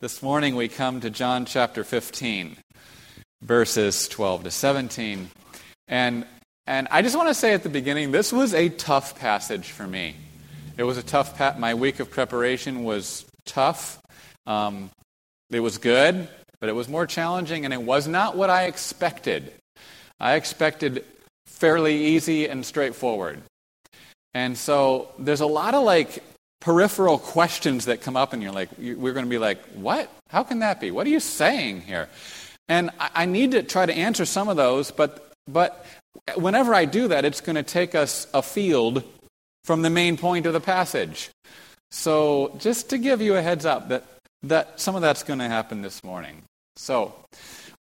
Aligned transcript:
This 0.00 0.22
morning 0.22 0.56
we 0.56 0.68
come 0.68 1.00
to 1.00 1.10
John 1.10 1.44
chapter 1.44 1.84
15, 1.84 2.56
verses 3.42 4.08
12 4.08 4.44
to 4.44 4.50
17. 4.50 5.30
And, 5.88 6.24
and 6.66 6.88
I 6.90 7.02
just 7.02 7.14
want 7.14 7.28
to 7.28 7.34
say 7.34 7.52
at 7.52 7.62
the 7.62 7.68
beginning, 7.68 8.10
this 8.10 8.32
was 8.32 8.54
a 8.54 8.70
tough 8.70 9.18
passage 9.20 9.72
for 9.72 9.86
me. 9.86 10.16
It 10.78 10.84
was 10.84 10.96
a 10.96 11.02
tough, 11.02 11.36
pa- 11.36 11.56
my 11.58 11.74
week 11.74 12.00
of 12.00 12.10
preparation 12.10 12.82
was 12.82 13.26
tough. 13.44 14.00
Um, 14.46 14.88
it 15.50 15.60
was 15.60 15.76
good, 15.76 16.26
but 16.60 16.70
it 16.70 16.74
was 16.74 16.88
more 16.88 17.04
challenging, 17.04 17.66
and 17.66 17.74
it 17.74 17.82
was 17.82 18.08
not 18.08 18.38
what 18.38 18.48
I 18.48 18.64
expected. 18.64 19.52
I 20.18 20.36
expected 20.36 21.04
fairly 21.44 22.06
easy 22.06 22.48
and 22.48 22.64
straightforward. 22.64 23.42
And 24.32 24.56
so 24.56 25.10
there's 25.18 25.42
a 25.42 25.46
lot 25.46 25.74
of 25.74 25.84
like 25.84 26.22
peripheral 26.60 27.18
questions 27.18 27.86
that 27.86 28.02
come 28.02 28.16
up, 28.16 28.32
and 28.32 28.42
you're 28.42 28.52
like, 28.52 28.68
we're 28.78 29.12
going 29.12 29.24
to 29.24 29.30
be 29.30 29.38
like, 29.38 29.62
what? 29.74 30.10
How 30.28 30.42
can 30.42 30.60
that 30.60 30.80
be? 30.80 30.90
What 30.90 31.06
are 31.06 31.10
you 31.10 31.20
saying 31.20 31.82
here? 31.82 32.08
And 32.68 32.90
I, 33.00 33.24
need 33.24 33.50
to 33.52 33.64
try 33.64 33.84
to 33.84 33.92
answer 33.92 34.24
some 34.24 34.48
of 34.48 34.56
those, 34.56 34.92
but, 34.92 35.32
but 35.48 35.84
whenever 36.36 36.72
I 36.72 36.84
do 36.84 37.08
that, 37.08 37.24
it's 37.24 37.40
going 37.40 37.56
to 37.56 37.64
take 37.64 37.96
us 37.96 38.28
afield 38.32 39.02
from 39.64 39.82
the 39.82 39.90
main 39.90 40.16
point 40.16 40.46
of 40.46 40.52
the 40.52 40.60
passage. 40.60 41.30
So 41.90 42.54
just 42.58 42.90
to 42.90 42.98
give 42.98 43.20
you 43.20 43.34
a 43.34 43.42
heads 43.42 43.66
up 43.66 43.88
that, 43.88 44.04
that 44.44 44.78
some 44.78 44.94
of 44.94 45.02
that's 45.02 45.24
going 45.24 45.40
to 45.40 45.48
happen 45.48 45.82
this 45.82 46.04
morning. 46.04 46.42
So 46.76 47.14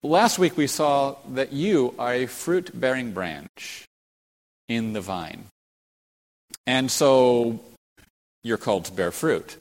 last 0.02 0.38
week 0.38 0.56
we 0.58 0.66
saw 0.66 1.16
that 1.32 1.52
you 1.52 1.94
are 1.98 2.12
a 2.12 2.26
fruit 2.26 2.70
bearing 2.78 3.12
branch 3.12 3.86
in 4.68 4.92
the 4.92 5.00
vine. 5.00 5.46
And 6.66 6.90
so 6.90 7.60
you're 8.44 8.58
called 8.58 8.84
to 8.84 8.92
bear 8.92 9.10
fruit. 9.10 9.56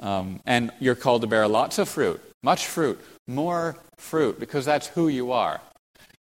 Um, 0.00 0.40
and 0.44 0.72
you're 0.80 0.96
called 0.96 1.22
to 1.22 1.28
bear 1.28 1.46
lots 1.46 1.78
of 1.78 1.88
fruit, 1.88 2.20
much 2.42 2.66
fruit, 2.66 3.00
more 3.28 3.76
fruit, 3.96 4.40
because 4.40 4.64
that's 4.64 4.88
who 4.88 5.08
you 5.08 5.32
are. 5.32 5.60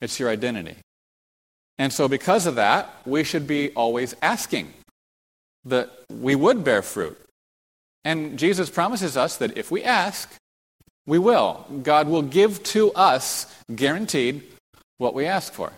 It's 0.00 0.20
your 0.20 0.28
identity. 0.28 0.76
And 1.78 1.92
so, 1.92 2.08
because 2.08 2.46
of 2.46 2.54
that, 2.56 2.90
we 3.04 3.24
should 3.24 3.46
be 3.46 3.70
always 3.70 4.14
asking 4.22 4.72
that 5.64 5.90
we 6.10 6.34
would 6.34 6.64
bear 6.64 6.82
fruit. 6.82 7.18
And 8.04 8.38
Jesus 8.38 8.70
promises 8.70 9.16
us 9.16 9.36
that 9.38 9.56
if 9.58 9.70
we 9.70 9.82
ask, 9.82 10.32
we 11.06 11.18
will. 11.18 11.66
God 11.82 12.08
will 12.08 12.22
give 12.22 12.62
to 12.64 12.92
us, 12.92 13.52
guaranteed, 13.74 14.42
what 14.98 15.14
we 15.14 15.26
ask 15.26 15.52
for. 15.52 15.72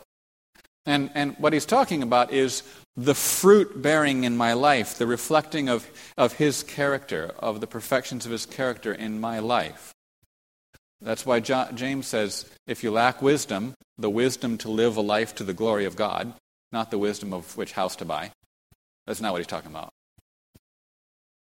And, 0.87 1.11
and 1.15 1.37
what 1.39 1.53
he's 1.53 1.67
talking 1.67 2.03
about 2.03 2.33
is 2.33 2.63
the 2.99 3.15
fruit 3.15 3.81
bearing 3.81 4.25
in 4.25 4.37
my 4.37 4.55
life, 4.55 4.99
the 4.99 5.07
reflecting 5.07 5.69
of, 5.69 5.89
of 6.17 6.33
his 6.33 6.65
character, 6.65 7.31
of 7.39 7.61
the 7.61 7.67
perfections 7.67 8.27
of 8.27 8.33
his 8.33 8.45
character 8.45 8.93
in 8.93 9.21
my 9.21 9.39
life. 9.39 9.95
That's 11.01 11.25
why 11.25 11.39
James 11.39 12.09
says, 12.09 12.51
if 12.67 12.83
you 12.83 12.91
lack 12.91 13.23
wisdom, 13.23 13.75
the 13.99 14.11
wisdom 14.11 14.59
to 14.59 14.69
live 14.69 14.97
a 14.97 15.01
life 15.01 15.33
to 15.37 15.45
the 15.45 15.55
glory 15.55 15.85
of 15.85 15.95
God, 15.95 16.33
not 16.73 16.91
the 16.91 16.99
wisdom 16.99 17.33
of 17.33 17.57
which 17.57 17.71
house 17.71 17.95
to 17.97 18.05
buy. 18.05 18.33
That's 19.07 19.21
not 19.21 19.31
what 19.31 19.39
he's 19.39 19.47
talking 19.47 19.71
about. 19.71 19.91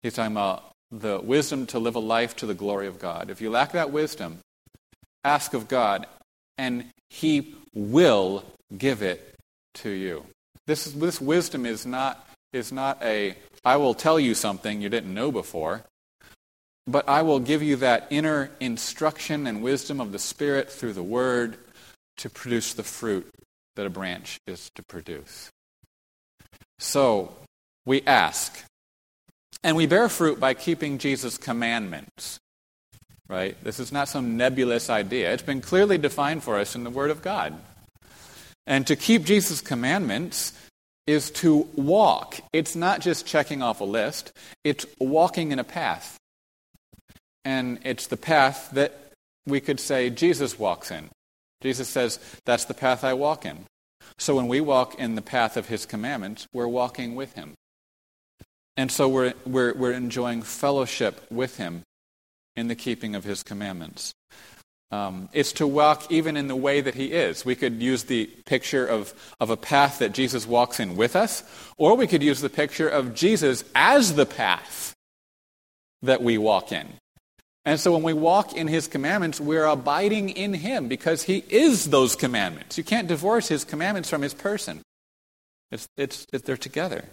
He's 0.03 0.13
talking 0.13 0.33
about 0.33 0.71
the 0.91 1.19
wisdom 1.19 1.65
to 1.67 1.79
live 1.79 1.95
a 1.95 1.99
life 1.99 2.35
to 2.35 2.45
the 2.45 2.53
glory 2.53 2.85
of 2.85 2.99
God. 2.99 3.31
If 3.31 3.41
you 3.41 3.49
lack 3.49 3.71
that 3.71 3.91
wisdom, 3.91 4.37
ask 5.23 5.55
of 5.55 5.67
God, 5.67 6.05
and 6.59 6.85
he 7.09 7.55
will 7.73 8.43
give 8.77 9.01
it 9.01 9.33
to 9.73 9.89
you. 9.89 10.23
This, 10.67 10.85
this 10.85 11.19
wisdom 11.21 11.65
is 11.65 11.85
not, 11.85 12.27
is 12.53 12.71
not 12.71 13.01
a, 13.01 13.35
I 13.63 13.77
will 13.77 13.93
tell 13.93 14.19
you 14.19 14.35
something 14.35 14.81
you 14.81 14.89
didn't 14.89 15.13
know 15.13 15.31
before, 15.31 15.83
but 16.85 17.07
I 17.07 17.21
will 17.21 17.39
give 17.39 17.63
you 17.63 17.77
that 17.77 18.07
inner 18.09 18.51
instruction 18.59 19.47
and 19.47 19.63
wisdom 19.63 19.99
of 19.99 20.11
the 20.11 20.19
Spirit 20.19 20.69
through 20.69 20.93
the 20.93 21.03
Word 21.03 21.57
to 22.17 22.29
produce 22.29 22.73
the 22.73 22.83
fruit 22.83 23.29
that 23.75 23.85
a 23.85 23.89
branch 23.89 24.39
is 24.45 24.69
to 24.75 24.83
produce. 24.83 25.49
So, 26.79 27.35
we 27.85 28.01
ask. 28.05 28.63
And 29.63 29.75
we 29.75 29.85
bear 29.85 30.09
fruit 30.09 30.39
by 30.39 30.53
keeping 30.53 30.97
Jesus' 30.97 31.37
commandments. 31.37 32.39
Right? 33.29 33.61
This 33.63 33.79
is 33.79 33.91
not 33.91 34.07
some 34.07 34.37
nebulous 34.37 34.89
idea. 34.89 35.33
It's 35.33 35.43
been 35.43 35.61
clearly 35.61 35.97
defined 35.97 36.43
for 36.43 36.57
us 36.57 36.75
in 36.75 36.83
the 36.83 36.89
Word 36.89 37.11
of 37.11 37.21
God. 37.21 37.53
And 38.67 38.85
to 38.87 38.95
keep 38.95 39.23
Jesus' 39.23 39.61
commandments 39.61 40.53
is 41.07 41.31
to 41.31 41.67
walk. 41.75 42.35
It's 42.51 42.75
not 42.75 42.99
just 42.99 43.25
checking 43.25 43.63
off 43.63 43.79
a 43.81 43.85
list, 43.85 44.33
it's 44.63 44.85
walking 44.99 45.51
in 45.51 45.57
a 45.57 45.63
path. 45.63 46.17
And 47.45 47.79
it's 47.83 48.07
the 48.07 48.17
path 48.17 48.69
that 48.73 49.13
we 49.45 49.61
could 49.61 49.79
say 49.79 50.09
Jesus 50.09 50.59
walks 50.59 50.91
in. 50.91 51.09
Jesus 51.61 51.87
says, 51.87 52.19
That's 52.45 52.65
the 52.65 52.73
path 52.73 53.05
I 53.05 53.13
walk 53.13 53.45
in. 53.45 53.65
So 54.19 54.35
when 54.35 54.49
we 54.49 54.59
walk 54.59 54.95
in 54.95 55.15
the 55.15 55.21
path 55.21 55.55
of 55.55 55.67
his 55.67 55.85
commandments, 55.85 56.47
we're 56.53 56.67
walking 56.67 57.15
with 57.15 57.33
him. 57.33 57.53
And 58.75 58.91
so 58.91 59.07
we're, 59.07 59.33
we're, 59.45 59.73
we're 59.73 59.93
enjoying 59.93 60.41
fellowship 60.41 61.25
with 61.31 61.57
him 61.57 61.83
in 62.55 62.67
the 62.67 62.75
keeping 62.75 63.15
of 63.15 63.23
his 63.23 63.43
commandments. 63.43 64.13
Um, 64.89 65.27
it's 65.33 65.51
to 65.53 65.67
walk 65.67 66.09
even 66.11 66.37
in 66.37 66.47
the 66.47 66.55
way 66.55 66.79
that 66.79 66.95
he 66.95 67.11
is. 67.11 67.43
We 67.43 67.55
could 67.55 67.81
use 67.81 68.05
the 68.05 68.27
picture 68.45 68.85
of, 68.85 69.13
of 69.39 69.49
a 69.49 69.57
path 69.57 69.99
that 69.99 70.13
Jesus 70.13 70.47
walks 70.47 70.79
in 70.79 70.95
with 70.95 71.15
us, 71.15 71.43
or 71.77 71.95
we 71.95 72.07
could 72.07 72.23
use 72.23 72.39
the 72.39 72.49
picture 72.49 72.87
of 72.87 73.13
Jesus 73.13 73.65
as 73.75 74.15
the 74.15 74.25
path 74.25 74.95
that 76.01 76.23
we 76.23 76.37
walk 76.37 76.71
in. 76.71 76.87
And 77.65 77.77
so 77.81 77.91
when 77.91 78.03
we 78.03 78.13
walk 78.13 78.55
in 78.55 78.69
his 78.69 78.87
commandments, 78.87 79.41
we're 79.41 79.65
abiding 79.65 80.29
in 80.29 80.53
him 80.53 80.87
because 80.87 81.23
he 81.23 81.43
is 81.49 81.89
those 81.89 82.15
commandments. 82.15 82.77
You 82.77 82.85
can't 82.85 83.09
divorce 83.09 83.49
his 83.49 83.65
commandments 83.65 84.09
from 84.09 84.21
his 84.21 84.33
person, 84.33 84.81
it's, 85.69 85.89
it's, 85.97 86.25
it, 86.31 86.45
they're 86.45 86.55
together. 86.55 87.03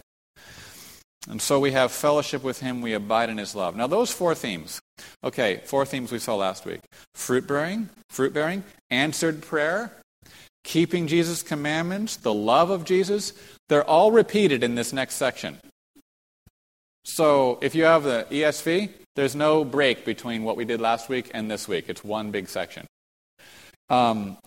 And 1.27 1.41
so 1.41 1.59
we 1.59 1.71
have 1.71 1.91
fellowship 1.91 2.41
with 2.41 2.61
him, 2.61 2.81
we 2.81 2.93
abide 2.93 3.29
in 3.29 3.37
his 3.37 3.53
love. 3.53 3.75
Now, 3.75 3.87
those 3.87 4.11
four 4.11 4.33
themes. 4.33 4.79
Okay, 5.23 5.61
four 5.65 5.85
themes 5.85 6.11
we 6.11 6.19
saw 6.19 6.35
last 6.35 6.65
week 6.65 6.81
fruit 7.13 7.47
bearing, 7.47 7.89
fruit 8.09 8.33
bearing, 8.33 8.63
answered 8.89 9.41
prayer, 9.41 9.91
keeping 10.63 11.07
Jesus' 11.07 11.43
commandments, 11.43 12.17
the 12.17 12.33
love 12.33 12.69
of 12.69 12.85
Jesus. 12.85 13.33
They're 13.69 13.83
all 13.83 14.11
repeated 14.11 14.63
in 14.63 14.75
this 14.75 14.93
next 14.93 15.15
section. 15.15 15.57
So 17.03 17.59
if 17.61 17.75
you 17.75 17.83
have 17.83 18.03
the 18.03 18.25
ESV, 18.29 18.89
there's 19.15 19.35
no 19.35 19.63
break 19.63 20.05
between 20.05 20.43
what 20.43 20.57
we 20.57 20.65
did 20.65 20.81
last 20.81 21.07
week 21.07 21.31
and 21.33 21.49
this 21.49 21.67
week. 21.67 21.85
It's 21.87 22.03
one 22.03 22.31
big 22.31 22.49
section. 22.49 22.85
Um, 23.89 24.37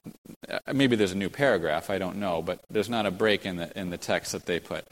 maybe 0.72 0.96
there's 0.96 1.12
a 1.12 1.16
new 1.16 1.30
paragraph, 1.30 1.90
I 1.90 1.98
don't 1.98 2.16
know, 2.16 2.42
but 2.42 2.60
there's 2.68 2.90
not 2.90 3.06
a 3.06 3.10
break 3.10 3.46
in 3.46 3.56
the, 3.56 3.78
in 3.78 3.90
the 3.90 3.96
text 3.96 4.32
that 4.32 4.46
they 4.46 4.58
put. 4.58 4.84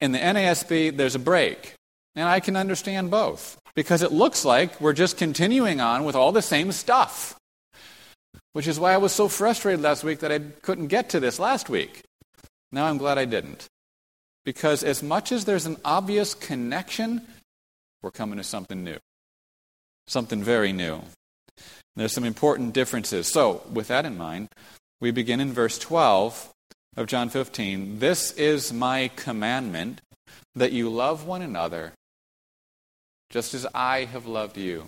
In 0.00 0.12
the 0.12 0.18
NASB, 0.18 0.96
there's 0.96 1.14
a 1.14 1.20
break. 1.20 1.74
And 2.16 2.26
I 2.26 2.40
can 2.40 2.56
understand 2.56 3.10
both 3.10 3.58
because 3.74 4.02
it 4.02 4.10
looks 4.10 4.44
like 4.44 4.80
we're 4.80 4.94
just 4.94 5.18
continuing 5.18 5.80
on 5.80 6.04
with 6.04 6.16
all 6.16 6.32
the 6.32 6.42
same 6.42 6.72
stuff. 6.72 7.38
Which 8.54 8.66
is 8.66 8.80
why 8.80 8.94
I 8.94 8.96
was 8.96 9.12
so 9.12 9.28
frustrated 9.28 9.82
last 9.82 10.02
week 10.02 10.20
that 10.20 10.32
I 10.32 10.38
couldn't 10.38 10.86
get 10.86 11.10
to 11.10 11.20
this 11.20 11.38
last 11.38 11.68
week. 11.68 12.02
Now 12.72 12.86
I'm 12.86 12.96
glad 12.96 13.18
I 13.18 13.26
didn't. 13.26 13.66
Because 14.46 14.82
as 14.82 15.02
much 15.02 15.30
as 15.30 15.44
there's 15.44 15.66
an 15.66 15.76
obvious 15.84 16.32
connection, 16.32 17.20
we're 18.02 18.10
coming 18.10 18.38
to 18.38 18.44
something 18.44 18.82
new. 18.82 18.96
Something 20.06 20.42
very 20.42 20.72
new. 20.72 21.02
There's 21.96 22.12
some 22.12 22.24
important 22.24 22.72
differences. 22.72 23.26
So, 23.26 23.62
with 23.70 23.88
that 23.88 24.06
in 24.06 24.16
mind, 24.16 24.48
we 25.00 25.10
begin 25.10 25.40
in 25.40 25.52
verse 25.52 25.78
12 25.78 26.52
of 26.96 27.06
John 27.06 27.28
15 27.28 27.98
This 27.98 28.32
is 28.32 28.72
my 28.72 29.10
commandment 29.16 30.00
that 30.54 30.72
you 30.72 30.88
love 30.88 31.26
one 31.26 31.42
another 31.42 31.92
just 33.30 33.54
as 33.54 33.66
I 33.74 34.04
have 34.04 34.26
loved 34.26 34.56
you. 34.56 34.86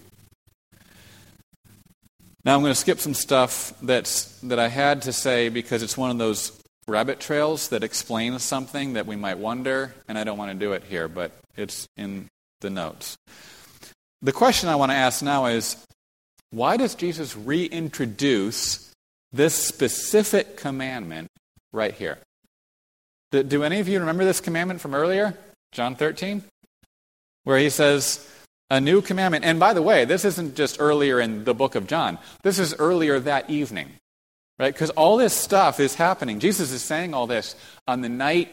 Now 2.44 2.55
I'm 2.55 2.62
going 2.62 2.73
to 2.73 2.79
skip 2.81 2.99
some 2.99 3.14
stuff 3.14 3.75
that's, 3.82 4.38
that 4.40 4.58
I 4.58 4.69
had 4.69 5.02
to 5.02 5.12
say 5.12 5.49
because 5.49 5.82
it's 5.82 5.96
one 5.96 6.11
of 6.11 6.19
those 6.19 6.52
rabbit 6.87 7.20
trails 7.20 7.69
that 7.69 7.82
explains 7.82 8.43
something 8.43 8.94
that 8.94 9.06
we 9.06 9.17
might 9.17 9.38
wonder, 9.38 9.94
and 10.08 10.19
I 10.19 10.25
don't 10.25 10.38
want 10.38 10.52
to 10.52 10.58
do 10.58 10.73
it 10.73 10.85
here, 10.85 11.08
but 11.08 11.32
it's 11.56 11.87
in 11.96 12.29
the 12.61 12.70
notes. 12.70 13.17
The 14.23 14.32
question 14.32 14.69
I 14.69 14.76
want 14.76 14.93
to 14.93 14.96
ask 14.96 15.23
now 15.23 15.46
is 15.46 15.76
why 16.50 16.76
does 16.76 16.94
Jesus 16.94 17.37
reintroduce 17.37 18.88
this 19.32 19.55
specific 19.55 20.56
commandment 20.56 21.29
right 21.73 21.94
here. 21.94 22.19
Do, 23.31 23.43
do 23.43 23.62
any 23.62 23.81
of 23.81 23.88
you 23.88 24.00
remember 24.00 24.25
this 24.25 24.40
commandment 24.40 24.81
from 24.81 24.94
earlier? 24.94 25.37
John 25.73 25.96
13? 25.96 26.43
Where 27.49 27.59
he 27.59 27.71
says, 27.71 28.29
a 28.69 28.79
new 28.79 29.00
commandment. 29.00 29.43
And 29.47 29.59
by 29.59 29.73
the 29.73 29.81
way, 29.81 30.05
this 30.05 30.27
isn't 30.27 30.55
just 30.55 30.77
earlier 30.79 31.19
in 31.19 31.45
the 31.45 31.55
book 31.55 31.77
of 31.77 31.87
John, 31.87 32.19
this 32.43 32.59
is 32.59 32.75
earlier 32.79 33.19
that 33.21 33.49
evening. 33.49 33.89
Right? 34.59 34.75
Because 34.75 34.91
all 34.91 35.17
this 35.17 35.33
stuff 35.33 35.81
is 35.81 35.95
happening. 35.95 36.41
Jesus 36.41 36.73
is 36.73 36.83
saying 36.83 37.15
all 37.15 37.27
this 37.27 37.56
on 37.87 38.03
the 38.03 38.11
night 38.11 38.50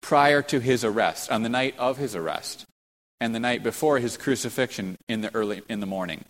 prior 0.00 0.42
to 0.42 0.60
his 0.60 0.84
arrest, 0.84 1.32
on 1.32 1.42
the 1.42 1.48
night 1.48 1.74
of 1.76 1.96
his 1.96 2.14
arrest, 2.14 2.66
and 3.20 3.34
the 3.34 3.40
night 3.40 3.64
before 3.64 3.98
his 3.98 4.16
crucifixion 4.16 4.96
in 5.08 5.22
the 5.22 5.34
early 5.34 5.62
in 5.68 5.80
the 5.80 5.86
morning. 5.86 6.24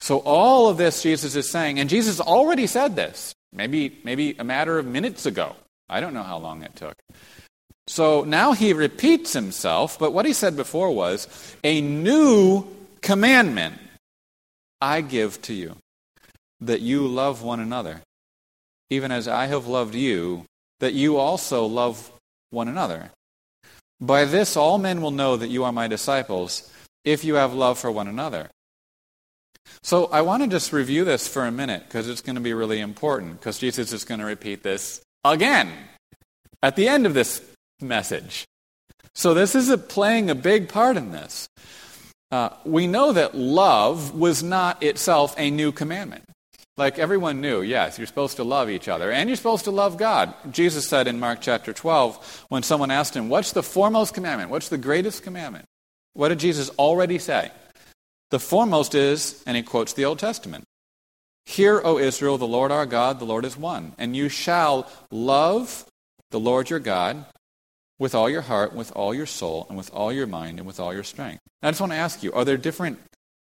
So 0.00 0.18
all 0.18 0.68
of 0.68 0.78
this 0.78 1.00
Jesus 1.00 1.36
is 1.36 1.48
saying, 1.48 1.78
and 1.78 1.88
Jesus 1.88 2.20
already 2.20 2.66
said 2.66 2.96
this, 2.96 3.36
maybe, 3.52 4.00
maybe 4.02 4.34
a 4.36 4.42
matter 4.42 4.80
of 4.80 4.86
minutes 4.86 5.26
ago. 5.26 5.54
I 5.88 6.00
don't 6.00 6.12
know 6.12 6.24
how 6.24 6.38
long 6.38 6.64
it 6.64 6.74
took. 6.74 6.96
So 7.90 8.22
now 8.22 8.52
he 8.52 8.72
repeats 8.72 9.32
himself, 9.32 9.98
but 9.98 10.12
what 10.12 10.24
he 10.24 10.32
said 10.32 10.54
before 10.54 10.94
was, 10.94 11.26
a 11.64 11.80
new 11.80 12.64
commandment 13.00 13.78
I 14.80 15.00
give 15.00 15.42
to 15.42 15.52
you, 15.52 15.74
that 16.60 16.82
you 16.82 17.08
love 17.08 17.42
one 17.42 17.58
another, 17.58 18.02
even 18.90 19.10
as 19.10 19.26
I 19.26 19.46
have 19.46 19.66
loved 19.66 19.96
you, 19.96 20.44
that 20.78 20.94
you 20.94 21.16
also 21.16 21.66
love 21.66 22.12
one 22.50 22.68
another. 22.68 23.10
By 24.00 24.24
this 24.24 24.56
all 24.56 24.78
men 24.78 25.02
will 25.02 25.10
know 25.10 25.36
that 25.36 25.50
you 25.50 25.64
are 25.64 25.72
my 25.72 25.88
disciples, 25.88 26.72
if 27.04 27.24
you 27.24 27.34
have 27.34 27.54
love 27.54 27.76
for 27.76 27.90
one 27.90 28.06
another. 28.06 28.50
So 29.82 30.06
I 30.12 30.20
want 30.20 30.44
to 30.44 30.48
just 30.48 30.72
review 30.72 31.04
this 31.04 31.26
for 31.26 31.44
a 31.44 31.50
minute 31.50 31.82
because 31.88 32.08
it's 32.08 32.22
going 32.22 32.36
to 32.36 32.40
be 32.40 32.54
really 32.54 32.78
important 32.78 33.40
because 33.40 33.58
Jesus 33.58 33.92
is 33.92 34.04
going 34.04 34.20
to 34.20 34.26
repeat 34.26 34.62
this 34.62 35.00
again 35.24 35.72
at 36.62 36.76
the 36.76 36.86
end 36.86 37.04
of 37.04 37.14
this 37.14 37.49
message. 37.82 38.46
So 39.14 39.34
this 39.34 39.54
is 39.54 39.68
a, 39.68 39.78
playing 39.78 40.30
a 40.30 40.34
big 40.34 40.68
part 40.68 40.96
in 40.96 41.12
this. 41.12 41.48
Uh, 42.30 42.50
we 42.64 42.86
know 42.86 43.12
that 43.12 43.34
love 43.34 44.14
was 44.14 44.42
not 44.42 44.82
itself 44.82 45.34
a 45.36 45.50
new 45.50 45.72
commandment. 45.72 46.24
Like 46.76 46.98
everyone 46.98 47.40
knew, 47.40 47.60
yes, 47.60 47.98
you're 47.98 48.06
supposed 48.06 48.36
to 48.36 48.44
love 48.44 48.70
each 48.70 48.88
other 48.88 49.10
and 49.10 49.28
you're 49.28 49.36
supposed 49.36 49.64
to 49.64 49.70
love 49.70 49.98
God. 49.98 50.32
Jesus 50.50 50.88
said 50.88 51.08
in 51.08 51.20
Mark 51.20 51.40
chapter 51.40 51.72
12, 51.72 52.46
when 52.48 52.62
someone 52.62 52.90
asked 52.90 53.14
him, 53.14 53.28
What's 53.28 53.52
the 53.52 53.62
foremost 53.62 54.14
commandment? 54.14 54.50
What's 54.50 54.68
the 54.68 54.78
greatest 54.78 55.22
commandment? 55.22 55.66
What 56.14 56.28
did 56.28 56.38
Jesus 56.38 56.70
already 56.70 57.18
say? 57.18 57.50
The 58.30 58.38
foremost 58.38 58.94
is, 58.94 59.42
and 59.46 59.56
he 59.56 59.62
quotes 59.62 59.92
the 59.92 60.04
Old 60.04 60.20
Testament 60.20 60.64
Hear, 61.44 61.80
O 61.84 61.98
Israel, 61.98 62.38
the 62.38 62.46
Lord 62.46 62.70
our 62.70 62.86
God, 62.86 63.18
the 63.18 63.24
Lord 63.24 63.44
is 63.44 63.56
one. 63.56 63.92
And 63.98 64.16
you 64.16 64.28
shall 64.28 64.86
love 65.10 65.84
the 66.30 66.40
Lord 66.40 66.70
your 66.70 66.78
God 66.78 67.26
with 68.00 68.14
all 68.14 68.28
your 68.28 68.40
heart, 68.40 68.74
with 68.74 68.90
all 68.96 69.14
your 69.14 69.26
soul, 69.26 69.66
and 69.68 69.78
with 69.78 69.92
all 69.92 70.12
your 70.12 70.26
mind, 70.26 70.58
and 70.58 70.66
with 70.66 70.80
all 70.80 70.92
your 70.92 71.04
strength. 71.04 71.42
I 71.62 71.70
just 71.70 71.80
want 71.80 71.92
to 71.92 71.98
ask 71.98 72.24
you 72.24 72.32
are 72.32 72.44
there 72.44 72.56
different 72.56 72.98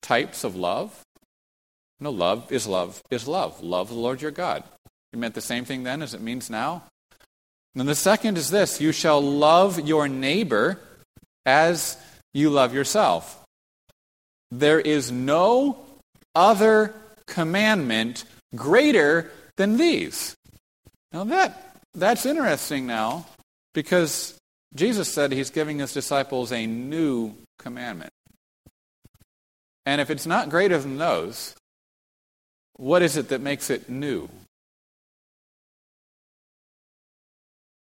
types 0.02 0.44
of 0.44 0.56
love? 0.56 1.02
No, 2.00 2.12
love 2.12 2.52
is 2.52 2.68
love 2.68 3.02
is 3.10 3.28
love. 3.28 3.62
Love 3.62 3.90
the 3.90 3.96
Lord 3.96 4.22
your 4.22 4.32
God. 4.32 4.64
It 5.12 5.20
meant 5.20 5.34
the 5.34 5.42
same 5.42 5.66
thing 5.66 5.84
then 5.84 6.02
as 6.02 6.14
it 6.14 6.22
means 6.22 6.50
now. 6.50 6.84
And 7.76 7.88
the 7.88 7.96
second 7.96 8.38
is 8.38 8.52
this 8.52 8.80
you 8.80 8.92
shall 8.92 9.22
love 9.22 9.80
your 9.80 10.08
neighbor 10.08 10.80
as 11.46 11.98
you 12.34 12.50
love 12.50 12.74
yourself. 12.74 13.44
There 14.52 14.80
is 14.80 15.12
no 15.12 15.78
other 16.36 16.94
commandment 17.26 18.26
greater 18.56 19.32
than 19.58 19.78
these. 19.78 20.36
Now 21.12 21.24
that 21.24 21.78
that's 21.96 22.26
interesting 22.26 22.86
now 22.86 23.26
because 23.74 24.38
Jesus 24.76 25.12
said 25.14 25.32
he's 25.32 25.50
giving 25.50 25.80
his 25.80 25.94
disciples 25.94 26.52
a 26.52 26.66
new 26.66 27.34
commandment. 27.60 28.12
And 29.86 30.02
if 30.02 30.10
it's 30.10 30.26
not 30.26 30.50
greater 30.50 30.78
than 30.78 30.98
those, 30.98 31.56
what 32.76 33.02
is 33.02 33.18
it 33.18 33.30
that 33.30 33.42
makes 33.42 33.70
it 33.70 33.90
new? 33.90 34.30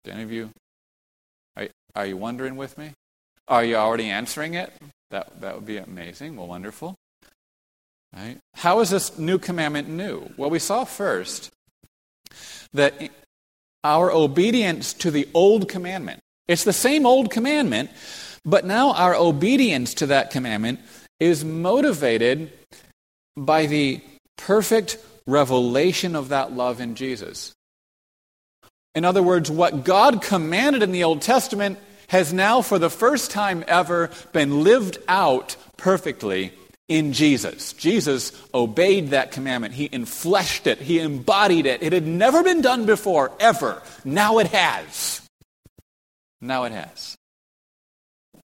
Any 0.05 0.23
of 0.23 0.31
you 0.31 0.49
are, 1.55 1.67
are 1.95 2.05
you 2.05 2.17
wondering 2.17 2.55
with 2.55 2.77
me? 2.77 2.91
Are 3.47 3.63
you 3.63 3.75
already 3.75 4.09
answering 4.09 4.55
it? 4.55 4.73
That, 5.11 5.41
that 5.41 5.55
would 5.55 5.65
be 5.65 5.77
amazing. 5.77 6.35
Well, 6.35 6.47
wonderful. 6.47 6.95
Right? 8.15 8.37
How 8.55 8.79
is 8.79 8.89
this 8.89 9.17
new 9.17 9.37
commandment 9.37 9.87
new? 9.87 10.31
Well, 10.37 10.49
we 10.49 10.59
saw 10.59 10.85
first 10.85 11.49
that 12.73 12.93
our 13.83 14.11
obedience 14.11 14.93
to 14.93 15.11
the 15.11 15.27
old 15.33 15.69
commandment, 15.69 16.19
it's 16.47 16.63
the 16.63 16.73
same 16.73 17.05
old 17.05 17.31
commandment, 17.31 17.91
but 18.43 18.65
now 18.65 18.93
our 18.93 19.15
obedience 19.15 19.93
to 19.95 20.07
that 20.07 20.31
commandment 20.31 20.79
is 21.19 21.45
motivated 21.45 22.51
by 23.37 23.65
the 23.65 24.01
perfect 24.37 24.97
revelation 25.27 26.15
of 26.15 26.29
that 26.29 26.51
love 26.51 26.81
in 26.81 26.95
Jesus. 26.95 27.53
In 28.95 29.05
other 29.05 29.23
words, 29.23 29.49
what 29.49 29.85
God 29.85 30.21
commanded 30.21 30.83
in 30.83 30.91
the 30.91 31.03
Old 31.03 31.21
Testament 31.21 31.79
has 32.09 32.33
now, 32.33 32.61
for 32.61 32.77
the 32.77 32.89
first 32.89 33.31
time 33.31 33.63
ever, 33.67 34.09
been 34.33 34.63
lived 34.63 34.97
out 35.07 35.55
perfectly 35.77 36.51
in 36.89 37.13
Jesus. 37.13 37.71
Jesus 37.73 38.33
obeyed 38.53 39.11
that 39.11 39.31
commandment. 39.31 39.73
He 39.73 39.87
enfleshed 39.87 40.67
it. 40.67 40.79
He 40.79 40.99
embodied 40.99 41.65
it. 41.65 41.81
It 41.81 41.93
had 41.93 42.05
never 42.05 42.43
been 42.43 42.61
done 42.61 42.85
before, 42.85 43.31
ever. 43.39 43.81
Now 44.03 44.39
it 44.39 44.47
has. 44.47 45.20
Now 46.41 46.63
it 46.63 46.71
has. 46.71 47.15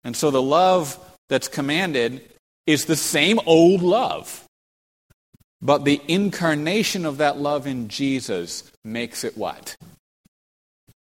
And 0.05 0.17
so 0.17 0.31
the 0.31 0.43
love 0.43 0.99
that's 1.29 1.49
commanded 1.49 2.29
is 2.67 2.85
the 2.85 2.97
same 2.97 3.41
old 3.47 3.83
love. 3.83 4.45
But 5.61 5.85
the 5.85 6.01
incarnation 6.09 7.07
of 7.07 7.19
that 7.19 7.39
love 7.39 7.67
in 7.67 7.89
Jesus 7.89 8.65
makes 8.85 9.23
it 9.25 9.37
what? 9.37 9.77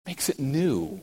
Makes 0.06 0.28
it 0.28 0.38
new. 0.38 1.02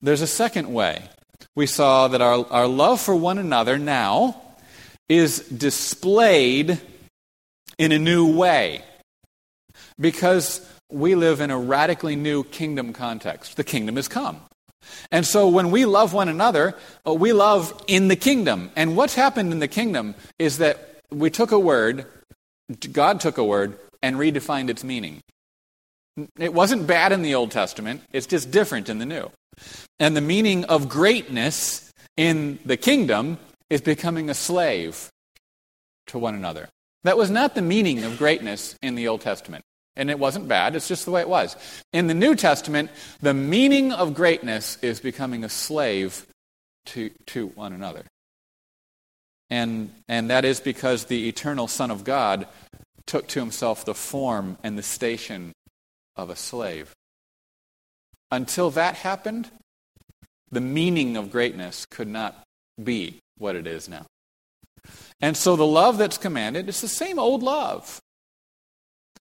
There's 0.00 0.22
a 0.22 0.26
second 0.26 0.72
way. 0.72 1.08
We 1.54 1.66
saw 1.66 2.08
that 2.08 2.22
our, 2.22 2.46
our 2.50 2.66
love 2.66 3.00
for 3.00 3.14
one 3.14 3.38
another 3.38 3.78
now 3.78 4.40
is 5.08 5.40
displayed 5.40 6.80
in 7.78 7.92
a 7.92 7.98
new 7.98 8.36
way 8.36 8.82
because 9.98 10.66
we 10.90 11.14
live 11.14 11.40
in 11.40 11.50
a 11.50 11.58
radically 11.58 12.16
new 12.16 12.44
kingdom 12.44 12.92
context. 12.92 13.56
The 13.56 13.64
kingdom 13.64 13.96
has 13.96 14.08
come. 14.08 14.40
And 15.10 15.26
so 15.26 15.48
when 15.48 15.70
we 15.70 15.84
love 15.84 16.12
one 16.12 16.28
another, 16.28 16.74
uh, 17.06 17.12
we 17.12 17.32
love 17.32 17.82
in 17.86 18.08
the 18.08 18.16
kingdom. 18.16 18.70
And 18.76 18.96
what's 18.96 19.14
happened 19.14 19.52
in 19.52 19.58
the 19.58 19.68
kingdom 19.68 20.14
is 20.38 20.58
that 20.58 21.00
we 21.10 21.30
took 21.30 21.50
a 21.50 21.58
word, 21.58 22.06
God 22.92 23.20
took 23.20 23.38
a 23.38 23.44
word, 23.44 23.78
and 24.02 24.16
redefined 24.16 24.68
its 24.68 24.84
meaning. 24.84 25.20
It 26.38 26.54
wasn't 26.54 26.86
bad 26.86 27.12
in 27.12 27.22
the 27.22 27.34
Old 27.34 27.50
Testament, 27.50 28.02
it's 28.12 28.26
just 28.26 28.50
different 28.50 28.88
in 28.88 28.98
the 28.98 29.06
New. 29.06 29.30
And 29.98 30.16
the 30.16 30.20
meaning 30.20 30.64
of 30.64 30.88
greatness 30.88 31.92
in 32.16 32.58
the 32.64 32.76
kingdom 32.76 33.38
is 33.70 33.80
becoming 33.80 34.30
a 34.30 34.34
slave 34.34 35.10
to 36.08 36.18
one 36.18 36.34
another. 36.34 36.68
That 37.04 37.16
was 37.16 37.30
not 37.30 37.54
the 37.54 37.62
meaning 37.62 38.04
of 38.04 38.18
greatness 38.18 38.76
in 38.82 38.94
the 38.94 39.08
Old 39.08 39.20
Testament. 39.20 39.64
And 39.96 40.10
it 40.10 40.18
wasn't 40.18 40.48
bad, 40.48 40.76
it's 40.76 40.88
just 40.88 41.04
the 41.04 41.10
way 41.10 41.22
it 41.22 41.28
was. 41.28 41.56
In 41.92 42.06
the 42.06 42.14
New 42.14 42.34
Testament, 42.34 42.90
the 43.20 43.32
meaning 43.32 43.92
of 43.92 44.14
greatness 44.14 44.76
is 44.82 45.00
becoming 45.00 45.42
a 45.42 45.48
slave 45.48 46.26
to, 46.86 47.10
to 47.26 47.48
one 47.48 47.72
another. 47.72 48.04
And, 49.48 49.90
and 50.08 50.28
that 50.30 50.44
is 50.44 50.60
because 50.60 51.04
the 51.04 51.28
eternal 51.28 51.68
Son 51.68 51.90
of 51.90 52.04
God 52.04 52.46
took 53.06 53.26
to 53.28 53.40
himself 53.40 53.84
the 53.84 53.94
form 53.94 54.58
and 54.62 54.76
the 54.76 54.82
station 54.82 55.52
of 56.16 56.30
a 56.30 56.36
slave. 56.36 56.92
Until 58.30 58.70
that 58.70 58.96
happened, 58.96 59.50
the 60.50 60.60
meaning 60.60 61.16
of 61.16 61.30
greatness 61.30 61.86
could 61.86 62.08
not 62.08 62.42
be 62.82 63.18
what 63.38 63.56
it 63.56 63.66
is 63.66 63.88
now. 63.88 64.04
And 65.20 65.36
so 65.36 65.56
the 65.56 65.66
love 65.66 65.98
that's 65.98 66.18
commanded 66.18 66.68
is 66.68 66.80
the 66.80 66.88
same 66.88 67.18
old 67.18 67.42
love. 67.42 68.00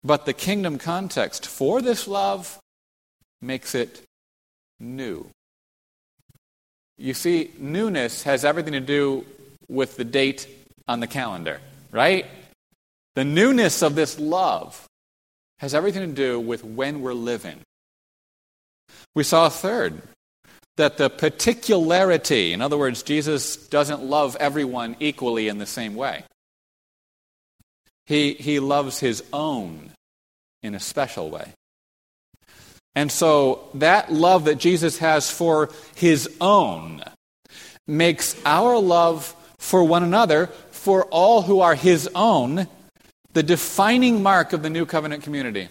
But 0.08 0.24
the 0.24 0.32
kingdom 0.32 0.78
context 0.78 1.46
for 1.46 1.82
this 1.82 2.08
love 2.08 2.58
makes 3.42 3.74
it 3.74 4.02
new. 4.80 5.28
You 6.96 7.12
see, 7.12 7.50
newness 7.58 8.22
has 8.22 8.42
everything 8.42 8.72
to 8.72 8.80
do 8.80 9.26
with 9.68 9.98
the 9.98 10.06
date 10.06 10.48
on 10.88 11.00
the 11.00 11.06
calendar, 11.06 11.60
right? 11.92 12.24
The 13.16 13.24
newness 13.24 13.82
of 13.82 13.96
this 13.96 14.18
love 14.18 14.82
has 15.58 15.74
everything 15.74 16.08
to 16.08 16.14
do 16.16 16.40
with 16.40 16.64
when 16.64 17.02
we're 17.02 17.12
living. 17.12 17.60
We 19.14 19.24
saw 19.24 19.50
third 19.50 20.00
that 20.78 20.96
the 20.96 21.10
particularity, 21.10 22.54
in 22.54 22.62
other 22.62 22.78
words, 22.78 23.02
Jesus 23.02 23.58
doesn't 23.58 24.02
love 24.02 24.38
everyone 24.40 24.96
equally 25.00 25.48
in 25.48 25.58
the 25.58 25.66
same 25.66 25.94
way. 25.94 26.24
He, 28.06 28.32
he 28.32 28.58
loves 28.58 29.00
his 29.00 29.22
own 29.34 29.90
in 30.62 30.74
a 30.74 30.80
special 30.80 31.30
way. 31.30 31.52
And 32.94 33.12
so 33.12 33.68
that 33.74 34.12
love 34.12 34.46
that 34.46 34.58
Jesus 34.58 34.98
has 34.98 35.30
for 35.30 35.70
his 35.94 36.28
own 36.40 37.02
makes 37.86 38.36
our 38.44 38.78
love 38.78 39.34
for 39.58 39.84
one 39.84 40.02
another, 40.02 40.48
for 40.70 41.04
all 41.06 41.42
who 41.42 41.60
are 41.60 41.74
his 41.74 42.08
own, 42.14 42.66
the 43.32 43.42
defining 43.42 44.22
mark 44.22 44.52
of 44.52 44.62
the 44.62 44.70
new 44.70 44.86
covenant 44.86 45.22
community. 45.22 45.68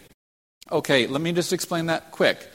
Okay, 0.71 1.07
let 1.07 1.21
me 1.21 1.31
just 1.31 1.53
explain 1.53 1.87
that 1.87 2.11
quick. 2.11 2.49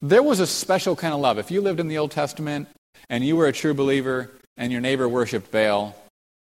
There 0.00 0.22
was 0.22 0.40
a 0.40 0.46
special 0.46 0.94
kind 0.94 1.14
of 1.14 1.20
love. 1.20 1.38
If 1.38 1.50
you 1.50 1.60
lived 1.60 1.80
in 1.80 1.88
the 1.88 1.98
Old 1.98 2.10
Testament 2.10 2.68
and 3.08 3.24
you 3.24 3.36
were 3.36 3.46
a 3.46 3.52
true 3.52 3.74
believer 3.74 4.30
and 4.56 4.70
your 4.70 4.80
neighbor 4.80 5.08
worshiped 5.08 5.50
Baal, 5.50 5.94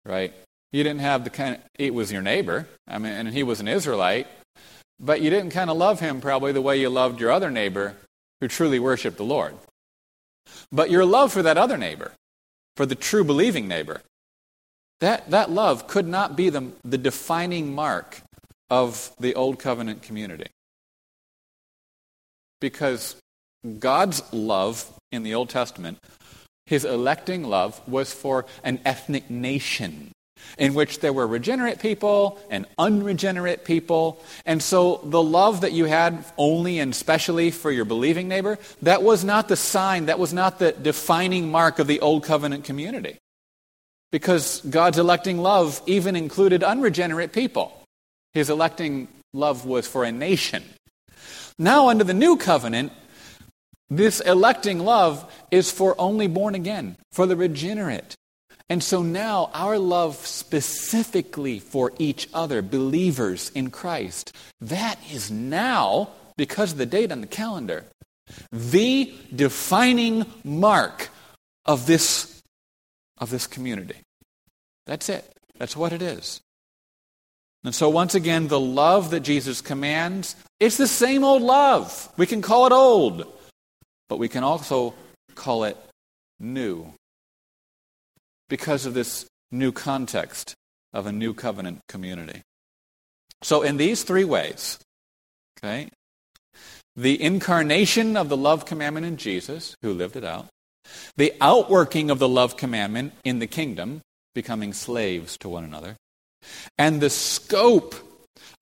right? 0.04 0.32
You 0.72 0.82
didn't 0.82 1.00
have 1.00 1.24
the 1.24 1.30
kind 1.30 1.56
of, 1.56 1.60
it 1.78 1.92
was 1.92 2.10
your 2.10 2.22
neighbor, 2.22 2.66
I 2.88 2.98
mean, 2.98 3.12
and 3.12 3.28
he 3.28 3.42
was 3.42 3.60
an 3.60 3.68
Israelite, 3.68 4.26
but 5.02 5.20
you 5.20 5.28
didn't 5.28 5.50
kind 5.50 5.68
of 5.68 5.76
love 5.76 5.98
him 6.00 6.20
probably 6.20 6.52
the 6.52 6.62
way 6.62 6.80
you 6.80 6.88
loved 6.88 7.20
your 7.20 7.32
other 7.32 7.50
neighbor 7.50 7.96
who 8.40 8.48
truly 8.48 8.78
worshiped 8.78 9.16
the 9.16 9.24
Lord. 9.24 9.54
But 10.70 10.90
your 10.90 11.04
love 11.04 11.32
for 11.32 11.42
that 11.42 11.58
other 11.58 11.76
neighbor, 11.76 12.12
for 12.76 12.86
the 12.86 12.94
true 12.94 13.24
believing 13.24 13.66
neighbor, 13.66 14.00
that, 15.00 15.28
that 15.30 15.50
love 15.50 15.88
could 15.88 16.06
not 16.06 16.36
be 16.36 16.48
the, 16.48 16.70
the 16.84 16.98
defining 16.98 17.74
mark 17.74 18.22
of 18.70 19.10
the 19.18 19.34
Old 19.34 19.58
Covenant 19.58 20.02
community. 20.02 20.46
Because 22.60 23.16
God's 23.80 24.22
love 24.32 24.88
in 25.10 25.24
the 25.24 25.34
Old 25.34 25.50
Testament, 25.50 25.98
his 26.66 26.84
electing 26.84 27.42
love, 27.42 27.80
was 27.88 28.12
for 28.12 28.46
an 28.62 28.80
ethnic 28.84 29.28
nation 29.28 30.12
in 30.58 30.74
which 30.74 31.00
there 31.00 31.12
were 31.12 31.26
regenerate 31.26 31.78
people 31.78 32.38
and 32.50 32.66
unregenerate 32.78 33.64
people. 33.64 34.22
And 34.44 34.62
so 34.62 35.00
the 35.04 35.22
love 35.22 35.62
that 35.62 35.72
you 35.72 35.86
had 35.86 36.24
only 36.36 36.78
and 36.78 36.94
specially 36.94 37.50
for 37.50 37.70
your 37.70 37.84
believing 37.84 38.28
neighbor, 38.28 38.58
that 38.82 39.02
was 39.02 39.24
not 39.24 39.48
the 39.48 39.56
sign, 39.56 40.06
that 40.06 40.18
was 40.18 40.32
not 40.32 40.58
the 40.58 40.72
defining 40.72 41.50
mark 41.50 41.78
of 41.78 41.86
the 41.86 42.00
Old 42.00 42.24
Covenant 42.24 42.64
community. 42.64 43.18
Because 44.10 44.60
God's 44.60 44.98
electing 44.98 45.38
love 45.38 45.80
even 45.86 46.16
included 46.16 46.62
unregenerate 46.62 47.32
people. 47.32 47.82
His 48.34 48.50
electing 48.50 49.08
love 49.32 49.64
was 49.64 49.86
for 49.86 50.04
a 50.04 50.12
nation. 50.12 50.62
Now, 51.58 51.88
under 51.88 52.04
the 52.04 52.14
new 52.14 52.36
covenant, 52.36 52.92
this 53.88 54.20
electing 54.20 54.78
love 54.78 55.30
is 55.50 55.70
for 55.70 55.94
only 55.98 56.26
born 56.26 56.54
again, 56.54 56.96
for 57.12 57.26
the 57.26 57.36
regenerate. 57.36 58.14
And 58.72 58.82
so 58.82 59.02
now 59.02 59.50
our 59.52 59.78
love 59.78 60.16
specifically 60.16 61.58
for 61.58 61.92
each 61.98 62.26
other, 62.32 62.62
believers 62.62 63.52
in 63.54 63.70
Christ, 63.70 64.34
that 64.62 64.98
is 65.12 65.30
now, 65.30 66.08
because 66.38 66.72
of 66.72 66.78
the 66.78 66.86
date 66.86 67.12
on 67.12 67.20
the 67.20 67.26
calendar, 67.26 67.84
the 68.50 69.12
defining 69.36 70.24
mark 70.42 71.10
of 71.66 71.84
this, 71.84 72.40
of 73.18 73.28
this 73.28 73.46
community. 73.46 73.96
That's 74.86 75.10
it. 75.10 75.30
That's 75.58 75.76
what 75.76 75.92
it 75.92 76.00
is. 76.00 76.40
And 77.64 77.74
so, 77.74 77.90
once 77.90 78.14
again, 78.14 78.48
the 78.48 78.58
love 78.58 79.10
that 79.10 79.20
Jesus 79.20 79.60
commands, 79.60 80.34
it's 80.60 80.78
the 80.78 80.86
same 80.86 81.24
old 81.24 81.42
love. 81.42 82.10
We 82.16 82.24
can 82.24 82.40
call 82.40 82.64
it 82.64 82.72
old, 82.72 83.30
but 84.08 84.18
we 84.18 84.30
can 84.30 84.44
also 84.44 84.94
call 85.34 85.64
it 85.64 85.76
new 86.40 86.94
because 88.52 88.84
of 88.84 88.92
this 88.92 89.24
new 89.50 89.72
context 89.72 90.54
of 90.92 91.06
a 91.06 91.10
new 91.10 91.32
covenant 91.32 91.80
community. 91.88 92.42
So, 93.40 93.62
in 93.62 93.78
these 93.78 94.02
three 94.02 94.24
ways, 94.24 94.78
okay, 95.58 95.88
the 96.94 97.22
incarnation 97.22 98.14
of 98.14 98.28
the 98.28 98.36
love 98.36 98.66
commandment 98.66 99.06
in 99.06 99.16
Jesus, 99.16 99.74
who 99.80 99.94
lived 99.94 100.16
it 100.16 100.24
out, 100.24 100.48
the 101.16 101.32
outworking 101.40 102.10
of 102.10 102.18
the 102.18 102.28
love 102.28 102.58
commandment 102.58 103.14
in 103.24 103.38
the 103.38 103.46
kingdom, 103.46 104.02
becoming 104.34 104.74
slaves 104.74 105.38
to 105.38 105.48
one 105.48 105.64
another, 105.64 105.96
and 106.76 107.00
the 107.00 107.08
scope 107.08 107.94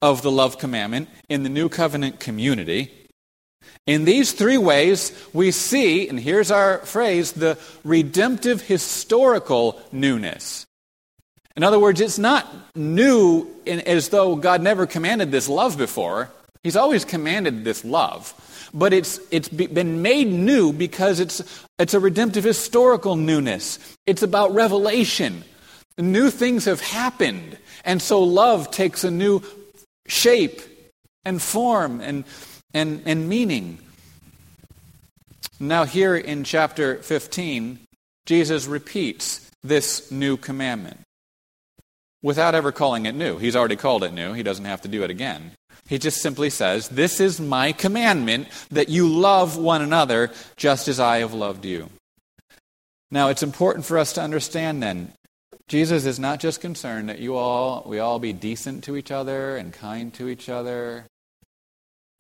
of 0.01 0.23
the 0.23 0.31
love 0.31 0.57
commandment 0.57 1.09
in 1.29 1.43
the 1.43 1.49
new 1.49 1.69
covenant 1.69 2.21
community, 2.21 3.00
in 3.87 4.05
these 4.05 4.33
three 4.33 4.59
ways, 4.59 5.13
we 5.33 5.51
see, 5.51 6.09
and 6.09 6.21
here's 6.21 6.51
our 6.51 6.79
phrase, 6.79 7.33
the 7.33 7.59
redemptive 7.83 8.63
historical 8.63 9.81
newness. 9.91 10.67
In 11.57 11.65
other 11.65 11.79
words, 11.79 12.01
it's 12.01 12.19
not 12.19 12.47
new 12.77 13.49
in, 13.67 13.81
as 13.81 14.11
though 14.11 14.37
God 14.37 14.63
never 14.63 14.87
commanded 14.87 15.31
this 15.31 15.49
love 15.49 15.77
before. 15.77 16.31
He's 16.63 16.77
always 16.77 17.05
commanded 17.05 17.65
this 17.65 17.85
love. 17.85 18.33
But 18.73 18.93
it's, 18.93 19.19
it's 19.33 19.49
been 19.49 20.03
made 20.03 20.29
new 20.29 20.73
because 20.73 21.19
it's, 21.19 21.43
it's 21.79 21.95
a 21.95 22.01
redemptive 22.01 22.45
historical 22.45 23.17
newness. 23.17 23.79
It's 24.07 24.23
about 24.23 24.55
revelation. 24.55 25.43
New 25.99 26.31
things 26.31 26.67
have 26.67 26.81
happened. 26.81 27.59
And 27.85 28.01
so 28.01 28.23
love 28.23 28.71
takes 28.71 29.03
a 29.03 29.11
new 29.11 29.43
shape 30.07 30.61
and 31.25 31.43
form 31.43 32.01
and 32.01 32.25
and, 32.75 33.03
and 33.05 33.29
meaning. 33.29 33.79
Now, 35.59 35.85
here 35.85 36.17
in 36.17 36.45
chapter 36.45 36.97
15, 37.03 37.81
Jesus 38.27 38.67
repeats 38.67 39.51
this 39.63 40.11
new 40.11 40.37
commandment 40.37 41.01
without 42.23 42.55
ever 42.55 42.73
calling 42.73 43.07
it 43.07 43.15
new. 43.15 43.39
He's 43.39 43.57
already 43.57 43.77
called 43.77 44.05
it 44.05 44.13
new, 44.13 44.33
he 44.33 44.43
doesn't 44.43 44.65
have 44.65 44.83
to 44.83 44.89
do 44.89 45.03
it 45.03 45.11
again. 45.11 45.53
He 45.89 45.99
just 45.99 46.23
simply 46.23 46.51
says, 46.51 46.89
This 46.89 47.21
is 47.21 47.41
my 47.41 47.73
commandment 47.73 48.49
that 48.71 48.89
you 48.89 49.09
love 49.09 49.57
one 49.57 49.83
another 49.83 50.31
just 50.57 50.89
as 50.89 51.01
I 51.01 51.19
have 51.19 51.35
loved 51.35 51.65
you. 51.65 51.91
Now, 53.11 53.29
it's 53.29 53.43
important 53.43 53.85
for 53.85 53.99
us 53.99 54.13
to 54.13 54.23
understand 54.23 54.83
then, 54.83 55.13
Jesus 55.67 56.05
is 56.05 56.19
not 56.19 56.41
just 56.41 56.61
concerned 56.61 57.09
that 57.09 57.21
you 57.21 57.37
all, 57.37 57.85
we 57.87 57.99
all 57.99 58.19
be 58.19 58.33
decent 58.33 58.85
to 58.85 58.97
each 58.97 59.11
other 59.11 59.57
and 59.57 59.73
kind 59.73 60.13
to 60.15 60.29
each 60.29 60.49
other 60.49 61.07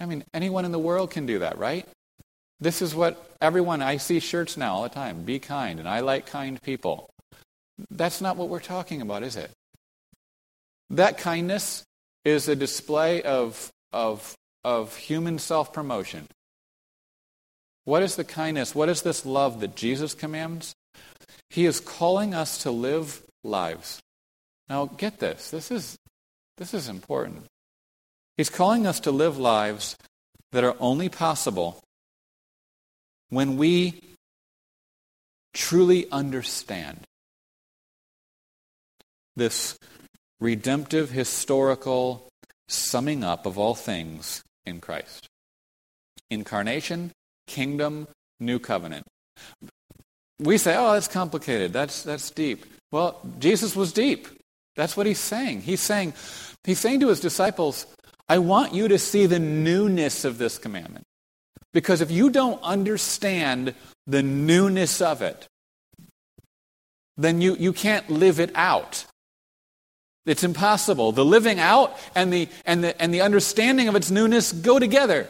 I 0.01 0.07
mean, 0.07 0.25
anyone 0.33 0.65
in 0.65 0.73
the 0.73 0.79
world 0.79 1.11
can 1.11 1.27
do 1.27 1.41
that, 1.41 1.59
right? 1.59 1.87
This 2.59 2.83
is 2.83 2.95
what 2.95 3.37
everyone, 3.41 3.83
I 3.83 3.99
see 3.99 4.19
shirts 4.19 4.57
now 4.57 4.75
all 4.75 4.83
the 4.83 4.89
time 4.89 5.23
be 5.23 5.39
kind, 5.39 5.79
and 5.79 5.89
I 5.89 6.01
like 6.01 6.27
kind 6.27 6.61
people. 6.61 7.11
That's 7.91 8.21
not 8.21 8.37
what 8.37 8.49
we're 8.49 8.61
talking 8.61 9.03
about, 9.03 9.23
is 9.23 9.37
it? 9.37 9.51
That 10.91 11.19
kindness 11.19 11.85
is 12.25 12.49
a 12.49 12.57
display 12.57 13.23
of, 13.23 13.71
of, 13.93 14.35
of 14.65 14.97
human 14.97 15.39
self 15.39 15.73
promotion. 15.73 16.27
What 17.85 18.03
is 18.03 18.17
the 18.17 18.25
kindness? 18.25 18.75
What 18.75 18.89
is 18.89 19.03
this 19.03 19.25
love 19.25 19.61
that 19.61 19.77
Jesus 19.77 20.15
commands? 20.15 20.75
He 21.49 21.67
is 21.67 21.81
calling 21.81 22.35
us 22.35 22.59
to 22.63 22.71
live 22.71 23.23
lives. 23.43 24.01
Now, 24.69 24.87
get 24.87 25.19
this. 25.19 25.51
This 25.51 25.71
is, 25.71 25.97
this 26.59 26.75
is 26.75 26.89
important. 26.89 27.47
He's 28.37 28.51
calling 28.51 28.87
us 28.87 29.01
to 29.01 29.11
live 29.11 29.39
lives 29.39 29.97
that 30.53 30.65
are 30.65 30.77
only 30.81 31.09
possible 31.09 31.81
when 33.29 33.57
we 33.57 34.01
truly 35.55 36.11
understand 36.11 37.01
this 39.37 39.79
redemptive, 40.41 41.11
historical 41.11 42.29
summing 42.69 43.25
up 43.25 43.47
of 43.47 43.59
all 43.59 43.75
things 43.75 44.43
in 44.65 44.81
Christ. 44.81 45.27
Incarnation, 46.31 47.13
kingdom, 47.47 48.09
new 48.39 48.59
covenant. 48.59 49.07
We 50.39 50.57
say, 50.59 50.77
oh, 50.77 50.93
that's 50.93 51.09
complicated. 51.09 51.73
That's, 51.73 52.03
that's 52.03 52.31
deep. 52.31 52.65
Well, 52.93 53.21
Jesus 53.39 53.77
was 53.77 53.93
deep. 53.93 54.29
That's 54.77 54.97
what 54.97 55.07
he's 55.07 55.19
saying. 55.19 55.63
He's 55.63 55.81
saying, 55.81 56.15
he's 56.65 56.79
saying 56.79 57.01
to 57.01 57.09
his 57.09 57.21
disciples, 57.21 57.87
I 58.31 58.39
want 58.39 58.73
you 58.73 58.87
to 58.87 58.97
see 58.97 59.27
the 59.27 59.41
newness 59.41 60.25
of 60.25 60.39
this 60.39 60.57
commandment. 60.57 61.05
Because 61.73 62.01
if 62.01 62.13
you 62.13 62.31
don't 62.31 62.63
understand 62.63 63.75
the 64.07 64.23
newness 64.23 65.01
of 65.01 65.21
it, 65.21 65.49
then 67.17 67.41
you, 67.41 67.57
you 67.57 67.73
can't 67.73 68.09
live 68.09 68.39
it 68.39 68.53
out. 68.55 69.05
It's 70.27 70.45
impossible. 70.45 71.11
The 71.11 71.25
living 71.25 71.59
out 71.59 71.99
and 72.15 72.33
the, 72.33 72.49
and, 72.65 72.85
the, 72.85 73.03
and 73.03 73.13
the 73.13 73.21
understanding 73.21 73.89
of 73.89 73.97
its 73.97 74.13
newness 74.13 74.53
go 74.53 74.79
together. 74.79 75.27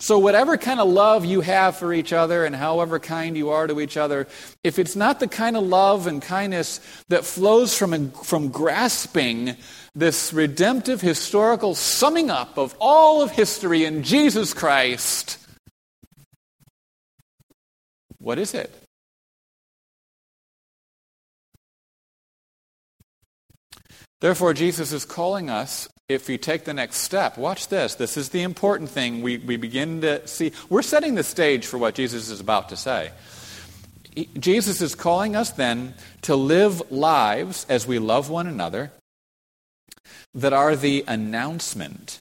So, 0.00 0.18
whatever 0.18 0.56
kind 0.56 0.80
of 0.80 0.88
love 0.88 1.24
you 1.24 1.40
have 1.40 1.76
for 1.76 1.92
each 1.92 2.12
other 2.12 2.44
and 2.44 2.54
however 2.54 2.98
kind 2.98 3.36
you 3.36 3.50
are 3.50 3.66
to 3.66 3.80
each 3.80 3.96
other, 3.96 4.26
if 4.64 4.78
it's 4.78 4.96
not 4.96 5.20
the 5.20 5.28
kind 5.28 5.56
of 5.56 5.62
love 5.62 6.06
and 6.06 6.20
kindness 6.20 6.80
that 7.08 7.24
flows 7.24 7.76
from, 7.78 8.10
from 8.10 8.48
grasping 8.48 9.56
this 9.94 10.32
redemptive 10.32 11.00
historical 11.00 11.74
summing 11.74 12.28
up 12.28 12.58
of 12.58 12.74
all 12.80 13.22
of 13.22 13.30
history 13.30 13.84
in 13.84 14.02
Jesus 14.02 14.52
Christ, 14.52 15.38
what 18.18 18.38
is 18.38 18.52
it? 18.52 18.72
Therefore, 24.20 24.54
Jesus 24.54 24.92
is 24.92 25.04
calling 25.04 25.50
us, 25.50 25.88
if 26.08 26.28
you 26.28 26.36
take 26.36 26.64
the 26.64 26.74
next 26.74 26.98
step, 26.98 27.38
watch 27.38 27.68
this. 27.68 27.94
This 27.94 28.16
is 28.16 28.28
the 28.28 28.42
important 28.42 28.90
thing 28.90 29.22
we, 29.22 29.38
we 29.38 29.56
begin 29.56 30.02
to 30.02 30.26
see. 30.26 30.52
We're 30.68 30.82
setting 30.82 31.14
the 31.14 31.22
stage 31.22 31.66
for 31.66 31.78
what 31.78 31.94
Jesus 31.94 32.28
is 32.28 32.40
about 32.40 32.68
to 32.68 32.76
say. 32.76 33.10
Jesus 34.38 34.80
is 34.80 34.94
calling 34.94 35.34
us 35.34 35.50
then 35.50 35.94
to 36.22 36.36
live 36.36 36.92
lives 36.92 37.66
as 37.68 37.86
we 37.86 37.98
love 37.98 38.30
one 38.30 38.46
another 38.46 38.92
that 40.34 40.52
are 40.52 40.76
the 40.76 41.04
announcement 41.08 42.20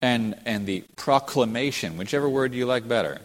and, 0.00 0.38
and 0.44 0.66
the 0.66 0.84
proclamation, 0.96 1.96
whichever 1.96 2.28
word 2.28 2.54
you 2.54 2.66
like 2.66 2.88
better, 2.88 3.20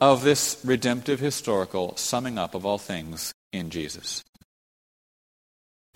of 0.00 0.22
this 0.22 0.60
redemptive 0.64 1.20
historical 1.20 1.96
summing 1.96 2.38
up 2.38 2.54
of 2.54 2.64
all 2.64 2.78
things 2.78 3.34
in 3.52 3.70
Jesus. 3.70 4.24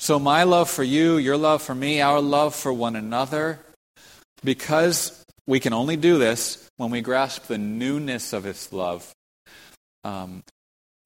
So, 0.00 0.18
my 0.18 0.44
love 0.44 0.70
for 0.70 0.82
you, 0.82 1.18
your 1.18 1.36
love 1.36 1.60
for 1.60 1.74
me, 1.74 2.00
our 2.00 2.22
love 2.22 2.54
for 2.54 2.72
one 2.72 2.96
another, 2.96 3.60
because 4.42 5.22
we 5.46 5.60
can 5.60 5.74
only 5.74 5.96
do 5.96 6.16
this 6.16 6.66
when 6.78 6.90
we 6.90 7.02
grasp 7.02 7.48
the 7.48 7.58
newness 7.58 8.32
of 8.32 8.44
His 8.44 8.72
love, 8.72 9.12
um, 10.02 10.42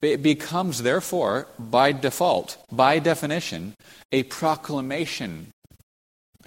it 0.00 0.22
becomes, 0.22 0.80
therefore, 0.80 1.48
by 1.58 1.90
default, 1.90 2.56
by 2.70 3.00
definition, 3.00 3.74
a 4.12 4.22
proclamation 4.22 5.48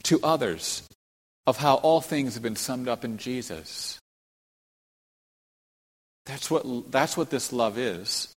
to 0.04 0.18
others 0.24 0.88
of 1.48 1.58
how 1.58 1.76
all 1.76 2.00
things 2.00 2.36
have 2.36 2.44
been 2.44 2.56
summed 2.56 2.88
up 2.88 3.04
in 3.04 3.18
Jesus. 3.18 4.00
That's 6.26 6.50
what, 6.50 6.92
that's 6.94 7.18
what 7.18 7.30
this 7.30 7.52
love 7.52 7.78
is. 7.78 8.34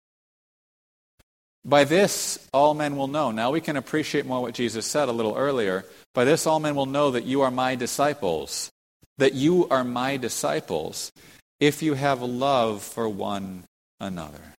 By 1.64 1.84
this, 1.84 2.48
all 2.52 2.74
men 2.74 2.96
will 2.96 3.06
know. 3.06 3.30
Now 3.30 3.50
we 3.50 3.60
can 3.60 3.76
appreciate 3.76 4.26
more 4.26 4.40
what 4.40 4.54
Jesus 4.54 4.86
said 4.86 5.08
a 5.08 5.12
little 5.12 5.36
earlier. 5.36 5.84
By 6.14 6.24
this, 6.24 6.46
all 6.46 6.58
men 6.58 6.74
will 6.74 6.86
know 6.86 7.10
that 7.10 7.24
you 7.24 7.42
are 7.42 7.50
my 7.50 7.74
disciples. 7.74 8.70
That 9.18 9.34
you 9.34 9.68
are 9.68 9.84
my 9.84 10.16
disciples 10.16 11.12
if 11.58 11.82
you 11.82 11.94
have 11.94 12.22
love 12.22 12.82
for 12.82 13.08
one 13.08 13.64
another. 14.00 14.54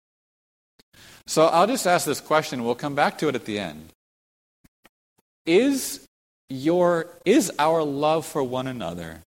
So 1.27 1.47
I'll 1.47 1.67
just 1.67 1.87
ask 1.87 2.05
this 2.05 2.21
question. 2.21 2.65
We'll 2.65 2.75
come 2.75 2.95
back 2.95 3.17
to 3.19 3.29
it 3.29 3.35
at 3.35 3.47
the 3.47 3.59
end. 3.59 3.91
Is, 5.47 6.07
your, 6.51 7.07
is 7.25 7.51
our 7.59 7.83
love 7.83 8.27
for 8.27 8.43
one 8.43 8.67
another 8.67 9.23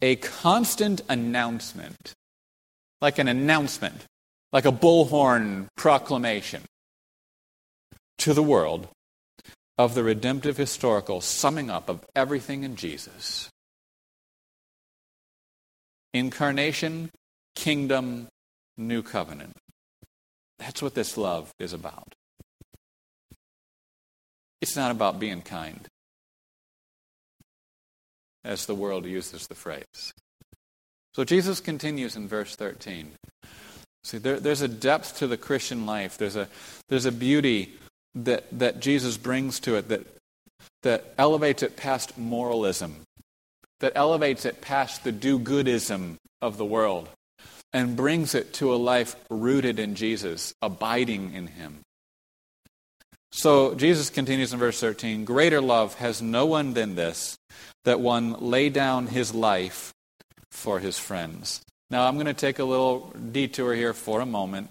a 0.00 0.16
constant 0.16 1.02
announcement? 1.10 2.14
Like 3.02 3.18
an 3.18 3.28
announcement 3.28 4.06
like 4.52 4.64
a 4.64 4.72
bullhorn 4.72 5.66
proclamation 5.76 6.62
to 8.18 8.34
the 8.34 8.42
world 8.42 8.88
of 9.78 9.94
the 9.94 10.04
redemptive 10.04 10.56
historical 10.56 11.20
summing 11.20 11.70
up 11.70 11.88
of 11.88 12.04
everything 12.14 12.64
in 12.64 12.76
Jesus. 12.76 13.48
Incarnation, 16.12 17.10
kingdom, 17.54 18.28
new 18.76 19.02
covenant. 19.02 19.56
That's 20.58 20.82
what 20.82 20.94
this 20.94 21.16
love 21.16 21.52
is 21.58 21.72
about. 21.72 22.14
It's 24.60 24.76
not 24.76 24.90
about 24.90 25.18
being 25.18 25.40
kind, 25.40 25.86
as 28.44 28.66
the 28.66 28.74
world 28.74 29.06
uses 29.06 29.46
the 29.46 29.54
phrase. 29.54 30.12
So 31.14 31.24
Jesus 31.24 31.60
continues 31.60 32.16
in 32.16 32.28
verse 32.28 32.54
13. 32.56 33.12
See, 34.04 34.18
there, 34.18 34.40
there's 34.40 34.62
a 34.62 34.68
depth 34.68 35.18
to 35.18 35.26
the 35.26 35.36
Christian 35.36 35.86
life. 35.86 36.16
There's 36.16 36.36
a, 36.36 36.48
there's 36.88 37.06
a 37.06 37.12
beauty 37.12 37.74
that, 38.14 38.46
that 38.58 38.80
Jesus 38.80 39.16
brings 39.16 39.60
to 39.60 39.76
it 39.76 39.88
that, 39.88 40.06
that 40.82 41.14
elevates 41.18 41.62
it 41.62 41.76
past 41.76 42.16
moralism, 42.18 42.96
that 43.80 43.92
elevates 43.94 44.44
it 44.44 44.60
past 44.60 45.04
the 45.04 45.12
do 45.12 45.38
goodism 45.38 46.16
of 46.40 46.56
the 46.56 46.64
world, 46.64 47.08
and 47.72 47.96
brings 47.96 48.34
it 48.34 48.52
to 48.54 48.74
a 48.74 48.76
life 48.76 49.16
rooted 49.28 49.78
in 49.78 49.94
Jesus, 49.94 50.54
abiding 50.62 51.34
in 51.34 51.46
Him. 51.46 51.80
So 53.32 53.74
Jesus 53.74 54.10
continues 54.10 54.52
in 54.52 54.58
verse 54.58 54.80
13 54.80 55.24
Greater 55.24 55.60
love 55.60 55.94
has 55.94 56.20
no 56.20 56.46
one 56.46 56.74
than 56.74 56.94
this, 56.94 57.36
that 57.84 58.00
one 58.00 58.32
lay 58.40 58.68
down 58.68 59.06
his 59.06 59.34
life 59.34 59.92
for 60.50 60.80
his 60.80 60.98
friends. 60.98 61.62
Now, 61.90 62.06
I'm 62.06 62.14
going 62.14 62.26
to 62.26 62.34
take 62.34 62.58
a 62.58 62.64
little 62.64 63.12
detour 63.32 63.74
here 63.74 63.92
for 63.92 64.20
a 64.20 64.26
moment. 64.26 64.68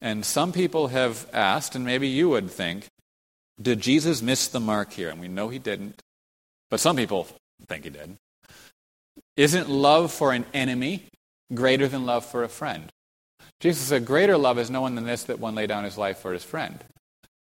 And 0.00 0.24
some 0.24 0.52
people 0.52 0.88
have 0.88 1.28
asked, 1.32 1.74
and 1.74 1.84
maybe 1.84 2.08
you 2.08 2.28
would 2.28 2.50
think, 2.50 2.86
did 3.60 3.80
Jesus 3.80 4.20
miss 4.20 4.48
the 4.48 4.60
mark 4.60 4.92
here? 4.92 5.08
And 5.08 5.20
we 5.20 5.28
know 5.28 5.48
he 5.48 5.58
didn't. 5.58 6.02
But 6.70 6.80
some 6.80 6.96
people 6.96 7.28
think 7.68 7.84
he 7.84 7.90
did. 7.90 8.16
Isn't 9.36 9.68
love 9.68 10.12
for 10.12 10.32
an 10.32 10.44
enemy 10.52 11.04
greater 11.54 11.88
than 11.88 12.04
love 12.04 12.26
for 12.26 12.42
a 12.42 12.48
friend? 12.48 12.90
Jesus 13.60 13.86
said, 13.86 14.04
Greater 14.04 14.36
love 14.36 14.58
is 14.58 14.70
no 14.70 14.80
one 14.80 14.94
than 14.94 15.04
this 15.04 15.24
that 15.24 15.38
one 15.38 15.54
lay 15.54 15.66
down 15.66 15.84
his 15.84 15.96
life 15.96 16.18
for 16.18 16.32
his 16.32 16.44
friend. 16.44 16.78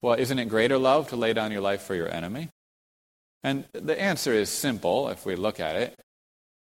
Well, 0.02 0.14
isn't 0.14 0.38
it 0.38 0.46
greater 0.46 0.78
love 0.78 1.08
to 1.10 1.16
lay 1.16 1.32
down 1.32 1.52
your 1.52 1.60
life 1.60 1.82
for 1.82 1.94
your 1.94 2.12
enemy? 2.12 2.48
And 3.44 3.64
the 3.72 4.00
answer 4.00 4.32
is 4.32 4.48
simple 4.48 5.08
if 5.08 5.24
we 5.24 5.36
look 5.36 5.60
at 5.60 5.76
it. 5.76 5.94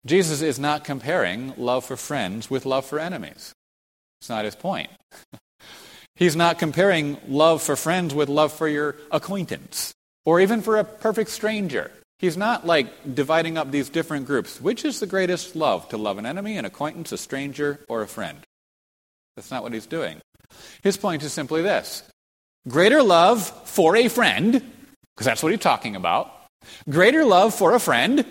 Jesus 0.07 0.43
is 0.43 0.59
not 0.59 0.85
comparing 0.85 1.55
love 1.57 1.85
for 1.85 1.97
friends 1.97 2.51
with 2.51 2.67
love 2.67 2.87
for 2.87 2.99
enemies. 2.99 3.53
It's 4.21 4.29
not 4.29 4.45
his 4.45 4.55
point. 4.55 4.91
He's 6.17 6.35
not 6.35 6.59
comparing 6.59 7.17
love 7.29 7.63
for 7.63 7.77
friends 7.77 8.15
with 8.15 8.29
love 8.29 8.53
for 8.53 8.67
your 8.67 8.97
acquaintance 9.11 9.95
or 10.25 10.41
even 10.41 10.63
for 10.63 10.77
a 10.77 10.85
perfect 10.85 11.31
stranger. 11.31 11.93
He's 12.19 12.37
not 12.37 12.67
like 12.67 13.15
dividing 13.15 13.57
up 13.57 13.71
these 13.71 13.89
different 13.89 14.27
groups. 14.27 14.61
Which 14.61 14.85
is 14.85 14.99
the 14.99 15.07
greatest 15.07 15.55
love? 15.55 15.89
To 15.91 15.97
love 15.97 16.19
an 16.19 16.27
enemy, 16.27 16.57
an 16.57 16.65
acquaintance, 16.65 17.13
a 17.13 17.19
stranger, 17.19 17.79
or 17.89 18.03
a 18.03 18.09
friend? 18.09 18.39
That's 19.37 19.53
not 19.53 19.63
what 19.63 19.73
he's 19.73 19.87
doing. 19.87 20.21
His 20.83 20.97
point 20.97 21.23
is 21.23 21.33
simply 21.33 21.63
this 21.63 22.03
greater 22.67 23.03
love 23.03 23.47
for 23.69 23.97
a 23.97 24.09
friend, 24.09 24.53
because 24.53 25.27
that's 25.27 25.43
what 25.43 25.53
he's 25.53 25.61
talking 25.61 25.95
about, 25.95 26.33
greater 26.91 27.25
love 27.25 27.55
for 27.55 27.75
a 27.75 27.81
friend 27.81 28.25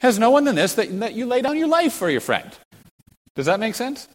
has 0.00 0.18
no 0.18 0.30
one 0.30 0.44
than 0.44 0.56
this 0.56 0.74
that, 0.74 1.00
that 1.00 1.14
you 1.14 1.26
lay 1.26 1.42
down 1.42 1.56
your 1.56 1.68
life 1.68 1.92
for 1.92 2.10
your 2.10 2.20
friend. 2.20 2.50
Does 3.34 3.46
that 3.46 3.60
make 3.60 3.74
sense? 3.74 4.08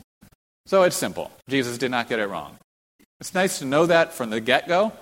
So 0.65 0.83
it's 0.83 0.95
simple. 0.95 1.31
Jesus 1.47 1.77
did 1.77 1.91
not 1.91 2.09
get 2.09 2.19
it 2.19 2.27
wrong. 2.27 2.57
It's 3.19 3.33
nice 3.33 3.59
to 3.59 3.65
know 3.65 3.85
that 3.85 4.13
from 4.13 4.29
the 4.29 4.41
get 4.41 4.67
go, 4.67 4.93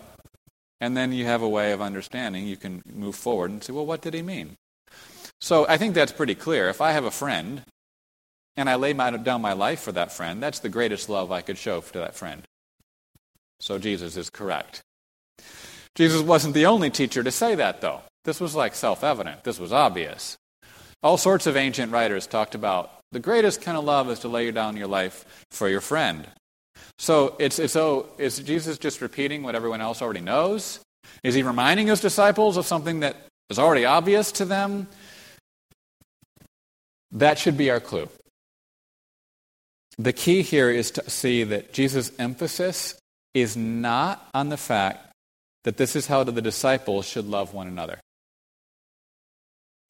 and 0.82 0.96
then 0.96 1.12
you 1.12 1.26
have 1.26 1.42
a 1.42 1.50
way 1.50 1.72
of 1.72 1.82
understanding. 1.82 2.48
You 2.48 2.58
can 2.58 2.82
move 2.92 3.16
forward 3.16 3.52
and 3.52 3.64
say, 3.64 3.74
well, 3.74 3.86
what 3.86 4.02
did 4.02 4.14
he 4.14 4.22
mean? 4.22 4.56
So 5.42 5.66
I 5.68 5.78
think 5.78 5.96
that's 5.96 6.12
pretty 6.12 6.36
clear. 6.36 6.70
If 6.70 6.82
I 6.82 6.92
have 6.92 7.06
a 7.06 7.12
friend 7.12 7.64
and 8.58 8.70
I 8.70 8.76
lay 8.76 8.94
my, 8.94 9.12
down 9.12 9.42
my 9.42 9.54
life 9.54 9.80
for 9.82 9.94
that 9.94 10.12
friend, 10.12 10.44
that's 10.44 10.60
the 10.60 10.70
greatest 10.70 11.08
love 11.08 11.32
I 11.32 11.42
could 11.42 11.58
show 11.58 11.80
to 11.80 12.00
that 12.00 12.16
friend. 12.16 12.44
So 13.62 13.78
Jesus 13.78 14.18
is 14.18 14.30
correct. 14.30 14.82
Jesus 15.96 16.22
wasn't 16.22 16.54
the 16.54 16.66
only 16.66 16.90
teacher 16.90 17.24
to 17.24 17.32
say 17.32 17.56
that, 17.56 17.82
though. 17.82 18.02
This 18.26 18.40
was 18.40 18.56
like 18.56 18.76
self 18.76 19.04
evident, 19.04 19.44
this 19.44 19.60
was 19.60 19.72
obvious. 19.72 20.38
All 21.02 21.18
sorts 21.18 21.48
of 21.48 21.56
ancient 21.56 21.92
writers 21.92 22.28
talked 22.28 22.56
about 22.56 22.92
the 23.12 23.20
greatest 23.20 23.62
kind 23.62 23.78
of 23.78 23.86
love 23.86 24.10
is 24.10 24.20
to 24.20 24.28
lay 24.28 24.52
down 24.52 24.78
your 24.78 24.88
life 24.88 25.46
for 25.52 25.68
your 25.70 25.82
friend. 25.82 26.28
So 26.98 27.36
it's, 27.40 27.58
it's 27.58 27.74
so 27.74 28.08
is 28.18 28.40
Jesus 28.40 28.78
just 28.78 29.02
repeating 29.02 29.42
what 29.42 29.56
everyone 29.56 29.82
else 29.82 30.02
already 30.02 30.22
knows? 30.22 30.80
Is 31.24 31.36
he 31.36 31.44
reminding 31.44 31.88
his 31.88 32.02
disciples 32.02 32.58
of 32.58 32.66
something 32.66 33.00
that 33.00 33.16
is 33.50 33.58
already 33.58 33.86
obvious 33.86 34.32
to 34.34 34.46
them? 34.46 34.88
That 37.12 37.40
should 37.40 37.58
be 37.58 37.72
our 37.72 37.80
clue. 37.80 38.10
The 39.98 40.14
key 40.14 40.44
here 40.44 40.70
is 40.70 40.92
to 40.92 41.10
see 41.10 41.44
that 41.44 41.74
Jesus' 41.74 42.12
emphasis 42.20 42.96
is 43.34 43.58
not 43.58 44.28
on 44.34 44.50
the 44.50 44.58
fact 44.58 45.12
that 45.64 45.78
this 45.78 45.96
is 45.96 46.08
how 46.08 46.24
the 46.24 46.42
disciples 46.42 47.06
should 47.06 47.26
love 47.26 47.54
one 47.54 47.68
another. 47.68 48.00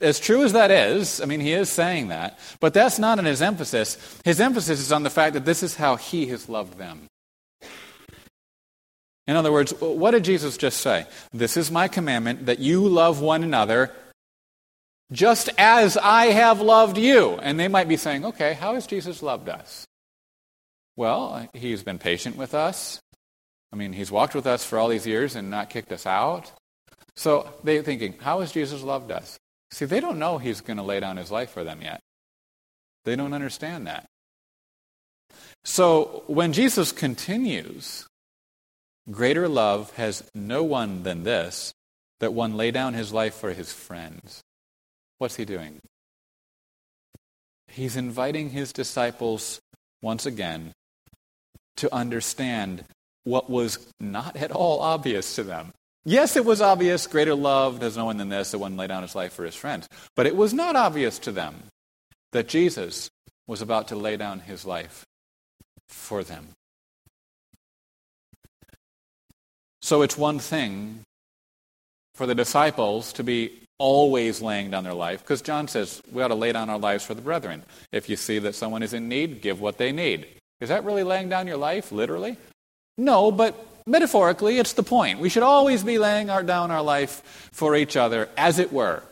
As 0.01 0.19
true 0.19 0.43
as 0.43 0.53
that 0.53 0.71
is, 0.71 1.19
I 1.19 1.25
mean, 1.25 1.41
he 1.41 1.51
is 1.51 1.69
saying 1.69 2.07
that, 2.07 2.39
but 2.59 2.73
that's 2.73 2.99
not 2.99 3.19
in 3.19 3.25
his 3.25 3.41
emphasis. 3.41 3.97
His 4.23 4.39
emphasis 4.39 4.79
is 4.79 4.91
on 4.91 5.03
the 5.03 5.09
fact 5.09 5.33
that 5.33 5.45
this 5.45 5.61
is 5.61 5.75
how 5.75 5.97
he 5.97 6.27
has 6.27 6.47
loved 6.47 6.77
them. 6.77 7.07
In 9.27 9.35
other 9.35 9.51
words, 9.51 9.73
what 9.79 10.11
did 10.11 10.23
Jesus 10.23 10.57
just 10.57 10.79
say? 10.79 11.05
This 11.31 11.57
is 11.57 11.69
my 11.69 11.87
commandment 11.87 12.47
that 12.47 12.59
you 12.59 12.87
love 12.87 13.21
one 13.21 13.43
another 13.43 13.93
just 15.11 15.49
as 15.57 15.97
I 15.97 16.27
have 16.27 16.61
loved 16.61 16.97
you. 16.97 17.33
And 17.41 17.59
they 17.59 17.67
might 17.67 17.87
be 17.87 17.97
saying, 17.97 18.25
okay, 18.25 18.53
how 18.53 18.75
has 18.75 18.87
Jesus 18.87 19.21
loved 19.21 19.49
us? 19.49 19.85
Well, 20.95 21.47
he's 21.53 21.83
been 21.83 21.99
patient 21.99 22.37
with 22.37 22.53
us. 22.53 22.99
I 23.71 23.75
mean, 23.75 23.93
he's 23.93 24.11
walked 24.11 24.33
with 24.33 24.47
us 24.47 24.65
for 24.65 24.79
all 24.79 24.87
these 24.87 25.05
years 25.05 25.35
and 25.35 25.49
not 25.49 25.69
kicked 25.69 25.91
us 25.91 26.05
out. 26.05 26.51
So 27.15 27.53
they're 27.63 27.83
thinking, 27.83 28.15
how 28.19 28.39
has 28.39 28.51
Jesus 28.51 28.81
loved 28.81 29.11
us? 29.11 29.37
See, 29.71 29.85
they 29.85 29.99
don't 29.99 30.19
know 30.19 30.37
he's 30.37 30.61
going 30.61 30.77
to 30.77 30.83
lay 30.83 30.99
down 30.99 31.17
his 31.17 31.31
life 31.31 31.51
for 31.51 31.63
them 31.63 31.81
yet. 31.81 32.01
They 33.05 33.15
don't 33.15 33.33
understand 33.33 33.87
that. 33.87 34.05
So 35.63 36.23
when 36.27 36.53
Jesus 36.53 36.91
continues, 36.91 38.07
greater 39.11 39.47
love 39.47 39.95
has 39.95 40.29
no 40.33 40.63
one 40.63 41.03
than 41.03 41.23
this, 41.23 41.73
that 42.19 42.33
one 42.33 42.57
lay 42.57 42.71
down 42.71 42.93
his 42.93 43.13
life 43.13 43.35
for 43.35 43.53
his 43.53 43.71
friends. 43.71 44.41
What's 45.17 45.35
he 45.35 45.45
doing? 45.45 45.79
He's 47.67 47.95
inviting 47.95 48.49
his 48.49 48.73
disciples 48.73 49.59
once 50.01 50.25
again 50.25 50.73
to 51.77 51.93
understand 51.93 52.83
what 53.23 53.49
was 53.49 53.87
not 53.99 54.35
at 54.35 54.51
all 54.51 54.79
obvious 54.79 55.35
to 55.35 55.43
them. 55.43 55.71
Yes, 56.05 56.35
it 56.35 56.45
was 56.45 56.61
obvious. 56.61 57.07
Greater 57.07 57.35
love 57.35 57.79
does 57.79 57.97
no 57.97 58.05
one 58.05 58.17
than 58.17 58.29
this, 58.29 58.51
that 58.51 58.59
one 58.59 58.77
lay 58.77 58.87
down 58.87 59.03
his 59.03 59.15
life 59.15 59.33
for 59.33 59.45
his 59.45 59.55
friends. 59.55 59.87
But 60.15 60.25
it 60.25 60.35
was 60.35 60.53
not 60.53 60.75
obvious 60.75 61.19
to 61.19 61.31
them 61.31 61.55
that 62.31 62.47
Jesus 62.47 63.09
was 63.47 63.61
about 63.61 63.87
to 63.89 63.95
lay 63.95 64.15
down 64.15 64.39
his 64.39 64.65
life 64.65 65.05
for 65.87 66.23
them. 66.23 66.49
So 69.81 70.01
it's 70.01 70.17
one 70.17 70.39
thing 70.39 71.01
for 72.13 72.25
the 72.25 72.35
disciples 72.35 73.13
to 73.13 73.23
be 73.23 73.51
always 73.77 74.41
laying 74.41 74.69
down 74.69 74.83
their 74.83 74.93
life, 74.93 75.21
because 75.21 75.41
John 75.41 75.67
says 75.67 76.01
we 76.11 76.21
ought 76.21 76.27
to 76.27 76.35
lay 76.35 76.51
down 76.51 76.69
our 76.69 76.77
lives 76.77 77.05
for 77.05 77.13
the 77.13 77.21
brethren. 77.21 77.63
If 77.91 78.09
you 78.09 78.17
see 78.17 78.39
that 78.39 78.55
someone 78.55 78.83
is 78.83 78.93
in 78.93 79.07
need, 79.07 79.41
give 79.41 79.61
what 79.61 79.77
they 79.77 79.91
need. 79.91 80.27
Is 80.59 80.69
that 80.69 80.83
really 80.83 81.03
laying 81.03 81.29
down 81.29 81.47
your 81.47 81.57
life, 81.57 81.91
literally? 81.91 82.35
No, 82.97 83.31
but 83.31 83.55
metaphorically, 83.89 84.57
it's 84.57 84.73
the 84.73 84.83
point. 84.83 85.19
We 85.19 85.29
should 85.29 85.43
always 85.43 85.83
be 85.83 85.97
laying 85.97 86.29
our, 86.29 86.43
down 86.43 86.71
our 86.71 86.81
life 86.81 87.49
for 87.51 87.75
each 87.75 87.97
other, 87.97 88.29
as 88.37 88.59
it 88.59 88.71
were. 88.71 89.03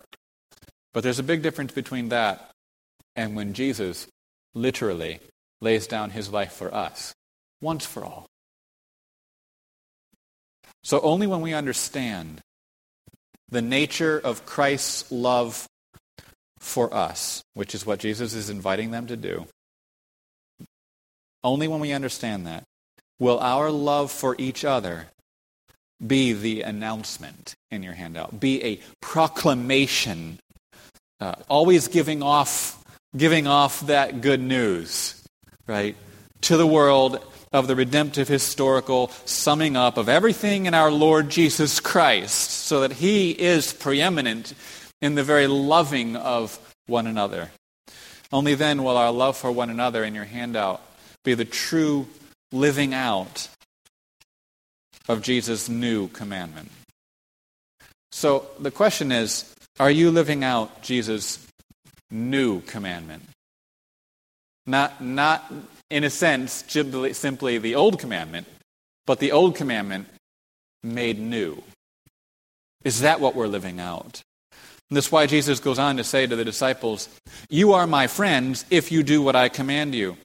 But 0.93 1.03
there's 1.03 1.19
a 1.19 1.23
big 1.23 1.41
difference 1.41 1.73
between 1.73 2.09
that 2.09 2.51
and 3.15 3.35
when 3.35 3.53
Jesus 3.53 4.07
literally 4.53 5.19
lays 5.59 5.87
down 5.87 6.11
his 6.11 6.31
life 6.31 6.53
for 6.53 6.73
us, 6.73 7.13
once 7.61 7.85
for 7.85 8.05
all. 8.05 8.27
So 10.83 11.01
only 11.01 11.27
when 11.27 11.41
we 11.41 11.53
understand 11.53 12.41
the 13.49 13.61
nature 13.61 14.19
of 14.19 14.45
Christ's 14.45 15.11
love 15.11 15.67
for 16.59 16.93
us, 16.93 17.43
which 17.53 17.73
is 17.75 17.85
what 17.85 17.99
Jesus 17.99 18.33
is 18.33 18.49
inviting 18.49 18.91
them 18.91 19.07
to 19.07 19.17
do, 19.17 19.47
only 21.43 21.67
when 21.67 21.79
we 21.79 21.91
understand 21.91 22.45
that 22.47 22.63
will 23.19 23.39
our 23.39 23.71
love 23.71 24.11
for 24.11 24.35
each 24.37 24.63
other 24.63 25.07
be 26.05 26.33
the 26.33 26.61
announcement 26.61 27.55
in 27.71 27.83
your 27.83 27.93
handout, 27.93 28.39
be 28.39 28.63
a 28.63 28.79
proclamation, 29.01 30.39
uh, 31.19 31.33
always 31.49 31.87
giving 31.87 32.21
off, 32.21 32.83
giving 33.15 33.47
off 33.47 33.81
that 33.87 34.21
good 34.21 34.41
news, 34.41 35.23
right, 35.65 35.95
to 36.41 36.57
the 36.57 36.67
world 36.67 37.19
of 37.51 37.67
the 37.67 37.75
redemptive 37.75 38.27
historical 38.27 39.07
summing 39.25 39.75
up 39.75 39.97
of 39.97 40.09
everything 40.09 40.65
in 40.65 40.73
our 40.73 40.91
Lord 40.91 41.29
Jesus 41.29 41.79
Christ, 41.79 42.51
so 42.51 42.81
that 42.81 42.93
He 42.93 43.31
is 43.31 43.73
preeminent 43.73 44.53
in 45.01 45.15
the 45.15 45.23
very 45.23 45.47
loving 45.47 46.15
of 46.15 46.59
one 46.85 47.07
another. 47.07 47.49
Only 48.31 48.55
then 48.55 48.83
will 48.83 48.97
our 48.97 49.11
love 49.11 49.37
for 49.37 49.51
one 49.51 49.69
another 49.69 50.03
in 50.03 50.13
your 50.13 50.25
handout 50.25 50.81
be 51.23 51.33
the 51.33 51.45
true 51.45 52.07
living 52.51 52.93
out 52.93 53.49
of 55.07 55.21
Jesus' 55.21 55.69
new 55.69 56.07
commandment. 56.09 56.71
So 58.11 58.47
the 58.59 58.71
question 58.71 59.11
is 59.11 59.53
are 59.79 59.91
you 59.91 60.11
living 60.11 60.43
out 60.43 60.81
Jesus' 60.81 61.45
new 62.09 62.61
commandment? 62.61 63.23
Not, 64.65 65.01
not 65.01 65.53
in 65.89 66.03
a 66.03 66.09
sense, 66.09 66.65
simply 66.67 67.57
the 67.57 67.75
old 67.75 67.99
commandment, 67.99 68.47
but 69.05 69.19
the 69.19 69.31
old 69.31 69.55
commandment 69.55 70.07
made 70.83 71.19
new. 71.19 71.61
Is 72.83 73.01
that 73.01 73.19
what 73.19 73.35
we're 73.35 73.47
living 73.47 73.79
out? 73.79 74.21
And 74.89 74.95
that's 74.95 75.11
why 75.11 75.25
Jesus 75.25 75.59
goes 75.59 75.79
on 75.79 75.97
to 75.97 76.03
say 76.03 76.25
to 76.25 76.35
the 76.35 76.45
disciples, 76.45 77.07
You 77.49 77.73
are 77.73 77.87
my 77.87 78.07
friends 78.07 78.65
if 78.69 78.91
you 78.91 79.03
do 79.03 79.21
what 79.21 79.35
I 79.35 79.49
command 79.49 79.93
you. 79.93 80.17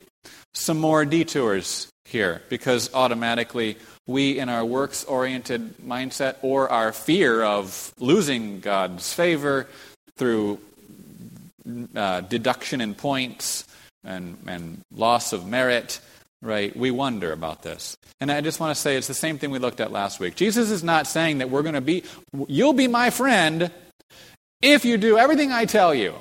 Some 0.55 0.79
more 0.79 1.05
detours 1.05 1.92
here, 2.13 2.43
because 2.49 2.95
automatically 2.95 3.77
we, 4.07 4.39
in 4.39 4.49
our 4.49 4.65
works 4.65 5.05
oriented 5.05 5.77
mindset 5.79 6.37
or 6.43 6.71
our 6.71 6.93
fear 6.93 7.43
of 7.43 7.93
losing 7.99 8.61
God's 8.61 9.13
favor 9.13 9.67
through 10.17 10.61
uh, 11.97 12.21
deduction 12.21 12.81
in 12.81 12.95
points, 12.95 13.65
and, 14.05 14.37
and 14.47 14.81
loss 14.95 15.33
of 15.33 15.47
merit, 15.47 16.01
right? 16.41 16.77
We 16.77 16.91
wonder 16.91 17.33
about 17.33 17.63
this. 17.63 17.97
And 18.21 18.31
I 18.31 18.41
just 18.41 18.61
want 18.61 18.75
to 18.75 18.81
say 18.81 18.97
it's 18.97 19.07
the 19.07 19.15
same 19.15 19.39
thing 19.39 19.51
we 19.51 19.59
looked 19.59 19.81
at 19.81 19.93
last 19.93 20.21
week. 20.21 20.35
Jesus 20.35 20.71
is 20.71 20.83
not 20.83 21.07
saying 21.07 21.39
that 21.39 21.51
we're 21.51 21.63
going 21.63 21.75
to 21.75 21.81
be, 21.81 22.05
you'll 22.49 22.73
be 22.73 22.89
my 22.89 23.11
friend 23.11 23.71
if 24.61 24.85
you 24.85 24.97
do 24.97 25.19
everything 25.19 25.53
I 25.53 25.65
tell 25.65 25.95
you. 25.95 26.15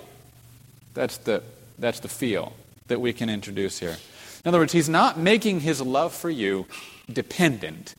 That's 0.94 1.18
the, 1.18 1.42
that's 1.80 2.02
the 2.02 2.08
feel 2.08 2.54
that 2.88 3.02
we 3.02 3.14
can 3.14 3.30
introduce 3.30 3.80
here. 3.80 3.98
In 4.44 4.50
other 4.50 4.60
words, 4.60 4.74
he's 4.74 4.90
not 4.90 5.20
making 5.20 5.60
his 5.60 5.82
love 5.82 6.14
for 6.14 6.30
you 6.30 6.66
dependent 7.12 7.94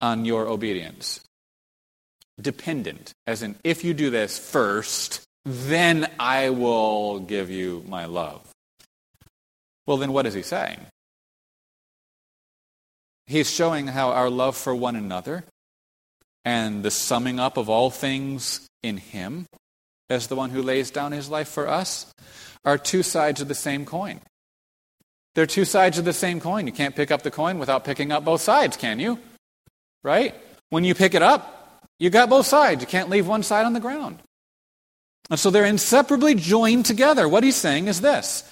on 0.00 0.24
your 0.24 0.48
obedience. 0.48 1.20
Dependent, 2.40 3.12
as 3.26 3.42
in, 3.42 3.56
if 3.64 3.84
you 3.84 3.92
do 3.94 4.10
this 4.10 4.38
first, 4.38 5.24
then 5.44 6.10
I 6.18 6.50
will 6.50 7.20
give 7.20 7.50
you 7.50 7.84
my 7.86 8.06
love. 8.06 8.48
Well, 9.86 9.96
then 9.96 10.12
what 10.12 10.26
is 10.26 10.34
he 10.34 10.42
saying? 10.42 10.78
He's 13.26 13.50
showing 13.50 13.88
how 13.88 14.10
our 14.10 14.30
love 14.30 14.56
for 14.56 14.74
one 14.74 14.96
another 14.96 15.44
and 16.44 16.82
the 16.82 16.90
summing 16.90 17.38
up 17.38 17.56
of 17.56 17.68
all 17.68 17.90
things 17.90 18.66
in 18.82 18.96
him, 18.96 19.46
as 20.08 20.28
the 20.28 20.36
one 20.36 20.50
who 20.50 20.62
lays 20.62 20.90
down 20.90 21.12
his 21.12 21.28
life 21.28 21.48
for 21.48 21.68
us, 21.68 22.12
are 22.64 22.78
two 22.78 23.02
sides 23.02 23.40
of 23.40 23.48
the 23.48 23.54
same 23.54 23.84
coin. 23.84 24.20
They're 25.38 25.46
two 25.46 25.64
sides 25.64 25.98
of 25.98 26.04
the 26.04 26.12
same 26.12 26.40
coin. 26.40 26.66
You 26.66 26.72
can't 26.72 26.96
pick 26.96 27.12
up 27.12 27.22
the 27.22 27.30
coin 27.30 27.60
without 27.60 27.84
picking 27.84 28.10
up 28.10 28.24
both 28.24 28.40
sides, 28.40 28.76
can 28.76 28.98
you? 28.98 29.20
Right? 30.02 30.34
When 30.70 30.82
you 30.82 30.96
pick 30.96 31.14
it 31.14 31.22
up, 31.22 31.80
you 32.00 32.10
got 32.10 32.28
both 32.28 32.46
sides. 32.46 32.80
You 32.80 32.88
can't 32.88 33.08
leave 33.08 33.28
one 33.28 33.44
side 33.44 33.64
on 33.64 33.72
the 33.72 33.78
ground. 33.78 34.18
And 35.30 35.38
so 35.38 35.50
they're 35.50 35.64
inseparably 35.64 36.34
joined 36.34 36.86
together. 36.86 37.28
What 37.28 37.44
he's 37.44 37.54
saying 37.54 37.86
is 37.86 38.00
this 38.00 38.42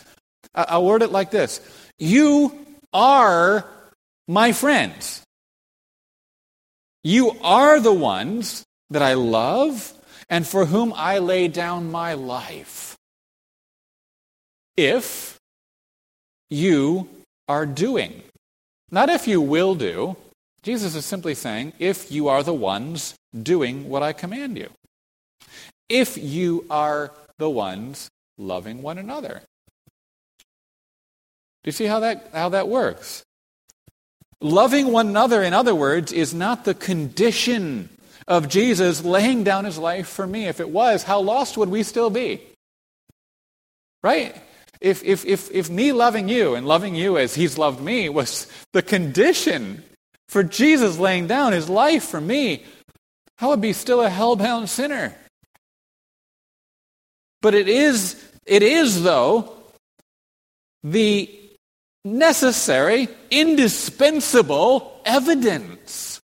I'll 0.55 0.85
word 0.85 1.03
it 1.03 1.11
like 1.11 1.33
this 1.33 1.61
You 1.99 2.57
are 2.93 3.69
my 4.29 4.53
friends. 4.53 5.25
You 7.03 7.33
are 7.43 7.81
the 7.81 7.93
ones 7.93 8.65
that 8.91 9.03
I 9.03 9.15
love 9.15 9.93
and 10.31 10.47
for 10.47 10.67
whom 10.67 10.93
I 10.95 11.19
lay 11.19 11.49
down 11.49 11.91
my 11.91 12.15
life. 12.15 12.97
If 14.77 15.36
you 16.51 17.09
are 17.49 17.67
doing, 17.67 18.23
not 18.91 19.09
if 19.09 19.27
you 19.27 19.41
will 19.41 19.75
do. 19.75 20.17
Jesus 20.63 20.95
is 20.95 21.05
simply 21.05 21.35
saying, 21.35 21.73
if 21.79 22.11
you 22.11 22.29
are 22.29 22.43
the 22.43 22.55
ones 22.55 23.15
doing 23.43 23.89
what 23.89 24.03
I 24.03 24.13
command 24.13 24.59
you. 24.59 24.71
If 25.89 26.19
you 26.19 26.67
are 26.69 27.13
the 27.39 27.51
ones 27.51 28.11
loving 28.37 28.83
one 28.83 28.99
another. 28.99 29.43
Do 30.39 31.69
you 31.69 31.73
see 31.73 31.87
how 31.87 32.01
that, 32.01 32.31
how 32.33 32.49
that 32.51 32.69
works? 32.69 33.23
Loving 34.41 34.93
one 34.93 35.09
another, 35.09 35.43
in 35.43 35.53
other 35.53 35.75
words, 35.75 36.13
is 36.13 36.35
not 36.35 36.65
the 36.65 36.75
condition 36.75 37.89
of 38.29 38.49
Jesus 38.49 39.05
laying 39.05 39.45
down 39.45 39.65
his 39.65 39.79
life 39.79 40.09
for 40.09 40.27
me. 40.27 40.47
If 40.47 40.61
it 40.61 40.69
was, 40.69 41.05
how 41.05 41.21
lost 41.21 41.57
would 41.57 41.69
we 41.69 41.83
still 41.83 42.11
be? 42.11 42.43
Right? 44.03 44.37
If, 44.81 45.03
if, 45.05 45.25
if, 45.25 45.51
if 45.51 45.71
me 45.71 45.93
loving 45.93 46.29
you 46.29 46.55
and 46.55 46.67
loving 46.67 46.95
you 46.95 47.19
as 47.19 47.35
he's 47.35 47.59
loved 47.59 47.81
me 47.81 48.09
was 48.09 48.47
the 48.73 48.83
condition 48.83 49.83
for 50.29 50.43
Jesus 50.43 50.99
laying 50.99 51.27
down 51.27 51.53
his 51.53 51.69
life 51.69 52.05
for 52.05 52.21
me, 52.21 52.65
I 53.39 53.47
would 53.47 53.61
be 53.61 53.73
still 53.73 54.01
a 54.01 54.09
hell-bound 54.09 54.69
sinner. 54.69 55.15
But 57.43 57.55
it 57.55 57.69
is, 57.69 58.23
it 58.47 58.63
is 58.63 59.03
though, 59.03 59.53
the 60.83 61.31
necessary, 62.05 63.09
indispensable 63.31 65.01
evidence 65.05 66.21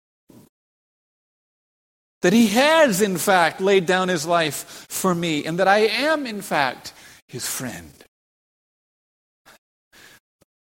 that 2.21 2.33
he 2.33 2.47
has, 2.47 3.01
in 3.01 3.17
fact, 3.17 3.61
laid 3.61 3.85
down 3.85 4.09
his 4.09 4.25
life 4.25 4.85
for 4.89 5.15
me, 5.15 5.45
and 5.45 5.57
that 5.59 5.67
I 5.69 5.79
am, 5.79 6.27
in 6.27 6.41
fact, 6.41 6.93
his 7.27 7.47
friend. 7.47 7.91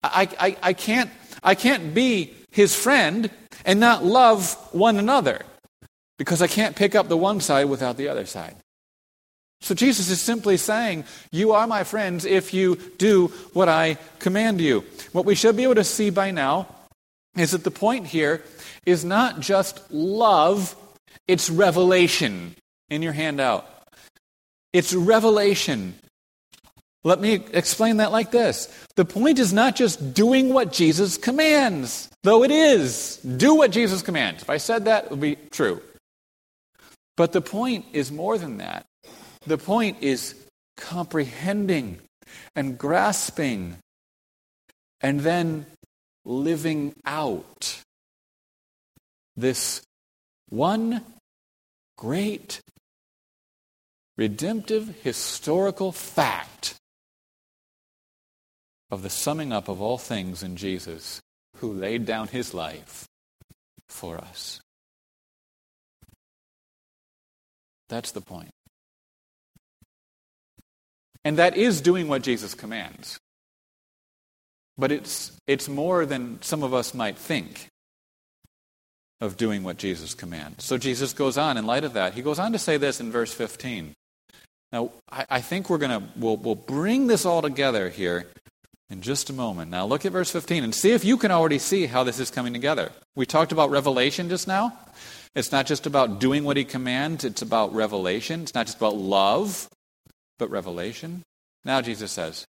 I, 0.03 0.29
I, 0.39 0.57
I, 0.63 0.73
can't, 0.73 1.11
I 1.43 1.55
can't 1.55 1.95
be 1.95 2.35
his 2.51 2.75
friend 2.75 3.31
and 3.65 3.81
not 3.81 4.05
love 4.05 4.55
one 4.73 4.99
another 4.99 5.43
because 6.19 6.43
I 6.43 6.47
can't 6.47 6.77
pick 6.77 6.95
up 6.95 7.09
the 7.09 7.17
one 7.17 7.41
side 7.41 7.69
without 7.69 7.97
the 7.97 8.09
other 8.09 8.27
side. 8.27 8.57
So 9.61 9.75
Jesus 9.77 10.11
is 10.11 10.21
simply 10.21 10.57
saying, 10.57 11.05
You 11.31 11.53
are 11.53 11.67
my 11.67 11.85
friends 11.85 12.25
if 12.25 12.53
you 12.53 12.77
do 12.99 13.29
what 13.53 13.69
I 13.69 13.97
command 14.19 14.61
you. 14.61 14.85
What 15.13 15.25
we 15.25 15.37
should 15.37 15.57
be 15.57 15.63
able 15.63 15.77
to 15.77 15.85
see 15.85 16.11
by 16.11 16.33
now 16.33 16.67
is 17.37 17.53
that 17.53 17.65
the 17.65 17.71
point 17.71 18.07
here 18.07 18.43
is 18.85 19.05
not 19.05 19.41
just 19.41 19.81
love, 19.91 20.75
it's 21.29 21.49
revelation 21.49 22.57
in 22.91 23.03
your 23.03 23.13
handout. 23.13 23.69
It's 24.73 24.93
revelation. 24.93 25.95
Let 27.05 27.21
me 27.21 27.45
explain 27.53 27.97
that 27.97 28.13
like 28.13 28.31
this. 28.31 28.69
The 28.95 29.05
point 29.05 29.41
is 29.41 29.53
not 29.53 29.75
just 29.75 30.15
doing 30.15 30.55
what 30.55 30.73
Jesus 30.73 31.19
commands, 31.19 32.09
though 32.23 32.45
it 32.45 32.53
is. 32.53 33.17
Do 33.17 33.57
what 33.57 33.73
Jesus 33.73 34.03
commands. 34.03 34.43
If 34.43 34.51
I 34.51 34.59
said 34.59 34.85
that, 34.85 35.07
it 35.07 35.11
would 35.11 35.21
be 35.21 35.37
true. 35.51 35.83
But 37.17 37.33
the 37.33 37.41
point 37.41 37.87
is 37.93 38.13
more 38.13 38.39
than 38.39 38.59
that. 38.59 38.87
The 39.47 39.59
point 39.59 39.99
is 40.01 40.37
comprehending 40.77 41.99
and 42.55 42.79
grasping 42.79 43.79
and 45.01 45.21
then 45.21 45.67
living 46.25 46.95
out 47.05 47.81
this 49.37 49.83
one 50.49 51.03
great 51.99 52.61
redemptive 54.17 54.95
historical 55.03 55.91
fact 55.91 56.75
of 58.93 59.03
the 59.03 59.11
summing 59.11 59.53
up 59.53 59.69
of 59.69 59.81
all 59.81 59.97
things 59.97 60.43
in 60.43 60.55
Jesus, 60.55 61.23
who 61.57 61.73
laid 61.73 62.05
down 62.05 62.29
his 62.29 62.53
life 62.53 63.07
for 63.89 64.19
us. 64.19 64.61
That's 67.89 68.13
the 68.13 68.21
point. 68.21 68.51
And 71.25 71.39
that 71.39 71.57
is 71.57 71.81
doing 71.81 72.07
what 72.07 72.23
Jesus 72.23 72.53
commands. 72.53 73.19
But 74.77 74.93
it's, 74.93 75.33
it's 75.47 75.69
more 75.69 76.05
than 76.05 76.43
some 76.43 76.63
of 76.63 76.75
us 76.75 76.93
might 76.93 77.17
think 77.17 77.69
of 79.23 79.39
doing 79.39 79.63
what 79.63 79.79
Jesus 79.79 80.13
commands. 80.13 80.65
So 80.65 80.77
Jesus 80.77 81.15
goes 81.15 81.39
on, 81.39 81.57
in 81.57 81.65
light 81.65 81.85
of 81.85 81.95
that, 81.95 82.13
he 82.13 82.21
goes 82.21 82.39
on 82.39 82.53
to 82.53 82.59
say 82.59 82.77
this 82.77 83.01
in 83.01 83.11
verse 83.11 83.33
15. 83.33 83.95
Now, 84.71 84.91
I, 85.11 85.27
I 85.31 85.41
think 85.41 85.71
we're 85.71 85.79
going 85.79 85.99
to, 85.99 86.07
we'll, 86.17 86.37
we'll 86.37 86.55
bring 86.57 87.07
this 87.07 87.25
all 87.25 87.41
together 87.41 87.89
here 87.89 88.27
in 88.93 89.01
just 89.01 89.31
a 89.31 89.33
moment. 89.33 89.71
Now, 89.71 89.87
look 89.87 90.05
at 90.05 90.13
verse 90.13 90.31
15 90.31 90.63
and 90.63 90.75
see 90.75 90.93
if 90.93 91.05
you 91.05 91.17
can 91.17 91.31
already 91.31 91.59
see 91.59 91.87
how 91.87 92.05
this 92.05 92.21
is 92.21 92.31
coming 92.31 92.53
together. 92.53 92.93
We 93.17 93.25
talked 93.25 93.51
about 93.51 93.71
revelation 93.71 94.29
just 94.29 94.47
now. 94.47 94.79
It's 95.35 95.51
not 95.51 95.67
just 95.67 95.87
about 95.87 96.21
doing 96.21 96.45
what 96.45 96.59
he 96.59 96.65
commands, 96.65 97.25
it's 97.25 97.41
about 97.41 97.75
revelation. 97.75 98.43
It's 98.43 98.55
not 98.55 98.67
just 98.67 98.77
about 98.77 98.95
love, 98.95 99.69
but 100.39 100.51
revelation. 100.51 101.23
Now, 101.65 101.81
Jesus 101.81 102.13
says, 102.13 102.47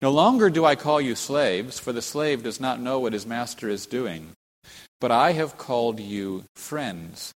No 0.00 0.12
longer 0.12 0.48
do 0.48 0.64
I 0.64 0.76
call 0.76 1.00
you 1.00 1.16
slaves, 1.16 1.80
for 1.80 1.92
the 1.92 2.02
slave 2.02 2.44
does 2.44 2.60
not 2.60 2.80
know 2.80 3.00
what 3.00 3.12
his 3.12 3.26
master 3.26 3.68
is 3.68 3.84
doing. 3.84 4.30
But 5.00 5.10
I 5.10 5.32
have 5.32 5.58
called 5.58 5.98
you 5.98 6.44
friends. 6.54 7.32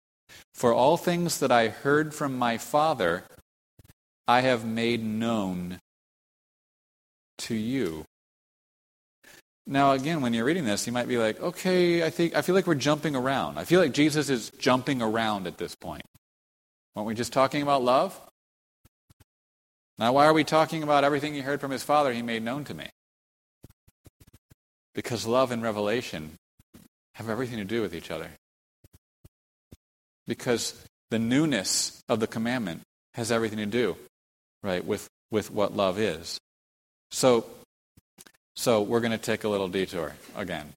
For 0.54 0.74
all 0.74 0.98
things 0.98 1.40
that 1.40 1.52
I 1.52 1.70
heard 1.70 2.14
from 2.14 2.38
my 2.38 2.58
Father, 2.58 3.24
I 4.28 4.42
have 4.42 4.66
made 4.66 5.04
known 5.04 5.80
to 7.40 7.56
you. 7.56 8.06
Now, 9.68 9.92
again, 9.92 10.22
when 10.22 10.34
you're 10.34 10.46
reading 10.46 10.66
this, 10.66 10.88
you 10.88 10.94
might 10.94 11.08
be 11.08 11.18
like, 11.18 11.40
okay, 11.40 12.04
I, 12.04 12.10
think, 12.10 12.36
I 12.36 12.42
feel 12.42 12.56
like 12.56 12.68
we're 12.68 12.76
jumping 12.76 13.16
around. 13.16 13.60
I 13.60 13.64
feel 13.64 13.80
like 13.80 13.94
Jesus 13.94 14.30
is 14.30 14.50
jumping 14.58 15.02
around 15.02 15.48
at 15.48 15.58
this 15.58 15.76
point. 15.76 16.04
Weren't 16.96 17.08
we 17.08 17.14
just 17.14 17.32
talking 17.32 17.62
about 17.62 17.84
love? 17.84 18.20
Now, 19.98 20.14
why 20.14 20.26
are 20.26 20.34
we 20.34 20.44
talking 20.44 20.84
about 20.84 21.04
everything 21.04 21.34
he 21.34 21.42
heard 21.42 21.62
from 21.62 21.72
his 21.72 21.84
Father 21.84 22.12
he 22.12 22.22
made 22.22 22.44
known 22.44 22.64
to 22.66 22.74
me? 22.74 22.88
Because 24.96 25.26
love 25.26 25.52
and 25.52 25.62
revelation 25.62 26.32
have 27.16 27.30
everything 27.30 27.58
to 27.58 27.64
do 27.64 27.82
with 27.82 27.94
each 27.94 28.10
other. 28.10 28.30
Because 30.28 30.86
the 31.12 31.20
newness 31.20 32.02
of 32.10 32.20
the 32.20 32.28
commandment 32.28 32.82
has 33.14 33.32
everything 33.32 33.60
to 33.60 33.66
do, 33.66 33.96
right, 34.64 34.84
with, 34.84 35.08
with 35.30 35.52
what 35.52 35.76
love 35.76 36.00
is. 36.00 36.40
So, 37.12 37.46
so 38.56 38.82
we're 38.82 39.00
going 39.00 39.12
to 39.12 39.18
take 39.18 39.44
a 39.44 39.50
little 39.50 39.68
detour 39.68 40.14
again. 40.36 40.74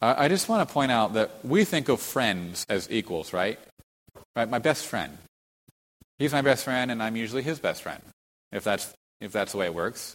I, 0.00 0.28
just 0.28 0.48
want 0.48 0.66
to 0.66 0.72
point 0.72 0.92
out 0.92 1.14
that 1.14 1.44
we 1.44 1.64
think 1.64 1.88
of 1.88 2.00
friends 2.00 2.64
as 2.68 2.88
equals, 2.90 3.32
right? 3.32 3.58
Right, 4.36 4.48
my 4.48 4.60
best 4.60 4.86
friend. 4.86 5.18
He's 6.20 6.32
my 6.32 6.42
best 6.42 6.64
friend, 6.64 6.92
and 6.92 7.02
I'm 7.02 7.16
usually 7.16 7.42
his 7.42 7.58
best 7.58 7.82
friend, 7.82 8.00
if 8.52 8.62
that's, 8.62 8.92
if 9.20 9.32
that's 9.32 9.52
the 9.52 9.58
way 9.58 9.66
it 9.66 9.74
works. 9.74 10.14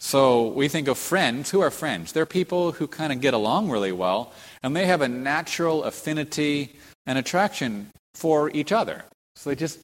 So 0.00 0.48
we 0.48 0.66
think 0.66 0.88
of 0.88 0.98
friends. 0.98 1.50
Who 1.50 1.60
are 1.60 1.70
friends? 1.70 2.12
They're 2.12 2.26
people 2.26 2.72
who 2.72 2.88
kind 2.88 3.12
of 3.12 3.20
get 3.20 3.32
along 3.32 3.70
really 3.70 3.92
well, 3.92 4.32
and 4.62 4.74
they 4.74 4.86
have 4.86 5.02
a 5.02 5.08
natural 5.08 5.84
affinity 5.84 6.74
and 7.06 7.16
attraction 7.16 7.90
for 8.14 8.50
each 8.50 8.72
other. 8.72 9.04
So 9.36 9.50
they 9.50 9.56
just 9.56 9.80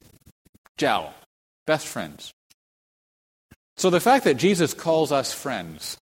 gel. 0.77 1.13
Best 1.65 1.87
friends. 1.87 2.33
So 3.81 3.89
the 3.89 3.99
fact 3.99 4.25
that 4.25 4.37
Jesus 4.37 4.75
calls 4.75 5.11
us 5.11 5.33
friends 5.33 5.97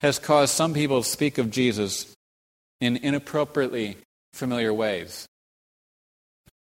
has 0.00 0.20
caused 0.20 0.54
some 0.54 0.74
people 0.74 1.02
to 1.02 1.08
speak 1.08 1.38
of 1.38 1.50
Jesus 1.50 2.14
in 2.80 2.96
inappropriately 2.96 3.96
familiar 4.32 4.72
ways. 4.72 5.26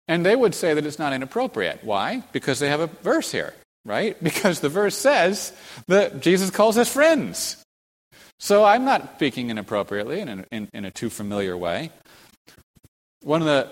And 0.06 0.26
they 0.26 0.36
would 0.36 0.54
say 0.54 0.74
that 0.74 0.84
it's 0.84 0.98
not 0.98 1.14
inappropriate. 1.14 1.82
Why? 1.82 2.24
Because 2.32 2.58
they 2.58 2.68
have 2.68 2.80
a 2.80 2.88
verse 2.88 3.32
here 3.32 3.54
right? 3.84 4.16
Because 4.22 4.60
the 4.60 4.68
verse 4.68 4.96
says 4.96 5.52
that 5.88 6.20
Jesus 6.20 6.50
calls 6.50 6.78
us 6.78 6.92
friends. 6.92 7.62
So 8.38 8.64
I'm 8.64 8.84
not 8.84 9.14
speaking 9.16 9.50
inappropriately 9.50 10.20
in 10.20 10.44
in, 10.50 10.68
in 10.72 10.84
a 10.84 10.90
too 10.90 11.10
familiar 11.10 11.56
way. 11.56 11.90
One 13.22 13.40
of 13.40 13.46
the 13.46 13.70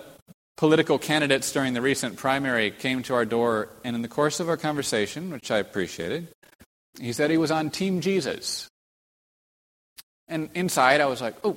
political 0.61 0.99
candidates 0.99 1.53
during 1.53 1.73
the 1.73 1.81
recent 1.81 2.19
primary 2.19 2.71
came 2.71 3.03
to 3.03 3.15
our 3.15 3.25
door, 3.25 3.71
and 3.83 3.97
in 3.97 4.03
the 4.03 4.09
course 4.09 4.41
of 4.41 4.49
our 4.51 4.59
conversation, 4.59 5.31
which 5.31 5.51
I 5.51 5.57
appreciated, 5.57 6.29
he 7.01 7.15
said 7.15 7.31
he 7.31 7.39
was 7.39 7.51
on 7.51 7.71
Team 7.71 8.03
Jesus. 8.03 8.69
And 10.29 10.51
inside, 10.53 11.01
I 11.01 11.07
was 11.07 11.23
like, 11.23 11.35
oh, 11.45 11.57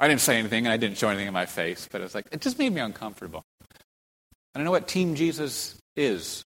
I 0.00 0.08
didn't 0.08 0.20
say 0.20 0.36
anything, 0.36 0.66
and 0.66 0.72
I 0.72 0.78
didn't 0.78 0.98
show 0.98 1.10
anything 1.10 1.28
in 1.28 1.32
my 1.32 1.46
face, 1.46 1.88
but 1.88 2.00
it 2.00 2.04
was 2.04 2.12
like, 2.12 2.26
it 2.32 2.40
just 2.40 2.58
made 2.58 2.72
me 2.72 2.80
uncomfortable. 2.80 3.44
I 3.62 4.58
don't 4.58 4.64
know 4.64 4.72
what 4.72 4.88
Team 4.88 5.14
Jesus 5.14 5.78
is 5.94 6.42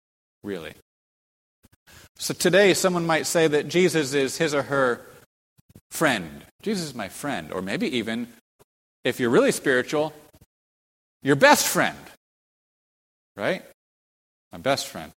really. 0.41 0.71
So 2.17 2.33
today, 2.33 2.73
someone 2.73 3.05
might 3.05 3.27
say 3.27 3.45
that 3.45 3.67
Jesus 3.67 4.13
is 4.13 4.37
his 4.37 4.55
or 4.55 4.61
her 4.63 5.01
friend. 5.91 6.45
Jesus 6.61 6.85
is 6.85 6.95
my 6.95 7.09
friend. 7.09 7.51
Or 7.51 7.61
maybe 7.61 7.97
even, 7.97 8.29
if 9.03 9.19
you're 9.19 9.29
really 9.29 9.51
spiritual, 9.51 10.13
your 11.21 11.35
best 11.35 11.67
friend. 11.67 11.97
Right? 13.35 13.63
My 14.51 14.57
best 14.57 14.87
friend. 14.87 15.11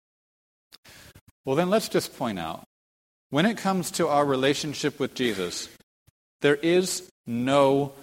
Well, 1.45 1.55
then 1.55 1.69
let's 1.69 1.89
just 1.89 2.17
point 2.17 2.39
out 2.39 2.63
when 3.29 3.45
it 3.45 3.57
comes 3.57 3.91
to 3.91 4.07
our 4.07 4.25
relationship 4.25 4.99
with 4.99 5.13
Jesus, 5.15 5.69
there 6.41 6.55
is 6.55 7.09
no 7.25 7.93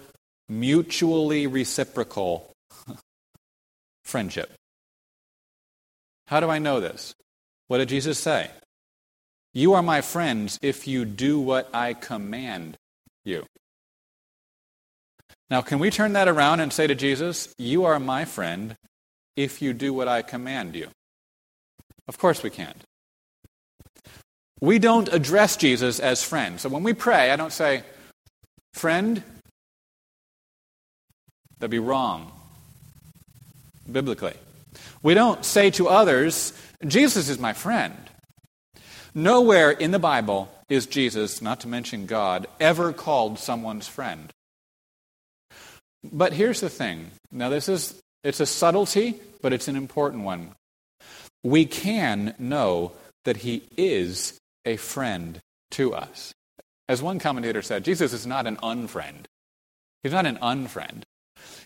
mutually 0.49 1.47
reciprocal 1.47 2.51
friendship. 4.03 4.51
How 6.27 6.39
do 6.39 6.49
I 6.49 6.59
know 6.59 6.79
this? 6.79 7.13
What 7.67 7.77
did 7.77 7.89
Jesus 7.89 8.19
say? 8.19 8.49
You 9.53 9.73
are 9.73 9.83
my 9.83 10.01
friends 10.01 10.59
if 10.61 10.87
you 10.87 11.05
do 11.05 11.39
what 11.39 11.69
I 11.73 11.93
command 11.93 12.75
you. 13.23 13.45
Now, 15.49 15.61
can 15.61 15.79
we 15.79 15.89
turn 15.89 16.13
that 16.13 16.27
around 16.27 16.59
and 16.59 16.71
say 16.71 16.85
to 16.87 16.95
Jesus, 16.95 17.53
You 17.57 17.85
are 17.85 17.99
my 17.99 18.25
friend 18.25 18.75
if 19.35 19.61
you 19.61 19.73
do 19.73 19.93
what 19.93 20.07
I 20.07 20.21
command 20.21 20.75
you? 20.75 20.89
Of 22.07 22.17
course 22.17 22.43
we 22.43 22.49
can't. 22.49 22.83
We 24.61 24.77
don't 24.77 25.11
address 25.11 25.57
Jesus 25.57 25.99
as 25.99 26.23
friend. 26.23 26.59
So 26.59 26.69
when 26.69 26.83
we 26.83 26.93
pray, 26.93 27.31
I 27.31 27.35
don't 27.35 27.53
say, 27.53 27.83
Friend, 28.73 29.23
that'd 31.57 31.71
be 31.71 31.79
wrong 31.79 32.31
biblically. 33.91 34.35
We 35.01 35.15
don't 35.15 35.43
say 35.43 35.71
to 35.71 35.87
others, 35.87 36.53
Jesus 36.85 37.29
is 37.29 37.39
my 37.39 37.53
friend. 37.53 37.95
Nowhere 39.15 39.71
in 39.71 39.89
the 39.91 39.99
Bible 39.99 40.51
is 40.69 40.85
Jesus, 40.85 41.41
not 41.41 41.61
to 41.61 41.67
mention 41.67 42.05
God, 42.05 42.45
ever 42.59 42.93
called 42.93 43.39
someone's 43.39 43.87
friend. 43.87 44.31
But 46.03 46.33
here's 46.33 46.61
the 46.61 46.69
thing. 46.69 47.11
Now 47.31 47.49
this 47.49 47.69
is 47.69 47.99
it's 48.23 48.39
a 48.39 48.45
subtlety, 48.45 49.15
but 49.41 49.53
it's 49.53 49.67
an 49.67 49.75
important 49.75 50.23
one. 50.23 50.51
We 51.43 51.65
can 51.65 52.35
know 52.37 52.93
that 53.25 53.37
he 53.37 53.63
is 53.77 54.37
a 54.65 54.75
friend 54.77 55.39
to 55.71 55.93
us. 55.93 56.33
As 56.89 57.01
one 57.01 57.19
commentator 57.19 57.61
said, 57.61 57.85
Jesus 57.85 58.13
is 58.13 58.25
not 58.25 58.47
an 58.47 58.57
unfriend. 58.57 59.25
He's 60.03 60.11
not 60.11 60.25
an 60.25 60.37
unfriend. 60.37 61.03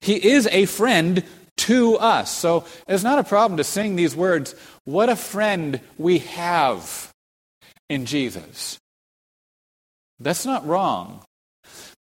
He 0.01 0.31
is 0.31 0.47
a 0.47 0.65
friend 0.65 1.23
to 1.57 1.97
us. 1.97 2.31
So 2.31 2.65
it's 2.87 3.03
not 3.03 3.19
a 3.19 3.23
problem 3.23 3.57
to 3.57 3.63
sing 3.63 3.95
these 3.95 4.15
words. 4.15 4.55
What 4.83 5.09
a 5.09 5.15
friend 5.15 5.79
we 5.97 6.19
have 6.19 7.11
in 7.89 8.05
Jesus. 8.05 8.77
That's 10.19 10.45
not 10.45 10.67
wrong. 10.67 11.23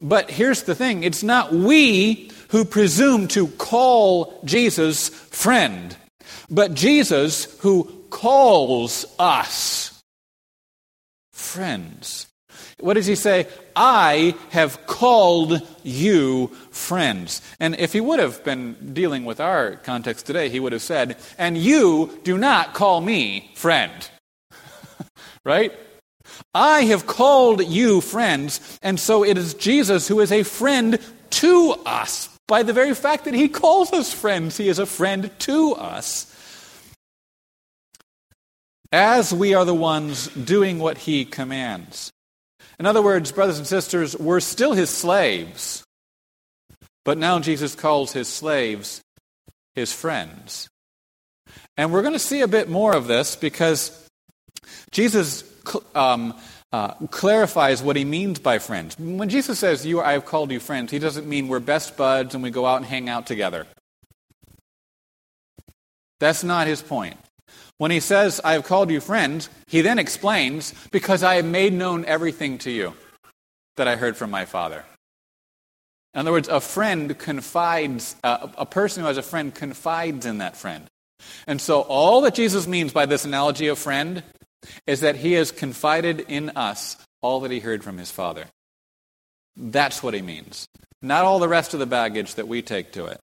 But 0.02 0.32
here's 0.32 0.64
the 0.64 0.76
thing 0.76 1.04
it's 1.04 1.24
not 1.24 1.54
we 1.54 2.32
who 2.50 2.66
presume 2.66 3.28
to 3.30 3.48
call 3.48 4.42
Jesus 4.46 5.10
friend, 5.10 5.96
but 6.50 6.74
Jesus 6.74 7.60
who 7.60 7.84
calls 8.10 9.06
us 9.20 10.02
friends. 11.32 12.28
What 12.80 12.94
does 12.94 13.06
he 13.06 13.16
say? 13.16 13.48
I 13.76 14.36
have 14.52 14.86
called 14.88 15.62
you 15.84 16.48
friends. 16.72 17.42
And 17.60 17.76
if 17.76 17.92
he 17.92 18.00
would 18.00 18.20
have 18.20 18.44
been 18.44 18.94
dealing 18.94 19.26
with 19.26 19.42
our 19.42 19.76
context 19.76 20.26
today, 20.26 20.50
he 20.50 20.62
would 20.62 20.72
have 20.72 20.82
said, 20.82 21.18
And 21.38 21.58
you 21.58 22.20
do 22.24 22.38
not 22.38 22.74
call 22.74 23.02
me 23.02 23.52
friend. 23.56 24.10
right? 25.46 25.74
I 26.54 26.82
have 26.86 27.06
called 27.08 27.66
you 27.66 28.02
friends, 28.02 28.80
and 28.82 29.00
so 29.00 29.24
it 29.24 29.38
is 29.38 29.54
Jesus 29.54 30.08
who 30.08 30.20
is 30.20 30.32
a 30.32 30.44
friend 30.44 31.00
to 31.32 31.76
us. 31.86 32.30
By 32.48 32.64
the 32.64 32.74
very 32.74 32.96
fact 32.96 33.26
that 33.26 33.34
he 33.34 33.48
calls 33.48 33.94
us 33.94 34.12
friends, 34.12 34.58
he 34.58 34.70
is 34.70 34.80
a 34.80 34.86
friend 34.86 35.32
to 35.40 35.74
us. 35.76 36.26
As 38.92 39.32
we 39.32 39.54
are 39.54 39.66
the 39.66 39.74
ones 39.74 40.28
doing 40.30 40.80
what 40.80 40.98
he 40.98 41.26
commands. 41.26 42.12
In 42.80 42.86
other 42.86 43.02
words, 43.02 43.32
brothers 43.32 43.60
and 43.60 43.68
sisters, 43.68 44.18
we're 44.18 44.40
still 44.40 44.74
his 44.74 44.90
slaves. 44.90 45.84
But 47.06 47.18
now 47.18 47.40
Jesus 47.40 47.76
calls 47.76 48.14
his 48.14 48.28
slaves 48.28 49.02
his 49.76 49.94
friends. 49.94 50.70
And 51.78 51.92
we're 51.94 52.02
going 52.02 52.14
to 52.14 52.20
see 52.20 52.42
a 52.42 52.48
bit 52.48 52.70
more 52.70 52.96
of 52.96 53.08
this 53.08 53.36
because 53.36 54.08
Jesus 54.92 55.44
um, 55.96 56.34
uh, 56.72 56.94
clarifies 57.08 57.82
what 57.82 57.96
he 57.96 58.06
means 58.06 58.40
by 58.40 58.60
friends. 58.60 58.98
When 59.00 59.30
Jesus 59.30 59.60
says, 59.60 59.86
you, 59.86 60.02
I 60.02 60.14
have 60.14 60.26
called 60.26 60.52
you 60.52 60.60
friends, 60.60 60.92
he 60.92 61.00
doesn't 61.00 61.28
mean 61.28 61.48
we're 61.48 61.60
best 61.60 61.98
buds 61.98 62.36
and 62.36 62.44
we 62.44 62.52
go 62.52 62.66
out 62.66 62.78
and 62.78 62.86
hang 62.86 63.10
out 63.10 63.26
together. 63.26 63.66
That's 66.20 66.44
not 66.44 66.68
his 66.68 66.82
point. 66.82 67.18
When 67.78 67.92
he 67.92 68.02
says, 68.02 68.42
I 68.44 68.54
have 68.54 68.66
called 68.66 68.92
you 68.92 69.00
friends, 69.00 69.50
he 69.68 69.82
then 69.82 70.00
explains, 70.00 70.74
because 70.92 71.24
I 71.24 71.36
have 71.36 71.46
made 71.46 71.74
known 71.74 72.04
everything 72.06 72.58
to 72.60 72.72
you 72.72 72.94
that 73.78 73.88
I 73.88 73.96
heard 73.96 74.18
from 74.18 74.30
my 74.30 74.46
Father. 74.46 74.84
In 76.14 76.20
other 76.20 76.32
words, 76.32 76.50
a 76.50 76.60
friend 76.60 77.18
confides, 77.18 78.16
uh, 78.24 78.50
a 78.58 78.66
person 78.66 79.02
who 79.02 79.08
has 79.08 79.18
a 79.18 79.24
friend 79.24 79.56
confides 79.56 80.26
in 80.26 80.40
that 80.40 80.58
friend. 80.58 80.88
And 81.48 81.62
so, 81.62 81.82
all 81.82 82.22
that 82.22 82.36
Jesus 82.36 82.68
means 82.68 82.92
by 82.92 83.06
this 83.06 83.26
analogy 83.26 83.68
of 83.68 83.78
friend 83.78 84.24
is 84.86 85.02
that 85.02 85.18
he 85.18 85.34
has 85.34 85.52
confided 85.52 86.22
in 86.22 86.52
us 86.52 86.98
all 87.22 87.42
that 87.42 87.52
he 87.52 87.60
heard 87.60 87.84
from 87.84 87.98
his 87.98 88.12
Father. 88.12 88.46
That's 89.56 90.02
what 90.02 90.14
he 90.14 90.22
means. 90.22 90.68
Not 91.02 91.26
all 91.26 91.40
the 91.40 91.48
rest 91.48 91.74
of 91.74 91.80
the 91.80 91.86
baggage 91.86 92.36
that 92.36 92.48
we 92.48 92.62
take 92.62 92.92
to 92.94 93.06
it. 93.06 93.20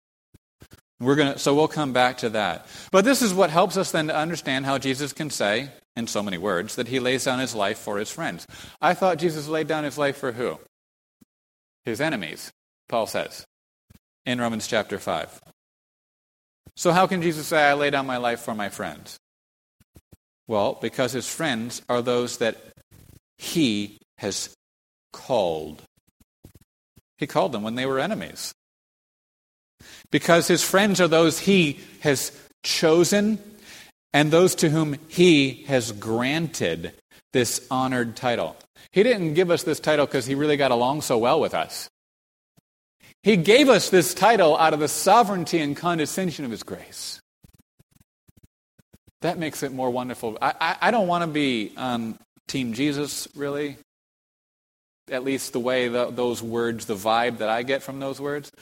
We're 0.98 1.16
gonna, 1.16 1.38
so 1.38 1.54
we'll 1.54 1.68
come 1.68 1.92
back 1.92 2.18
to 2.18 2.30
that. 2.30 2.66
But 2.90 3.04
this 3.04 3.20
is 3.20 3.34
what 3.34 3.50
helps 3.50 3.76
us 3.76 3.90
then 3.90 4.06
to 4.06 4.16
understand 4.16 4.64
how 4.64 4.78
Jesus 4.78 5.12
can 5.12 5.28
say, 5.28 5.68
in 5.94 6.06
so 6.06 6.22
many 6.22 6.38
words, 6.38 6.76
that 6.76 6.88
he 6.88 7.00
lays 7.00 7.24
down 7.24 7.38
his 7.38 7.54
life 7.54 7.78
for 7.78 7.98
his 7.98 8.10
friends. 8.10 8.46
I 8.80 8.94
thought 8.94 9.18
Jesus 9.18 9.48
laid 9.48 9.66
down 9.66 9.84
his 9.84 9.98
life 9.98 10.16
for 10.16 10.32
who? 10.32 10.58
His 11.84 12.00
enemies, 12.00 12.50
Paul 12.88 13.06
says 13.06 13.46
in 14.24 14.40
Romans 14.40 14.66
chapter 14.66 14.98
5. 14.98 15.40
So, 16.74 16.92
how 16.92 17.06
can 17.06 17.22
Jesus 17.22 17.46
say, 17.46 17.62
I 17.62 17.74
lay 17.74 17.90
down 17.90 18.06
my 18.06 18.16
life 18.16 18.40
for 18.40 18.54
my 18.54 18.68
friends? 18.68 19.18
Well, 20.48 20.78
because 20.80 21.12
his 21.12 21.28
friends 21.28 21.82
are 21.88 22.02
those 22.02 22.38
that 22.38 22.56
he 23.38 23.98
has 24.18 24.54
called. 25.12 25.82
He 27.18 27.26
called 27.26 27.52
them 27.52 27.62
when 27.62 27.74
they 27.74 27.86
were 27.86 27.98
enemies. 27.98 28.52
Because 30.10 30.46
his 30.46 30.62
friends 30.62 31.00
are 31.00 31.08
those 31.08 31.40
he 31.40 31.80
has 32.00 32.32
chosen 32.62 33.38
and 34.12 34.30
those 34.30 34.54
to 34.56 34.70
whom 34.70 34.96
he 35.08 35.64
has 35.66 35.92
granted 35.92 36.92
this 37.32 37.66
honored 37.70 38.16
title. 38.16 38.56
He 38.92 39.02
didn't 39.02 39.34
give 39.34 39.50
us 39.50 39.62
this 39.62 39.80
title 39.80 40.06
because 40.06 40.26
he 40.26 40.34
really 40.34 40.56
got 40.56 40.70
along 40.70 41.02
so 41.02 41.18
well 41.18 41.40
with 41.40 41.54
us. 41.54 41.88
He 43.22 43.36
gave 43.36 43.68
us 43.68 43.90
this 43.90 44.14
title 44.14 44.56
out 44.56 44.72
of 44.72 44.80
the 44.80 44.88
sovereignty 44.88 45.58
and 45.58 45.76
condescension 45.76 46.44
of 46.44 46.50
his 46.50 46.62
grace. 46.62 47.20
That 49.26 49.38
makes 49.38 49.64
it 49.64 49.72
more 49.72 49.90
wonderful. 49.90 50.38
I, 50.40 50.54
I, 50.60 50.76
I 50.82 50.90
don't 50.92 51.08
want 51.08 51.22
to 51.22 51.26
be 51.26 51.72
on 51.76 52.16
Team 52.46 52.74
Jesus, 52.74 53.26
really. 53.34 53.76
At 55.10 55.24
least 55.24 55.52
the 55.52 55.58
way 55.58 55.88
the, 55.88 56.12
those 56.12 56.44
words, 56.44 56.86
the 56.86 56.94
vibe 56.94 57.38
that 57.38 57.48
I 57.48 57.64
get 57.64 57.82
from 57.82 57.98
those 57.98 58.20
words. 58.20 58.52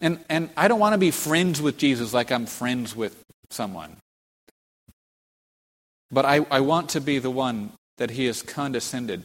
And, 0.00 0.18
and 0.28 0.50
I 0.56 0.66
don't 0.66 0.80
want 0.80 0.94
to 0.94 0.98
be 0.98 1.12
friends 1.12 1.62
with 1.62 1.78
Jesus 1.78 2.12
like 2.12 2.32
I'm 2.32 2.46
friends 2.46 2.96
with 2.96 3.22
someone. 3.50 3.98
But 6.10 6.24
I, 6.24 6.44
I 6.50 6.58
want 6.58 6.88
to 6.88 7.00
be 7.00 7.20
the 7.20 7.30
one 7.30 7.70
that 7.98 8.10
he 8.10 8.24
has 8.24 8.42
condescended 8.42 9.22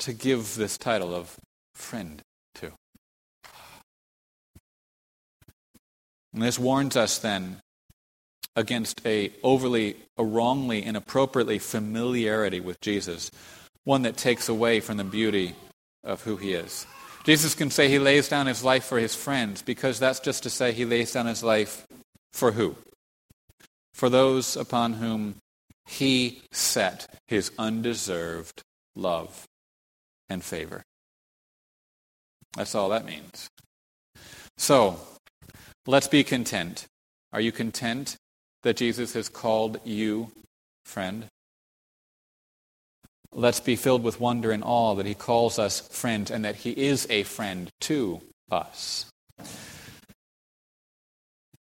to 0.00 0.12
give 0.12 0.56
this 0.56 0.76
title 0.76 1.14
of 1.14 1.38
friend 1.74 2.20
to. 2.56 2.70
And 6.34 6.42
this 6.42 6.58
warns 6.58 6.98
us 6.98 7.16
then 7.16 7.62
against 8.56 9.04
a 9.06 9.32
overly, 9.42 9.96
a 10.16 10.24
wrongly, 10.24 10.84
inappropriately 10.84 11.58
familiarity 11.58 12.60
with 12.60 12.80
Jesus, 12.80 13.30
one 13.84 14.02
that 14.02 14.16
takes 14.16 14.48
away 14.48 14.80
from 14.80 14.96
the 14.96 15.04
beauty 15.04 15.54
of 16.04 16.22
who 16.22 16.36
he 16.36 16.52
is. 16.52 16.86
Jesus 17.24 17.54
can 17.54 17.70
say 17.70 17.88
he 17.88 17.98
lays 17.98 18.28
down 18.28 18.46
his 18.46 18.64
life 18.64 18.84
for 18.84 18.98
his 18.98 19.14
friends 19.14 19.62
because 19.62 19.98
that's 19.98 20.20
just 20.20 20.42
to 20.42 20.50
say 20.50 20.72
he 20.72 20.84
lays 20.84 21.12
down 21.12 21.26
his 21.26 21.42
life 21.42 21.86
for 22.32 22.52
who? 22.52 22.76
For 23.94 24.08
those 24.08 24.56
upon 24.56 24.94
whom 24.94 25.36
he 25.86 26.42
set 26.50 27.06
his 27.28 27.52
undeserved 27.58 28.62
love 28.96 29.44
and 30.28 30.42
favor. 30.42 30.82
That's 32.56 32.74
all 32.74 32.88
that 32.90 33.04
means. 33.04 33.48
So, 34.58 34.98
let's 35.86 36.08
be 36.08 36.24
content. 36.24 36.86
Are 37.32 37.40
you 37.40 37.52
content 37.52 38.16
that 38.62 38.76
Jesus 38.76 39.12
has 39.14 39.28
called 39.28 39.80
you 39.84 40.30
friend? 40.84 41.26
Let's 43.34 43.60
be 43.60 43.76
filled 43.76 44.02
with 44.02 44.20
wonder 44.20 44.50
and 44.50 44.62
awe 44.62 44.94
that 44.94 45.06
he 45.06 45.14
calls 45.14 45.58
us 45.58 45.80
friends 45.80 46.30
and 46.30 46.44
that 46.44 46.56
he 46.56 46.70
is 46.70 47.06
a 47.08 47.22
friend 47.22 47.70
to 47.82 48.20
us. 48.50 49.06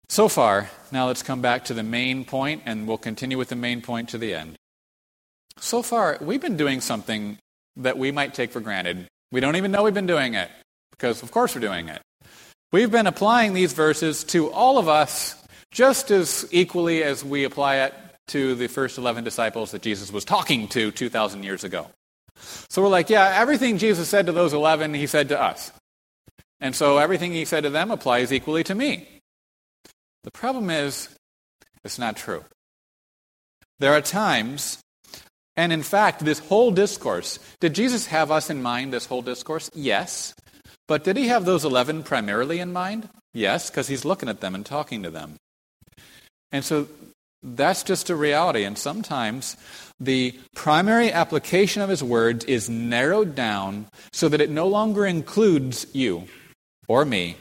So 0.09 0.29
far, 0.29 0.71
now 0.90 1.07
let's 1.07 1.23
come 1.23 1.40
back 1.40 1.64
to 1.66 1.75
the 1.75 1.83
main 1.83 2.25
point 2.25 2.62
and 2.66 2.87
we'll 2.87 2.99
continue 2.99 3.38
with 3.38 3.49
the 3.49 3.57
main 3.57 3.81
point 3.81 4.11
to 4.11 4.18
the 4.18 4.35
end. 4.35 4.57
So 5.59 5.83
far, 5.83 6.18
we've 6.21 6.40
been 6.40 6.57
doing 6.57 6.81
something 6.81 7.38
that 7.77 7.97
we 7.99 8.11
might 8.12 8.35
take 8.35 8.51
for 8.51 8.61
granted. 8.61 9.07
We 9.31 9.40
don't 9.40 9.57
even 9.57 9.71
know 9.71 9.83
we've 9.83 9.95
been 9.95 10.07
doing 10.07 10.35
it 10.35 10.51
because, 10.90 11.23
of 11.23 11.31
course, 11.31 11.55
we're 11.55 11.61
doing 11.61 11.88
it. 11.88 12.01
We've 12.73 12.90
been 12.90 13.07
applying 13.07 13.55
these 13.55 13.73
verses 13.73 14.25
to 14.25 14.51
all 14.51 14.79
of 14.79 14.88
us 14.88 15.35
just 15.73 16.11
as 16.11 16.47
equally 16.53 17.03
as 17.03 17.25
we 17.25 17.45
apply 17.45 17.77
it 17.77 17.95
to 18.29 18.55
the 18.55 18.69
first 18.69 18.99
11 18.99 19.25
disciples 19.25 19.73
that 19.73 19.83
Jesus 19.83 20.13
was 20.13 20.25
talking 20.25 20.69
to 20.69 20.93
2,000 20.93 21.43
years 21.43 21.65
ago. 21.65 21.89
So 22.69 22.83
we're 22.83 22.89
like, 22.89 23.11
yeah, 23.11 23.35
everything 23.37 23.79
Jesus 23.79 24.09
said 24.09 24.27
to 24.27 24.33
those 24.33 24.53
11, 24.53 24.95
he 24.95 25.07
said 25.07 25.31
to 25.31 25.41
us. 25.41 25.73
And 26.61 26.77
so 26.77 26.99
everything 26.99 27.33
he 27.33 27.45
said 27.45 27.65
to 27.65 27.71
them 27.71 27.91
applies 27.91 28.33
equally 28.33 28.63
to 28.65 28.75
me. 28.75 29.09
The 30.23 30.31
problem 30.31 30.71
is, 30.71 31.09
it's 31.85 31.99
not 31.99 32.17
true. 32.17 32.45
There 33.81 33.93
are 33.93 34.01
times, 34.01 34.79
and 35.57 35.73
in 35.73 35.83
fact, 35.83 36.25
this 36.25 36.39
whole 36.39 36.71
discourse, 36.71 37.41
did 37.61 37.75
Jesus 37.75 38.07
have 38.07 38.31
us 38.31 38.49
in 38.49 38.63
mind, 38.63 38.93
this 38.93 39.07
whole 39.07 39.23
discourse? 39.23 39.71
Yes. 39.75 40.35
But 40.87 41.03
did 41.03 41.17
he 41.17 41.29
have 41.29 41.45
those 41.45 41.65
11 41.65 42.05
primarily 42.05 42.61
in 42.61 42.73
mind? 42.73 43.09
Yes, 43.35 43.71
because 43.71 43.89
he's 43.89 44.05
looking 44.05 44.29
at 44.29 44.41
them 44.41 44.55
and 44.55 44.65
talking 44.65 45.03
to 45.03 45.11
them. 45.11 45.37
And 46.53 46.65
so 46.65 46.87
that's 47.43 47.83
just 47.83 48.11
a 48.11 48.17
reality. 48.17 48.65
And 48.65 48.79
sometimes 48.79 49.57
the 49.99 50.38
primary 50.55 51.11
application 51.11 51.83
of 51.83 51.88
his 51.88 52.03
words 52.03 52.45
is 52.45 52.69
narrowed 52.69 53.35
down 53.35 53.87
so 54.12 54.29
that 54.29 54.41
it 54.41 54.51
no 54.51 54.69
longer 54.69 55.07
includes 55.07 55.87
you 55.93 56.29
or 56.88 57.05
me 57.05 57.37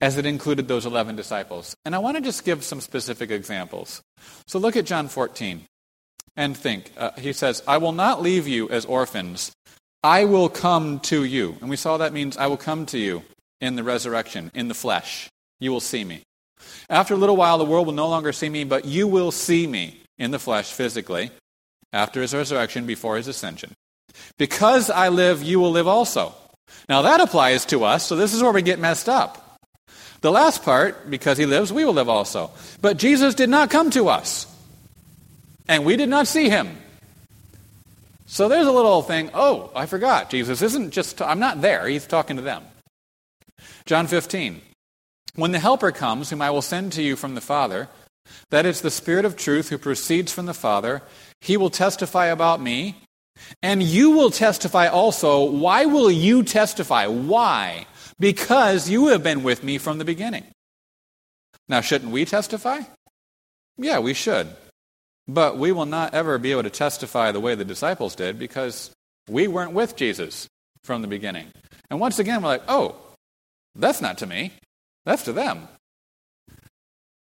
as 0.00 0.16
it 0.16 0.26
included 0.26 0.68
those 0.68 0.86
11 0.86 1.16
disciples. 1.16 1.76
And 1.84 1.94
I 1.94 1.98
want 1.98 2.16
to 2.16 2.22
just 2.22 2.44
give 2.44 2.64
some 2.64 2.80
specific 2.80 3.30
examples. 3.30 4.02
So 4.46 4.58
look 4.58 4.76
at 4.76 4.86
John 4.86 5.08
14 5.08 5.62
and 6.36 6.56
think. 6.56 6.92
Uh, 6.96 7.10
he 7.18 7.32
says, 7.32 7.62
I 7.66 7.78
will 7.78 7.92
not 7.92 8.22
leave 8.22 8.48
you 8.48 8.68
as 8.70 8.84
orphans. 8.84 9.52
I 10.02 10.24
will 10.24 10.48
come 10.48 11.00
to 11.00 11.24
you. 11.24 11.56
And 11.60 11.68
we 11.68 11.76
saw 11.76 11.98
that 11.98 12.12
means 12.12 12.36
I 12.36 12.46
will 12.46 12.56
come 12.56 12.86
to 12.86 12.98
you 12.98 13.22
in 13.60 13.76
the 13.76 13.84
resurrection, 13.84 14.50
in 14.54 14.68
the 14.68 14.74
flesh. 14.74 15.28
You 15.58 15.70
will 15.70 15.80
see 15.80 16.04
me. 16.04 16.22
After 16.88 17.14
a 17.14 17.16
little 17.16 17.36
while, 17.36 17.58
the 17.58 17.64
world 17.64 17.86
will 17.86 17.94
no 17.94 18.08
longer 18.08 18.32
see 18.32 18.48
me, 18.48 18.64
but 18.64 18.84
you 18.84 19.06
will 19.06 19.30
see 19.30 19.66
me 19.66 20.00
in 20.18 20.30
the 20.30 20.38
flesh 20.38 20.72
physically 20.72 21.30
after 21.92 22.20
his 22.20 22.34
resurrection 22.34 22.86
before 22.86 23.16
his 23.16 23.28
ascension. 23.28 23.72
Because 24.38 24.90
I 24.90 25.08
live, 25.08 25.42
you 25.42 25.60
will 25.60 25.70
live 25.70 25.88
also. 25.88 26.34
Now 26.88 27.02
that 27.02 27.20
applies 27.20 27.64
to 27.66 27.84
us, 27.84 28.06
so 28.06 28.16
this 28.16 28.34
is 28.34 28.42
where 28.42 28.52
we 28.52 28.62
get 28.62 28.78
messed 28.78 29.08
up. 29.08 29.58
The 30.20 30.30
last 30.30 30.62
part, 30.62 31.10
because 31.10 31.38
he 31.38 31.46
lives, 31.46 31.72
we 31.72 31.84
will 31.84 31.94
live 31.94 32.08
also. 32.08 32.50
But 32.80 32.98
Jesus 32.98 33.34
did 33.34 33.48
not 33.48 33.70
come 33.70 33.90
to 33.92 34.08
us, 34.08 34.46
and 35.68 35.84
we 35.84 35.96
did 35.96 36.08
not 36.08 36.26
see 36.26 36.48
him. 36.48 36.76
So 38.26 38.48
there's 38.48 38.66
a 38.66 38.72
little 38.72 39.02
thing, 39.02 39.30
oh, 39.34 39.70
I 39.74 39.86
forgot. 39.86 40.30
Jesus 40.30 40.62
isn't 40.62 40.92
just, 40.92 41.20
I'm 41.22 41.40
not 41.40 41.62
there, 41.62 41.88
he's 41.88 42.06
talking 42.06 42.36
to 42.36 42.42
them. 42.42 42.62
John 43.86 44.06
15. 44.06 44.60
When 45.34 45.52
the 45.52 45.58
Helper 45.58 45.92
comes, 45.92 46.30
whom 46.30 46.42
I 46.42 46.50
will 46.50 46.62
send 46.62 46.92
to 46.92 47.02
you 47.02 47.16
from 47.16 47.34
the 47.34 47.40
Father, 47.40 47.88
that 48.50 48.66
is 48.66 48.80
the 48.80 48.90
Spirit 48.90 49.24
of 49.24 49.36
truth 49.36 49.68
who 49.68 49.78
proceeds 49.78 50.32
from 50.32 50.46
the 50.46 50.54
Father, 50.54 51.02
he 51.40 51.56
will 51.56 51.70
testify 51.70 52.26
about 52.26 52.60
me, 52.60 52.96
and 53.62 53.82
you 53.82 54.10
will 54.10 54.30
testify 54.30 54.86
also. 54.86 55.44
Why 55.44 55.86
will 55.86 56.10
you 56.10 56.42
testify? 56.42 57.06
Why? 57.06 57.86
because 58.20 58.88
you 58.88 59.08
have 59.08 59.24
been 59.24 59.42
with 59.42 59.64
me 59.64 59.78
from 59.78 59.98
the 59.98 60.04
beginning. 60.04 60.44
Now, 61.68 61.80
shouldn't 61.80 62.12
we 62.12 62.24
testify? 62.26 62.82
Yeah, 63.78 63.98
we 63.98 64.14
should. 64.14 64.48
But 65.26 65.56
we 65.56 65.72
will 65.72 65.86
not 65.86 66.14
ever 66.14 66.38
be 66.38 66.52
able 66.52 66.64
to 66.64 66.70
testify 66.70 67.32
the 67.32 67.40
way 67.40 67.54
the 67.54 67.64
disciples 67.64 68.14
did 68.14 68.38
because 68.38 68.90
we 69.28 69.48
weren't 69.48 69.72
with 69.72 69.96
Jesus 69.96 70.46
from 70.84 71.02
the 71.02 71.08
beginning. 71.08 71.48
And 71.88 71.98
once 71.98 72.18
again, 72.18 72.42
we're 72.42 72.48
like, 72.48 72.64
oh, 72.68 72.96
that's 73.74 74.02
not 74.02 74.18
to 74.18 74.26
me, 74.26 74.52
that's 75.04 75.24
to 75.24 75.32
them. 75.32 75.68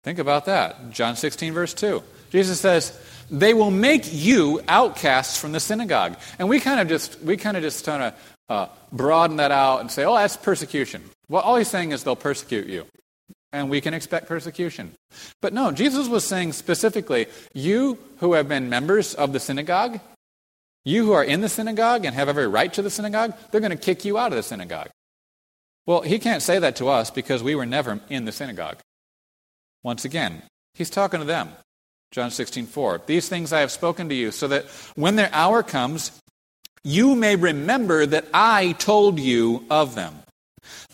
Think 0.02 0.18
about 0.18 0.46
that. 0.46 0.90
John 0.90 1.16
16, 1.16 1.52
verse 1.52 1.74
2. 1.74 2.02
Jesus 2.30 2.60
says, 2.60 2.98
they 3.30 3.54
will 3.54 3.70
make 3.70 4.12
you 4.12 4.60
outcasts 4.66 5.38
from 5.38 5.52
the 5.52 5.60
synagogue. 5.60 6.16
And 6.38 6.48
we 6.48 6.58
kind 6.60 6.80
of 6.80 6.88
just, 6.88 7.20
we 7.20 7.36
kind 7.36 7.56
of 7.56 7.62
just 7.62 7.84
kind 7.84 8.02
of 8.02 8.36
uh, 8.48 8.66
broaden 8.92 9.36
that 9.36 9.50
out 9.50 9.80
and 9.80 9.90
say, 9.90 10.04
oh, 10.04 10.14
that's 10.14 10.36
persecution. 10.36 11.02
Well, 11.28 11.42
all 11.42 11.56
he's 11.56 11.68
saying 11.68 11.92
is 11.92 12.02
they'll 12.02 12.16
persecute 12.16 12.66
you. 12.66 12.86
And 13.52 13.68
we 13.68 13.80
can 13.80 13.94
expect 13.94 14.26
persecution. 14.26 14.94
But 15.42 15.52
no, 15.52 15.72
Jesus 15.72 16.08
was 16.08 16.24
saying 16.24 16.52
specifically, 16.52 17.26
you 17.52 17.98
who 18.18 18.34
have 18.34 18.48
been 18.48 18.68
members 18.68 19.14
of 19.14 19.32
the 19.32 19.40
synagogue, 19.40 20.00
you 20.84 21.04
who 21.04 21.12
are 21.12 21.24
in 21.24 21.40
the 21.40 21.48
synagogue 21.48 22.04
and 22.04 22.14
have 22.14 22.28
every 22.28 22.46
right 22.46 22.72
to 22.72 22.82
the 22.82 22.90
synagogue, 22.90 23.34
they're 23.50 23.60
going 23.60 23.70
to 23.70 23.76
kick 23.76 24.04
you 24.04 24.18
out 24.18 24.32
of 24.32 24.36
the 24.36 24.42
synagogue. 24.42 24.88
Well, 25.90 26.02
he 26.02 26.20
can't 26.20 26.40
say 26.40 26.60
that 26.60 26.76
to 26.76 26.88
us 26.88 27.10
because 27.10 27.42
we 27.42 27.56
were 27.56 27.66
never 27.66 27.98
in 28.08 28.24
the 28.24 28.30
synagogue. 28.30 28.78
Once 29.82 30.04
again, 30.04 30.44
he's 30.72 30.88
talking 30.88 31.18
to 31.18 31.26
them. 31.26 31.48
John 32.12 32.30
16, 32.30 32.66
4. 32.66 33.02
These 33.06 33.28
things 33.28 33.52
I 33.52 33.58
have 33.58 33.72
spoken 33.72 34.08
to 34.08 34.14
you, 34.14 34.30
so 34.30 34.46
that 34.46 34.66
when 34.94 35.16
their 35.16 35.30
hour 35.32 35.64
comes, 35.64 36.16
you 36.84 37.16
may 37.16 37.34
remember 37.34 38.06
that 38.06 38.26
I 38.32 38.76
told 38.78 39.18
you 39.18 39.64
of 39.68 39.96
them. 39.96 40.14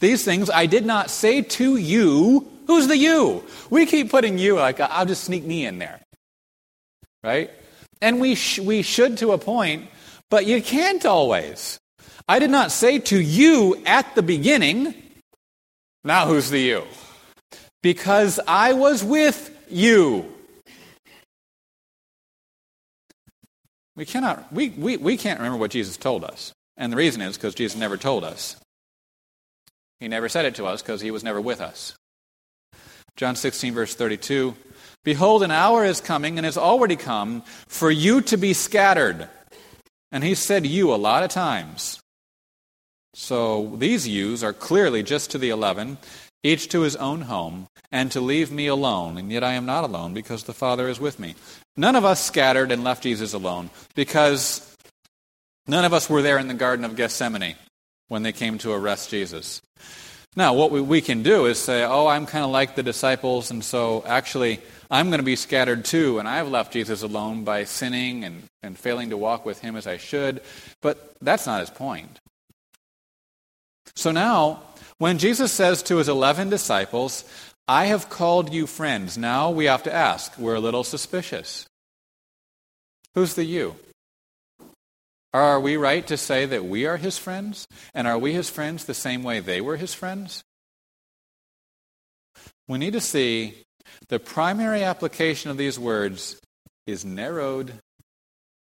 These 0.01 0.25
things 0.25 0.49
I 0.49 0.65
did 0.65 0.87
not 0.87 1.11
say 1.11 1.43
to 1.43 1.77
you. 1.77 2.51
Who's 2.67 2.87
the 2.87 2.97
you? 2.97 3.45
We 3.69 3.85
keep 3.85 4.11
putting 4.11 4.39
you 4.39 4.55
like, 4.55 4.81
I'll 4.81 5.05
just 5.05 5.25
sneak 5.25 5.45
me 5.45 5.67
in 5.67 5.79
there. 5.79 6.01
Right? 7.23 7.51
And 8.01 8.19
we, 8.19 8.35
sh- 8.35 8.61
we 8.61 8.81
should 8.81 9.19
to 9.19 9.33
a 9.33 9.39
point, 9.39 9.91
but 10.31 10.47
you 10.47 10.63
can't 10.63 11.05
always. 11.05 11.79
I 12.29 12.39
did 12.39 12.51
not 12.51 12.73
say 12.73 12.99
to 12.99 13.21
you 13.21 13.83
at 13.87 14.15
the 14.15 14.23
beginning. 14.23 14.95
Now 16.03 16.27
who's 16.27 16.51
the 16.51 16.61
you? 16.61 16.85
Because 17.83 18.41
I 18.47 18.73
was 18.73 19.05
with 19.05 19.51
you. 19.71 20.33
We 23.95 24.05
cannot, 24.05 24.53
we, 24.53 24.71
we, 24.71 24.97
we 24.97 25.17
can't 25.17 25.39
remember 25.39 25.59
what 25.59 25.71
Jesus 25.71 25.97
told 25.97 26.25
us. 26.25 26.53
And 26.77 26.93
the 26.93 26.97
reason 26.97 27.23
is 27.23 27.37
because 27.37 27.55
Jesus 27.55 27.79
never 27.79 27.97
told 27.97 28.25
us. 28.25 28.57
He 30.01 30.09
never 30.09 30.29
said 30.29 30.45
it 30.45 30.57
to 30.57 30.67
us 30.67 30.83
because 30.83 31.01
he 31.01 31.11
was 31.11 31.25
never 31.25 31.41
with 31.41 31.61
us. 31.61 31.95
John 33.17 33.35
16, 33.35 33.73
verse 33.73 33.95
32 33.95 34.55
Behold, 35.05 35.43
an 35.43 35.53
hour 35.53 35.85
is 35.85 36.01
coming 36.01 36.39
and 36.39 36.45
has 36.45 36.59
already 36.59 36.97
come 36.97 37.43
for 37.69 37.91
you 37.91 38.21
to 38.23 38.37
be 38.37 38.53
scattered. 38.53 39.29
And 40.13 40.23
he 40.25 40.35
said 40.35 40.67
you 40.67 40.93
a 40.93 40.97
lot 40.97 41.23
of 41.23 41.31
times. 41.31 42.01
So 43.19 43.73
these 43.79 44.07
yous 44.07 44.43
are 44.43 44.53
clearly 44.53 45.03
just 45.03 45.31
to 45.31 45.39
the 45.39 45.49
eleven, 45.49 45.97
each 46.43 46.69
to 46.69 46.83
his 46.83 46.97
own 46.97 47.23
home, 47.23 47.67
and 47.91 48.13
to 48.13 48.21
leave 48.21 48.53
me 48.53 48.67
alone. 48.67 49.17
And 49.17 49.33
yet 49.33 49.43
I 49.43 49.55
am 49.55 49.65
not 49.65 49.85
alone 49.85 50.13
because 50.13 50.43
the 50.43 50.53
Father 50.53 50.87
is 50.87 51.01
with 51.01 51.19
me. 51.19 51.35
None 51.79 51.97
of 51.97 52.05
us 52.05 52.23
scattered 52.23 52.71
and 52.71 52.85
left 52.85 53.05
Jesus 53.05 53.33
alone 53.33 53.71
because 53.95 54.77
none 55.67 55.87
of 55.87 55.95
us 55.95 56.11
were 56.11 56.21
there 56.21 56.39
in 56.39 56.47
the 56.47 56.53
Garden 56.53 56.85
of 56.85 56.95
Gethsemane 56.95 57.55
when 58.09 58.23
they 58.23 58.33
came 58.33 58.59
to 58.59 58.73
arrest 58.73 59.09
Jesus. 59.09 59.63
Now, 60.37 60.53
what 60.53 60.71
we, 60.71 61.01
can 61.01 61.23
do 61.23 61.47
is 61.47 61.59
say, 61.59 61.85
oh, 61.85 62.07
I'm 62.07 62.27
kind 62.27 62.45
of 62.45 62.51
like 62.51 62.75
the 62.75 62.83
disciples, 62.83 63.51
and 63.51 63.65
so 63.65 64.05
actually 64.07 64.61
I'm 64.91 65.09
going 65.09 65.21
to 65.21 65.25
be 65.25 65.37
scattered 65.37 65.87
too, 65.87 66.19
and 66.19 66.29
I've 66.29 66.51
left 66.51 66.75
Jesus 66.75 67.03
alone 67.03 67.45
by 67.45 67.65
sinning 67.65 68.25
and, 68.25 68.43
and 68.63 68.79
failing 68.79 69.09
to 69.09 69.17
walk 69.17 69.47
with 69.47 69.61
him 69.61 69.75
as 69.75 69.87
I 69.87 69.97
should. 69.97 70.43
But 70.83 71.17
that's 71.23 71.47
not 71.47 71.61
his 71.61 71.71
point. 71.71 72.21
So 73.97 74.13
now, 74.13 74.63
when 74.99 75.19
Jesus 75.19 75.53
says 75.53 75.83
to 75.85 75.97
his 75.97 76.09
11 76.09 76.51
disciples, 76.51 77.25
I 77.67 77.87
have 77.87 78.09
called 78.11 78.53
you 78.53 78.67
friends, 78.67 79.19
now 79.19 79.51
we 79.51 79.65
have 79.65 79.83
to 79.85 79.95
ask, 79.95 80.39
we're 80.39 80.55
a 80.55 80.61
little 80.61 80.85
suspicious. 80.85 81.67
Who's 83.15 83.35
the 83.35 83.45
you? 83.45 83.77
Are 85.33 85.59
we 85.59 85.77
right 85.77 86.07
to 86.07 86.17
say 86.17 86.47
that 86.47 86.65
we 86.65 86.87
are 86.87 86.97
his 86.97 87.19
friends? 87.19 87.67
And 87.95 88.07
are 88.07 88.19
we 88.19 88.33
his 88.33 88.49
friends 88.49 88.85
the 88.85 88.95
same 88.95 89.23
way 89.23 89.41
they 89.41 89.61
were 89.61 89.77
his 89.77 89.95
friends? 89.95 90.43
We 92.69 92.79
need 92.79 92.93
to 92.93 93.01
see 93.01 93.65
the 94.09 94.19
primary 94.19 94.83
application 94.83 95.51
of 95.51 95.57
these 95.57 95.79
words 95.79 96.41
is 96.87 97.05
narrowed 97.05 97.73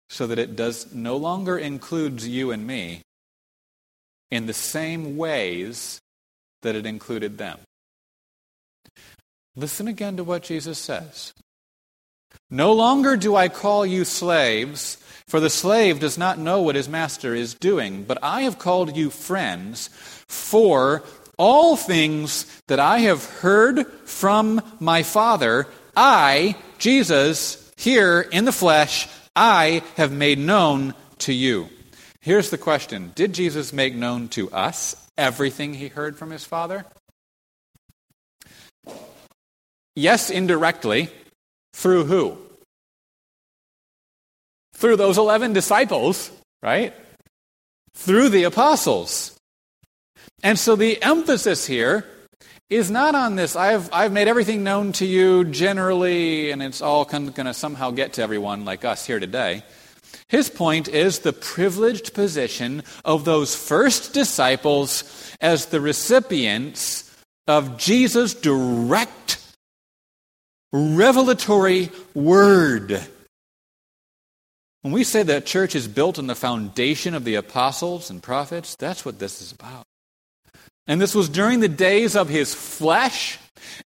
so 0.09 0.27
that 0.27 0.39
it 0.39 0.55
does 0.55 0.93
no 0.93 1.15
longer 1.17 1.57
includes 1.57 2.27
you 2.27 2.51
and 2.51 2.65
me 2.65 3.01
in 4.31 4.45
the 4.45 4.53
same 4.53 5.17
ways 5.17 6.01
that 6.61 6.75
it 6.75 6.85
included 6.85 7.37
them. 7.37 7.59
Listen 9.55 9.87
again 9.87 10.17
to 10.17 10.23
what 10.23 10.43
Jesus 10.43 10.77
says. 10.77 11.33
No 12.49 12.73
longer 12.73 13.17
do 13.17 13.35
I 13.35 13.49
call 13.49 13.85
you 13.85 14.05
slaves, 14.05 14.97
for 15.27 15.39
the 15.39 15.49
slave 15.49 15.99
does 15.99 16.17
not 16.17 16.39
know 16.39 16.61
what 16.61 16.75
his 16.75 16.89
master 16.89 17.35
is 17.35 17.53
doing, 17.53 18.03
but 18.03 18.17
I 18.23 18.41
have 18.41 18.59
called 18.59 18.95
you 18.95 19.09
friends, 19.09 19.89
for 20.27 21.03
all 21.37 21.75
things 21.75 22.61
that 22.67 22.79
I 22.79 22.99
have 22.99 23.25
heard 23.25 23.85
from 24.05 24.61
my 24.79 25.03
Father, 25.03 25.67
I, 25.95 26.55
Jesus, 26.77 27.71
here 27.77 28.21
in 28.21 28.45
the 28.45 28.51
flesh, 28.51 29.07
I 29.35 29.83
have 29.95 30.11
made 30.11 30.39
known 30.39 30.93
to 31.19 31.33
you. 31.33 31.69
Here's 32.21 32.49
the 32.49 32.57
question 32.57 33.11
Did 33.15 33.33
Jesus 33.33 33.71
make 33.73 33.95
known 33.95 34.27
to 34.29 34.51
us 34.51 34.95
everything 35.17 35.73
he 35.73 35.87
heard 35.87 36.17
from 36.17 36.31
his 36.31 36.45
Father? 36.45 36.85
Yes, 39.95 40.29
indirectly. 40.29 41.09
Through 41.73 42.05
who? 42.05 42.37
Through 44.73 44.95
those 44.95 45.17
11 45.17 45.53
disciples, 45.53 46.31
right? 46.61 46.93
Through 47.93 48.29
the 48.29 48.43
apostles. 48.43 49.37
And 50.41 50.57
so 50.57 50.75
the 50.75 51.01
emphasis 51.01 51.65
here 51.65 52.05
is 52.69 52.91
not 52.91 53.15
on 53.15 53.35
this, 53.35 53.55
I've, 53.55 53.89
I've 53.91 54.11
made 54.11 54.27
everything 54.27 54.63
known 54.63 54.91
to 54.93 55.05
you 55.05 55.43
generally, 55.43 56.51
and 56.51 56.61
it's 56.61 56.81
all 56.81 57.03
going 57.03 57.33
to 57.33 57.53
somehow 57.53 57.91
get 57.91 58.13
to 58.13 58.21
everyone 58.21 58.63
like 58.63 58.85
us 58.85 59.05
here 59.05 59.19
today. 59.19 59.63
His 60.29 60.49
point 60.49 60.87
is 60.87 61.19
the 61.19 61.33
privileged 61.33 62.13
position 62.13 62.83
of 63.03 63.25
those 63.25 63.55
first 63.55 64.13
disciples 64.13 65.03
as 65.41 65.65
the 65.67 65.81
recipients 65.81 67.05
of 67.47 67.77
Jesus' 67.77 68.35
direct 68.35 69.39
revelatory 70.71 71.89
word. 72.13 73.01
When 74.81 74.93
we 74.93 75.03
say 75.03 75.23
that 75.23 75.47
church 75.47 75.75
is 75.75 75.87
built 75.87 76.19
on 76.19 76.27
the 76.27 76.35
foundation 76.35 77.15
of 77.15 77.25
the 77.25 77.35
apostles 77.35 78.09
and 78.09 78.23
prophets, 78.23 78.75
that's 78.75 79.03
what 79.03 79.19
this 79.19 79.41
is 79.41 79.51
about. 79.51 79.85
And 80.87 81.01
this 81.01 81.15
was 81.15 81.27
during 81.27 81.59
the 81.59 81.67
days 81.67 82.15
of 82.15 82.29
his 82.29 82.53
flesh, 82.53 83.39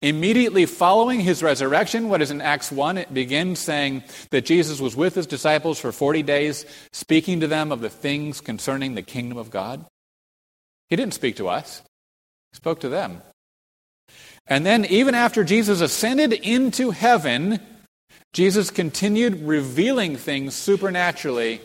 immediately 0.02 0.66
following 0.66 1.20
his 1.20 1.44
resurrection. 1.44 2.10
What 2.10 2.22
is 2.22 2.32
in 2.32 2.42
Acts 2.42 2.72
1? 2.72 2.98
It 2.98 3.14
begins 3.14 3.60
saying 3.60 4.04
that 4.30 4.46
Jesus 4.46 4.80
was 4.80 4.96
with 4.96 5.16
his 5.16 5.28
disciples 5.28 5.80
for 5.80 5.92
40 5.92 6.24
days, 6.24 6.66
speaking 6.92 7.40
to 7.42 7.48
them 7.48 7.72
of 7.72 7.82
the 7.82 7.90
things 7.90 8.42
concerning 8.42 8.96
the 8.96 9.02
kingdom 9.02 9.38
of 9.38 9.50
God. 9.50 9.86
He 10.90 10.96
didn't 10.96 11.14
speak 11.14 11.38
to 11.38 11.48
us, 11.48 11.82
he 12.52 12.58
spoke 12.58 12.82
to 12.82 12.90
them. 12.90 13.22
And 14.48 14.66
then, 14.66 14.86
even 14.86 15.16
after 15.16 15.44
Jesus 15.44 15.82
ascended 15.82 16.34
into 16.34 16.92
heaven, 16.92 17.60
Jesus 18.34 18.72
continued 18.72 19.44
revealing 19.44 20.16
things 20.18 20.56
supernaturally 20.56 21.62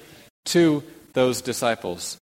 to 0.47 0.83
those 1.13 1.41
disciples. 1.41 2.19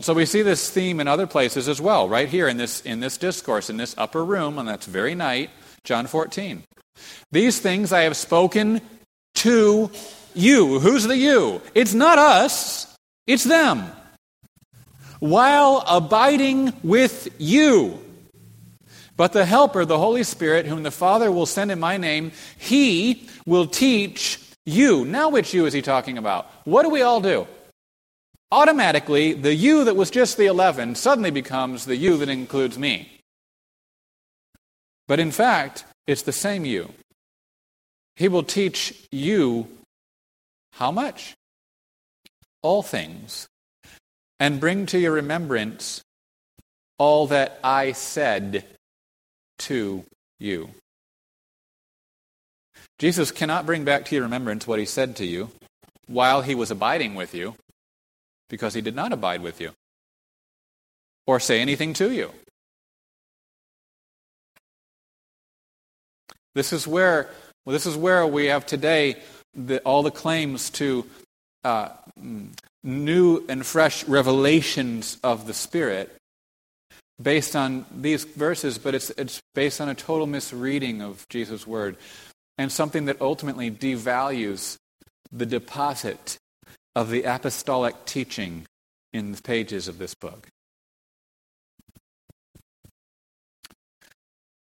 So 0.00 0.14
we 0.14 0.24
see 0.24 0.40
this 0.40 0.70
theme 0.70 0.98
in 0.98 1.08
other 1.08 1.26
places 1.26 1.68
as 1.68 1.78
well, 1.78 2.08
right 2.08 2.28
here 2.28 2.48
in 2.48 2.56
this, 2.56 2.80
in 2.80 3.00
this 3.00 3.18
discourse, 3.18 3.68
in 3.68 3.76
this 3.76 3.94
upper 3.98 4.24
room 4.24 4.58
on 4.58 4.64
that 4.64 4.82
very 4.84 5.14
night, 5.14 5.50
John 5.84 6.06
14. 6.06 6.62
These 7.32 7.58
things 7.60 7.92
I 7.92 8.02
have 8.02 8.16
spoken 8.16 8.80
to 9.36 9.90
you. 10.34 10.80
Who's 10.80 11.04
the 11.04 11.16
you? 11.16 11.60
It's 11.74 11.92
not 11.92 12.18
us, 12.18 12.96
it's 13.26 13.44
them. 13.44 13.92
While 15.18 15.84
abiding 15.86 16.72
with 16.82 17.28
you. 17.38 18.02
But 19.18 19.34
the 19.34 19.44
Helper, 19.44 19.84
the 19.84 19.98
Holy 19.98 20.22
Spirit, 20.22 20.64
whom 20.64 20.82
the 20.82 20.90
Father 20.90 21.30
will 21.30 21.44
send 21.44 21.70
in 21.70 21.78
my 21.78 21.98
name, 21.98 22.32
he 22.56 23.28
will 23.44 23.66
teach 23.66 24.40
you. 24.64 25.04
Now, 25.04 25.28
which 25.28 25.52
you 25.52 25.66
is 25.66 25.74
he 25.74 25.82
talking 25.82 26.16
about? 26.16 26.50
What 26.64 26.84
do 26.84 26.88
we 26.88 27.02
all 27.02 27.20
do? 27.20 27.46
Automatically 28.52 29.32
the 29.32 29.54
you 29.54 29.84
that 29.84 29.96
was 29.96 30.10
just 30.10 30.36
the 30.36 30.46
11 30.46 30.94
suddenly 30.94 31.30
becomes 31.30 31.84
the 31.84 31.96
you 31.96 32.16
that 32.18 32.28
includes 32.28 32.78
me. 32.78 33.20
But 35.08 35.20
in 35.20 35.30
fact, 35.30 35.84
it's 36.06 36.22
the 36.22 36.32
same 36.32 36.64
you. 36.64 36.90
He 38.16 38.28
will 38.28 38.42
teach 38.42 39.06
you 39.10 39.68
how 40.72 40.90
much? 40.90 41.34
All 42.62 42.82
things. 42.82 43.48
And 44.38 44.60
bring 44.60 44.86
to 44.86 44.98
your 44.98 45.12
remembrance 45.12 46.02
all 46.98 47.26
that 47.28 47.58
I 47.64 47.92
said 47.92 48.64
to 49.60 50.04
you. 50.38 50.70
Jesus 52.98 53.32
cannot 53.32 53.64
bring 53.64 53.84
back 53.84 54.04
to 54.04 54.14
your 54.14 54.24
remembrance 54.24 54.66
what 54.66 54.78
he 54.78 54.84
said 54.84 55.16
to 55.16 55.26
you 55.26 55.50
while 56.06 56.42
he 56.42 56.54
was 56.54 56.70
abiding 56.70 57.14
with 57.14 57.34
you, 57.34 57.54
because 58.50 58.74
he 58.74 58.82
did 58.82 58.94
not 58.94 59.12
abide 59.14 59.40
with 59.40 59.60
you 59.60 59.70
or 61.26 61.40
say 61.40 61.60
anything 61.60 61.94
to 61.94 62.12
you. 62.12 62.30
This 66.54 66.72
is 66.72 66.86
where, 66.86 67.30
well, 67.64 67.72
this 67.72 67.86
is 67.86 67.96
where 67.96 68.26
we 68.26 68.46
have 68.46 68.66
today 68.66 69.16
the, 69.54 69.78
all 69.80 70.02
the 70.02 70.10
claims 70.10 70.68
to 70.70 71.06
uh, 71.64 71.88
new 72.82 73.44
and 73.48 73.64
fresh 73.64 74.04
revelations 74.04 75.18
of 75.22 75.46
the 75.46 75.54
Spirit 75.54 76.14
based 77.22 77.54
on 77.54 77.84
these 77.94 78.24
verses, 78.24 78.78
but 78.78 78.94
it's, 78.94 79.10
it's 79.10 79.40
based 79.54 79.80
on 79.80 79.88
a 79.88 79.94
total 79.94 80.26
misreading 80.26 81.02
of 81.02 81.26
Jesus' 81.28 81.66
word 81.66 81.96
and 82.58 82.72
something 82.72 83.04
that 83.04 83.20
ultimately 83.20 83.70
devalues 83.70 84.76
the 85.30 85.46
deposit 85.46 86.38
of 86.94 87.10
the 87.10 87.22
apostolic 87.24 88.04
teaching 88.04 88.66
in 89.12 89.32
the 89.32 89.42
pages 89.42 89.88
of 89.88 89.98
this 89.98 90.14
book. 90.14 90.48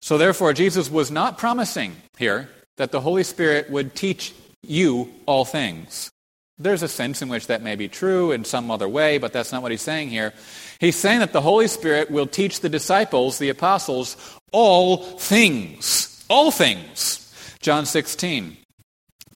So, 0.03 0.19
therefore, 0.19 0.53
Jesus 0.53 0.91
was 0.91 1.11
not 1.11 1.39
promising 1.39 1.95
here 2.19 2.49
that 2.79 2.91
the 2.91 3.01
Holy 3.01 3.23
Spirit 3.23 3.71
would 3.71 3.95
teach 3.95 4.33
you 4.63 5.11
all 5.27 5.45
things. 5.45 6.11
There's 6.59 6.83
a 6.83 6.89
sense 6.89 7.23
in 7.23 7.29
which 7.29 7.47
that 7.47 7.63
may 7.63 7.75
be 7.75 7.89
true 7.89 8.33
in 8.33 8.45
some 8.45 8.71
other 8.71 8.89
way, 8.89 9.19
but 9.19 9.33
that's 9.33 9.53
not 9.53 9.63
what 9.63 9.71
he's 9.71 9.81
saying 9.81 10.09
here. 10.09 10.35
He's 10.79 10.97
saying 10.97 11.21
that 11.21 11.33
the 11.33 11.41
Holy 11.41 11.69
Spirit 11.69 12.11
will 12.11 12.27
teach 12.27 12.61
the 12.61 12.69
disciples, 12.69 13.39
the 13.39 13.49
apostles, 13.49 14.17
all 14.53 14.99
things. 14.99 16.25
All 16.29 16.51
things. 16.51 17.57
John 17.61 17.87
16, 17.87 18.57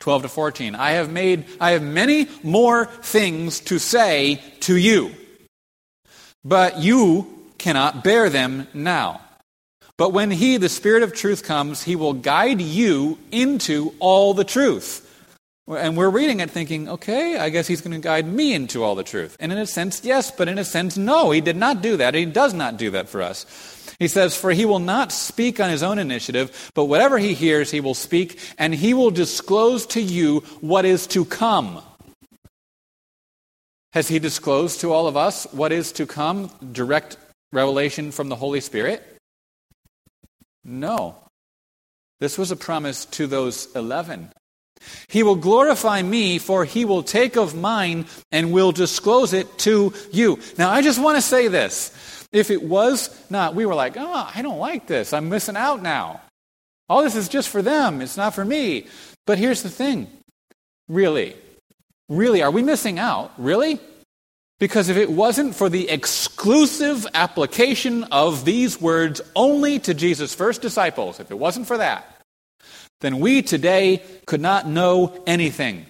12 0.04 0.24
to 0.24 0.28
14. 0.28 0.74
I 0.74 0.90
have 0.90 1.10
made, 1.10 1.46
I 1.58 1.70
have 1.70 1.82
many 1.82 2.28
more 2.42 2.84
things 2.84 3.58
to 3.60 3.78
say 3.78 4.42
to 4.60 4.76
you, 4.76 5.12
but 6.44 6.78
you 6.78 7.26
cannot 7.56 8.04
bear 8.04 8.28
them 8.28 8.68
now. 8.74 9.22
But 9.96 10.12
when 10.12 10.30
He, 10.30 10.58
the 10.58 10.68
Spirit 10.68 11.04
of 11.04 11.14
truth, 11.14 11.42
comes, 11.42 11.82
He 11.82 11.96
will 11.96 12.12
guide 12.12 12.60
you 12.60 13.18
into 13.32 13.94
all 13.98 14.34
the 14.34 14.44
truth. 14.44 15.00
And 15.66 15.96
we're 15.96 16.10
reading 16.10 16.40
it 16.40 16.50
thinking, 16.50 16.90
okay, 16.90 17.38
I 17.38 17.48
guess 17.48 17.66
he's 17.66 17.80
going 17.80 17.98
to 17.98 18.06
guide 18.06 18.26
me 18.26 18.52
into 18.52 18.84
all 18.84 18.94
the 18.94 19.02
truth. 19.02 19.34
And 19.40 19.50
in 19.50 19.56
a 19.56 19.66
sense, 19.66 20.04
yes, 20.04 20.30
but 20.30 20.46
in 20.46 20.58
a 20.58 20.64
sense, 20.64 20.98
no, 20.98 21.30
he 21.30 21.40
did 21.40 21.56
not 21.56 21.80
do 21.80 21.96
that. 21.96 22.12
He 22.12 22.26
does 22.26 22.52
not 22.52 22.76
do 22.76 22.90
that 22.90 23.08
for 23.08 23.22
us. 23.22 23.44
He 23.98 24.08
says, 24.08 24.36
For 24.36 24.50
he 24.50 24.64
will 24.64 24.78
not 24.78 25.12
speak 25.12 25.60
on 25.60 25.70
his 25.70 25.82
own 25.82 25.98
initiative, 25.98 26.70
but 26.74 26.86
whatever 26.86 27.18
he 27.18 27.34
hears, 27.34 27.70
he 27.70 27.80
will 27.80 27.94
speak, 27.94 28.38
and 28.58 28.74
he 28.74 28.94
will 28.94 29.10
disclose 29.10 29.86
to 29.86 30.00
you 30.00 30.40
what 30.60 30.84
is 30.84 31.06
to 31.08 31.24
come. 31.24 31.82
Has 33.92 34.08
he 34.08 34.18
disclosed 34.18 34.80
to 34.80 34.92
all 34.92 35.06
of 35.06 35.16
us 35.16 35.46
what 35.52 35.70
is 35.70 35.92
to 35.92 36.06
come? 36.06 36.50
Direct 36.72 37.16
revelation 37.52 38.10
from 38.10 38.28
the 38.28 38.36
Holy 38.36 38.60
Spirit? 38.60 39.02
No. 40.64 41.16
This 42.20 42.36
was 42.36 42.50
a 42.50 42.56
promise 42.56 43.04
to 43.06 43.26
those 43.26 43.68
11 43.76 44.30
he 45.08 45.22
will 45.22 45.36
glorify 45.36 46.02
me, 46.02 46.38
for 46.38 46.64
he 46.64 46.84
will 46.84 47.02
take 47.02 47.36
of 47.36 47.54
mine 47.54 48.06
and 48.32 48.52
will 48.52 48.72
disclose 48.72 49.32
it 49.32 49.58
to 49.58 49.92
you. 50.12 50.38
Now, 50.58 50.70
I 50.70 50.82
just 50.82 51.00
want 51.00 51.16
to 51.16 51.22
say 51.22 51.48
this. 51.48 52.13
If 52.34 52.50
it 52.50 52.64
was 52.64 53.08
not, 53.30 53.54
we 53.54 53.64
were 53.64 53.76
like, 53.76 53.94
oh, 53.96 54.30
I 54.34 54.42
don't 54.42 54.58
like 54.58 54.88
this. 54.88 55.12
I'm 55.12 55.28
missing 55.28 55.56
out 55.56 55.80
now. 55.80 56.20
All 56.88 57.04
this 57.04 57.14
is 57.14 57.28
just 57.28 57.48
for 57.48 57.62
them, 57.62 58.02
it's 58.02 58.16
not 58.16 58.34
for 58.34 58.44
me. 58.44 58.88
But 59.24 59.38
here's 59.38 59.62
the 59.62 59.70
thing 59.70 60.08
really, 60.88 61.36
really, 62.08 62.42
are 62.42 62.50
we 62.50 62.64
missing 62.64 62.98
out? 62.98 63.32
Really? 63.38 63.78
Because 64.58 64.88
if 64.88 64.96
it 64.96 65.10
wasn't 65.10 65.54
for 65.54 65.68
the 65.68 65.88
exclusive 65.88 67.06
application 67.14 68.04
of 68.04 68.44
these 68.44 68.80
words 68.80 69.20
only 69.36 69.78
to 69.78 69.94
Jesus' 69.94 70.34
first 70.34 70.60
disciples, 70.60 71.20
if 71.20 71.30
it 71.30 71.38
wasn't 71.38 71.68
for 71.68 71.78
that, 71.78 72.04
then 73.00 73.20
we 73.20 73.42
today 73.42 74.02
could 74.26 74.40
not 74.40 74.66
know 74.66 75.22
anything, 75.24 75.86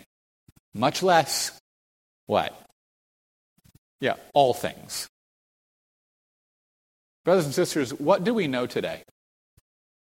much 0.74 1.02
less 1.02 1.58
what? 2.26 2.54
Yeah, 4.00 4.16
all 4.34 4.52
things. 4.52 5.08
Brothers 7.24 7.46
and 7.46 7.54
sisters, 7.54 7.92
what 7.94 8.22
do 8.22 8.34
we 8.34 8.46
know 8.46 8.66
today? 8.66 9.02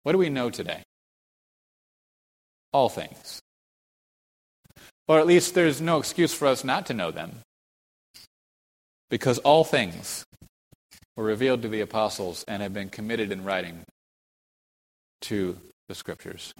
What 0.04 0.14
do 0.14 0.18
we 0.18 0.30
know 0.30 0.50
today? 0.50 0.84
All 2.72 2.90
things. 2.90 3.42
Or 5.08 5.20
at 5.20 5.28
least 5.28 5.54
there's 5.54 5.82
no 5.82 5.98
excuse 5.98 6.34
for 6.34 6.48
us 6.48 6.64
not 6.64 6.86
to 6.86 6.94
know 6.94 7.12
them. 7.12 7.40
Because 9.10 9.40
all 9.40 9.66
things 9.66 10.26
were 11.18 11.26
revealed 11.26 11.62
to 11.64 11.68
the 11.68 11.82
apostles 11.82 12.46
and 12.48 12.64
have 12.64 12.74
been 12.74 12.90
committed 12.90 13.32
in 13.32 13.44
writing 13.44 13.82
to 15.22 15.58
the 15.90 15.96
scriptures. 15.96 16.54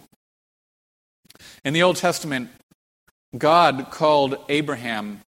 In 1.64 1.74
the 1.74 1.84
Old 1.84 1.96
Testament, 1.96 2.50
God 3.38 3.90
called 3.90 4.36
Abraham 4.50 5.22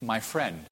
my 0.00 0.20
friend. 0.20 0.64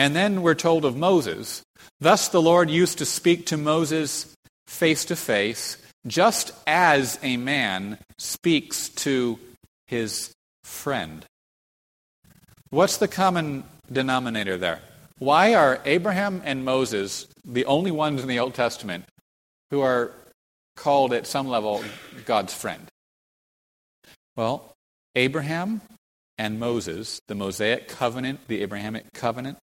And 0.00 0.16
then 0.16 0.40
we're 0.40 0.54
told 0.54 0.86
of 0.86 0.96
Moses. 0.96 1.62
Thus 2.00 2.28
the 2.28 2.40
Lord 2.40 2.70
used 2.70 2.96
to 2.98 3.04
speak 3.04 3.44
to 3.46 3.58
Moses 3.58 4.34
face 4.66 5.04
to 5.04 5.14
face, 5.14 5.76
just 6.06 6.52
as 6.66 7.18
a 7.22 7.36
man 7.36 7.98
speaks 8.16 8.88
to 9.04 9.38
his 9.88 10.32
friend. 10.64 11.26
What's 12.70 12.96
the 12.96 13.08
common 13.08 13.64
denominator 13.92 14.56
there? 14.56 14.80
Why 15.18 15.52
are 15.52 15.82
Abraham 15.84 16.40
and 16.46 16.64
Moses 16.64 17.26
the 17.44 17.66
only 17.66 17.90
ones 17.90 18.22
in 18.22 18.28
the 18.28 18.38
Old 18.38 18.54
Testament 18.54 19.04
who 19.70 19.82
are 19.82 20.12
called 20.76 21.12
at 21.12 21.26
some 21.26 21.46
level 21.46 21.84
God's 22.24 22.54
friend? 22.54 22.86
Well, 24.34 24.72
Abraham 25.14 25.82
and 26.38 26.58
Moses, 26.58 27.20
the 27.28 27.34
Mosaic 27.34 27.86
covenant, 27.88 28.48
the 28.48 28.62
Abrahamic 28.62 29.12
covenant, 29.12 29.58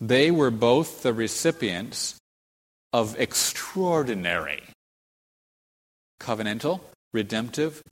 they 0.00 0.30
were 0.30 0.50
both 0.50 1.02
the 1.02 1.12
recipients 1.12 2.16
of 2.92 3.18
extraordinary 3.20 4.62
covenantal, 6.20 6.80
redemptive 7.12 7.82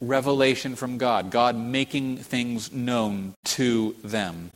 revelation 0.00 0.74
from 0.74 0.98
God, 0.98 1.30
God 1.30 1.56
making 1.56 2.16
things 2.16 2.72
known 2.72 3.34
to 3.44 3.94
them 4.02 4.50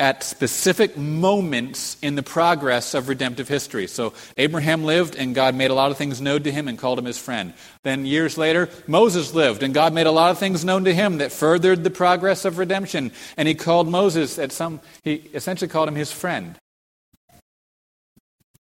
at 0.00 0.22
specific 0.22 0.96
moments 0.96 1.96
in 2.02 2.16
the 2.16 2.22
progress 2.22 2.94
of 2.94 3.08
redemptive 3.08 3.48
history. 3.48 3.86
So 3.86 4.12
Abraham 4.36 4.84
lived, 4.84 5.14
and 5.14 5.34
God 5.34 5.54
made 5.54 5.70
a 5.70 5.74
lot 5.74 5.90
of 5.90 5.96
things 5.96 6.20
known 6.20 6.42
to 6.42 6.52
him 6.52 6.66
and 6.66 6.78
called 6.78 6.98
him 6.98 7.04
his 7.04 7.18
friend. 7.18 7.54
Then 7.84 8.04
years 8.04 8.36
later, 8.36 8.68
Moses 8.86 9.34
lived, 9.34 9.62
and 9.62 9.72
God 9.72 9.94
made 9.94 10.06
a 10.06 10.10
lot 10.10 10.30
of 10.30 10.38
things 10.38 10.64
known 10.64 10.84
to 10.84 10.94
him 10.94 11.18
that 11.18 11.32
furthered 11.32 11.84
the 11.84 11.90
progress 11.90 12.44
of 12.44 12.58
redemption. 12.58 13.12
And 13.36 13.46
he 13.46 13.54
called 13.54 13.88
Moses 13.88 14.38
at 14.38 14.52
some, 14.52 14.80
he 15.02 15.14
essentially 15.32 15.68
called 15.68 15.88
him 15.88 15.94
his 15.94 16.10
friend. 16.10 16.56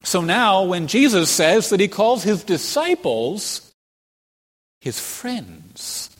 So 0.05 0.21
now, 0.21 0.65
when 0.65 0.89
Jesus 0.89 1.31
says 1.31 1.71
that 1.71 1.79
he 1.79 1.87
calls 1.87 2.25
his 2.25 2.43
disciples 2.43 3.73
his 4.81 4.99
friends, 4.99 6.11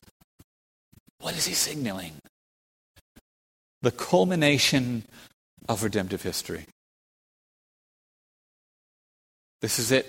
what 1.19 1.37
is 1.37 1.47
he 1.47 1.55
signaling? 1.55 2.13
The 3.83 3.91
culmination 3.91 5.05
of 5.69 5.83
redemptive 5.83 6.23
history. 6.23 6.67
This 9.61 9.79
is 9.79 9.93
it. 9.93 10.07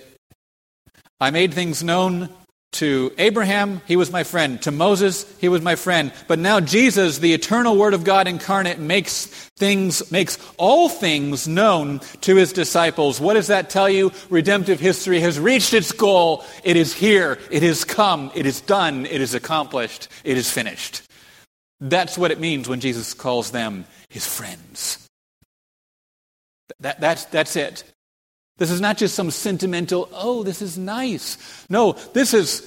I 1.20 1.30
made 1.30 1.54
things 1.54 1.82
known 1.84 2.28
to 2.74 3.12
Abraham, 3.18 3.80
he 3.86 3.94
was 3.96 4.10
my 4.10 4.24
friend. 4.24 4.60
To 4.62 4.72
Moses, 4.72 5.32
he 5.38 5.48
was 5.48 5.62
my 5.62 5.76
friend. 5.76 6.12
But 6.26 6.40
now 6.40 6.58
Jesus, 6.60 7.18
the 7.18 7.32
eternal 7.32 7.76
Word 7.76 7.94
of 7.94 8.02
God 8.02 8.26
incarnate, 8.26 8.80
makes 8.80 9.26
things, 9.56 10.10
makes 10.10 10.38
all 10.56 10.88
things 10.88 11.46
known 11.46 12.00
to 12.22 12.34
his 12.34 12.52
disciples. 12.52 13.20
What 13.20 13.34
does 13.34 13.46
that 13.46 13.70
tell 13.70 13.88
you? 13.88 14.12
Redemptive 14.28 14.80
history 14.80 15.20
has 15.20 15.38
reached 15.38 15.72
its 15.72 15.92
goal. 15.92 16.44
It 16.64 16.76
is 16.76 16.92
here. 16.92 17.38
It 17.50 17.62
has 17.62 17.84
come. 17.84 18.32
It 18.34 18.44
is 18.44 18.60
done. 18.60 19.06
It 19.06 19.20
is 19.20 19.34
accomplished. 19.34 20.08
It 20.24 20.36
is 20.36 20.50
finished. 20.50 21.03
That's 21.84 22.16
what 22.16 22.30
it 22.30 22.40
means 22.40 22.66
when 22.66 22.80
Jesus 22.80 23.12
calls 23.12 23.50
them 23.50 23.84
his 24.08 24.26
friends. 24.26 25.06
That, 26.80 26.98
that's, 26.98 27.26
that's 27.26 27.56
it. 27.56 27.84
This 28.56 28.70
is 28.70 28.80
not 28.80 28.96
just 28.96 29.14
some 29.14 29.30
sentimental, 29.30 30.08
oh, 30.12 30.42
this 30.44 30.62
is 30.62 30.78
nice. 30.78 31.36
No, 31.68 31.92
this 32.14 32.32
is, 32.32 32.66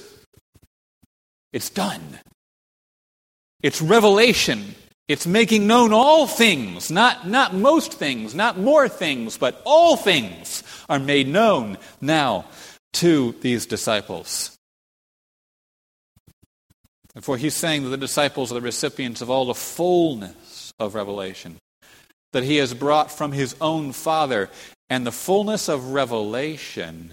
it's 1.52 1.68
done. 1.68 2.20
It's 3.60 3.82
revelation. 3.82 4.76
It's 5.08 5.26
making 5.26 5.66
known 5.66 5.92
all 5.92 6.28
things, 6.28 6.88
not, 6.88 7.26
not 7.26 7.54
most 7.54 7.94
things, 7.94 8.36
not 8.36 8.56
more 8.56 8.88
things, 8.88 9.36
but 9.36 9.60
all 9.64 9.96
things 9.96 10.62
are 10.88 11.00
made 11.00 11.26
known 11.26 11.76
now 12.00 12.44
to 12.94 13.32
these 13.40 13.66
disciples. 13.66 14.57
For 17.20 17.36
he's 17.36 17.54
saying 17.54 17.84
that 17.84 17.90
the 17.90 17.96
disciples 17.96 18.52
are 18.52 18.54
the 18.54 18.60
recipients 18.60 19.20
of 19.20 19.30
all 19.30 19.46
the 19.46 19.54
fullness 19.54 20.72
of 20.78 20.94
revelation 20.94 21.56
that 22.32 22.44
he 22.44 22.56
has 22.56 22.74
brought 22.74 23.10
from 23.10 23.32
his 23.32 23.56
own 23.60 23.92
Father. 23.92 24.50
And 24.90 25.06
the 25.06 25.12
fullness 25.12 25.68
of 25.68 25.92
revelation 25.92 27.12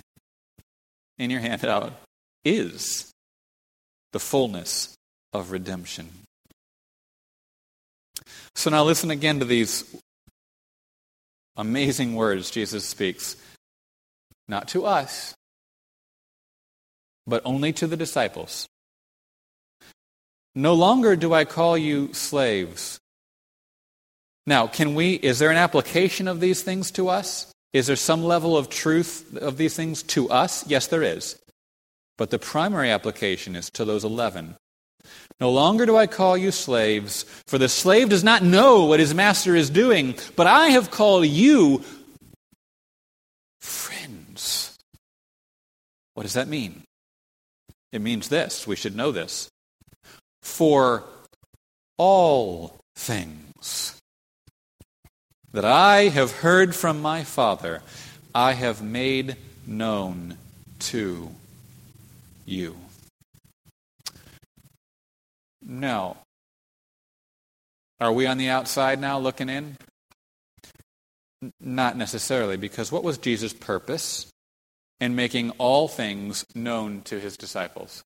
in 1.17 1.29
your 1.29 1.39
handout 1.39 1.93
is 2.43 3.11
the 4.13 4.19
fullness 4.19 4.95
of 5.33 5.51
redemption. 5.51 6.09
So 8.55 8.69
now 8.69 8.83
listen 8.83 9.11
again 9.11 9.39
to 9.39 9.45
these 9.45 9.83
amazing 11.57 12.15
words 12.15 12.51
Jesus 12.51 12.85
speaks. 12.85 13.35
Not 14.47 14.67
to 14.69 14.85
us, 14.85 15.33
but 17.25 17.41
only 17.43 17.73
to 17.73 17.87
the 17.87 17.97
disciples. 17.97 18.67
No 20.55 20.73
longer 20.73 21.15
do 21.17 21.33
I 21.33 21.43
call 21.43 21.77
you 21.77 22.13
slaves. 22.13 22.99
Now, 24.47 24.67
can 24.67 24.95
we, 24.95 25.15
is 25.15 25.39
there 25.39 25.51
an 25.51 25.57
application 25.57 26.27
of 26.27 26.39
these 26.39 26.61
things 26.61 26.91
to 26.91 27.09
us? 27.09 27.51
Is 27.73 27.87
there 27.87 27.97
some 27.97 28.23
level 28.23 28.55
of 28.55 28.69
truth 28.69 29.35
of 29.35 29.57
these 29.57 29.75
things 29.75 30.01
to 30.03 30.29
us? 30.29 30.65
Yes, 30.65 30.87
there 30.87 31.03
is. 31.03 31.37
But 32.17 32.29
the 32.29 32.39
primary 32.39 32.89
application 32.89 33.55
is 33.55 33.69
to 33.71 33.83
those 33.83 34.05
11. 34.05 34.55
No 35.41 35.51
longer 35.51 35.85
do 35.85 35.97
I 35.97 36.07
call 36.07 36.37
you 36.37 36.51
slaves, 36.51 37.23
for 37.47 37.57
the 37.57 37.67
slave 37.67 38.09
does 38.09 38.23
not 38.23 38.43
know 38.43 38.85
what 38.85 39.01
his 39.01 39.13
master 39.13 39.55
is 39.55 39.69
doing, 39.69 40.15
but 40.37 40.47
I 40.47 40.67
have 40.67 40.89
called 40.91 41.25
you 41.25 41.83
friends. 43.59 44.77
What 46.13 46.23
does 46.23 46.33
that 46.33 46.47
mean? 46.47 46.83
It 47.91 48.01
means 48.01 48.29
this. 48.29 48.65
We 48.65 48.77
should 48.77 48.95
know 48.95 49.11
this. 49.11 49.49
For 50.45 51.03
all 51.97 52.77
things 52.95 53.99
that 55.51 55.65
I 55.65 56.03
have 56.03 56.31
heard 56.31 56.73
from 56.73 57.01
my 57.01 57.25
Father, 57.25 57.81
I 58.33 58.53
have 58.53 58.81
made 58.81 59.35
known 59.67 60.37
to 60.79 61.31
you. 62.45 62.77
No. 65.61 66.15
Are 67.99 68.13
we 68.13 68.25
on 68.25 68.37
the 68.37 68.49
outside 68.49 69.01
now 69.01 69.19
looking 69.19 69.49
in? 69.49 69.75
Not 71.59 71.97
necessarily, 71.97 72.55
because 72.55 72.93
what 72.93 73.03
was 73.03 73.17
Jesus' 73.17 73.51
purpose 73.51 74.27
in 75.01 75.15
making 75.15 75.49
all 75.57 75.89
things 75.89 76.45
known 76.55 77.01
to 77.01 77.19
his 77.19 77.35
disciples? 77.35 78.03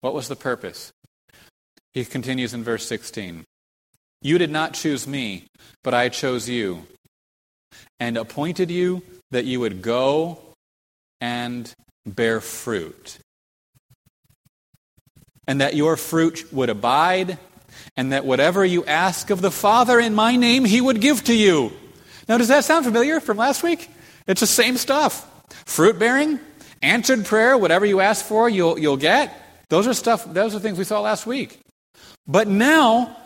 What 0.00 0.14
was 0.14 0.26
the 0.26 0.36
purpose? 0.36 0.92
He 1.92 2.04
continues 2.04 2.54
in 2.54 2.62
verse 2.62 2.86
16 2.86 3.44
You 4.22 4.38
did 4.38 4.50
not 4.50 4.74
choose 4.74 5.06
me, 5.06 5.46
but 5.82 5.94
I 5.94 6.08
chose 6.08 6.48
you, 6.48 6.86
and 7.98 8.16
appointed 8.16 8.70
you 8.70 9.02
that 9.30 9.44
you 9.44 9.60
would 9.60 9.82
go 9.82 10.40
and 11.20 11.72
bear 12.06 12.40
fruit, 12.40 13.18
and 15.46 15.60
that 15.60 15.74
your 15.74 15.96
fruit 15.96 16.52
would 16.52 16.70
abide, 16.70 17.38
and 17.96 18.12
that 18.12 18.24
whatever 18.24 18.64
you 18.64 18.84
ask 18.84 19.30
of 19.30 19.40
the 19.40 19.50
Father 19.50 19.98
in 19.98 20.14
my 20.14 20.36
name, 20.36 20.64
he 20.64 20.80
would 20.80 21.00
give 21.00 21.24
to 21.24 21.34
you. 21.34 21.72
Now, 22.28 22.38
does 22.38 22.48
that 22.48 22.64
sound 22.64 22.84
familiar 22.84 23.20
from 23.20 23.36
last 23.36 23.62
week? 23.62 23.90
It's 24.26 24.40
the 24.40 24.46
same 24.46 24.76
stuff. 24.76 25.26
Fruit 25.66 25.98
bearing, 25.98 26.38
answered 26.82 27.24
prayer, 27.24 27.58
whatever 27.58 27.84
you 27.84 28.00
ask 28.00 28.24
for, 28.24 28.48
you'll, 28.48 28.78
you'll 28.78 28.96
get. 28.96 29.36
Those 29.68 29.86
are 29.86 29.94
stuff, 29.94 30.32
those 30.32 30.54
are 30.54 30.60
things 30.60 30.78
we 30.78 30.84
saw 30.84 31.00
last 31.00 31.26
week. 31.26 31.60
But 32.26 32.48
now, 32.48 33.16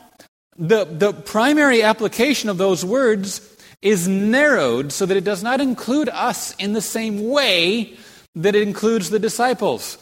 the, 0.56 0.84
the 0.84 1.12
primary 1.12 1.82
application 1.82 2.48
of 2.48 2.58
those 2.58 2.84
words 2.84 3.40
is 3.82 4.08
narrowed 4.08 4.92
so 4.92 5.04
that 5.04 5.16
it 5.16 5.24
does 5.24 5.42
not 5.42 5.60
include 5.60 6.08
us 6.08 6.54
in 6.56 6.72
the 6.72 6.80
same 6.80 7.28
way 7.28 7.96
that 8.34 8.54
it 8.54 8.62
includes 8.62 9.10
the 9.10 9.18
disciples. 9.18 9.98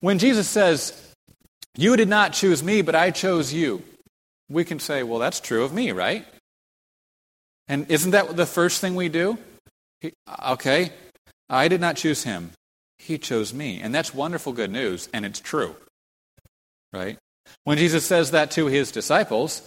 When 0.00 0.18
Jesus 0.18 0.48
says, 0.48 1.14
You 1.76 1.96
did 1.96 2.08
not 2.08 2.32
choose 2.32 2.62
me, 2.62 2.82
but 2.82 2.94
I 2.94 3.10
chose 3.10 3.52
you, 3.52 3.82
we 4.48 4.64
can 4.64 4.78
say, 4.78 5.02
Well, 5.02 5.18
that's 5.18 5.40
true 5.40 5.64
of 5.64 5.72
me, 5.72 5.92
right? 5.92 6.24
And 7.68 7.90
isn't 7.90 8.12
that 8.12 8.34
the 8.36 8.46
first 8.46 8.80
thing 8.80 8.94
we 8.94 9.08
do? 9.08 9.36
He, 10.00 10.12
okay, 10.46 10.90
I 11.50 11.68
did 11.68 11.80
not 11.80 11.96
choose 11.96 12.24
him. 12.24 12.52
He 12.98 13.18
chose 13.18 13.52
me. 13.52 13.80
And 13.80 13.94
that's 13.94 14.14
wonderful 14.14 14.52
good 14.52 14.70
news, 14.70 15.08
and 15.12 15.26
it's 15.26 15.40
true. 15.40 15.76
Right? 16.92 17.18
When 17.64 17.78
Jesus 17.78 18.06
says 18.06 18.30
that 18.30 18.50
to 18.52 18.66
his 18.66 18.90
disciples, 18.90 19.62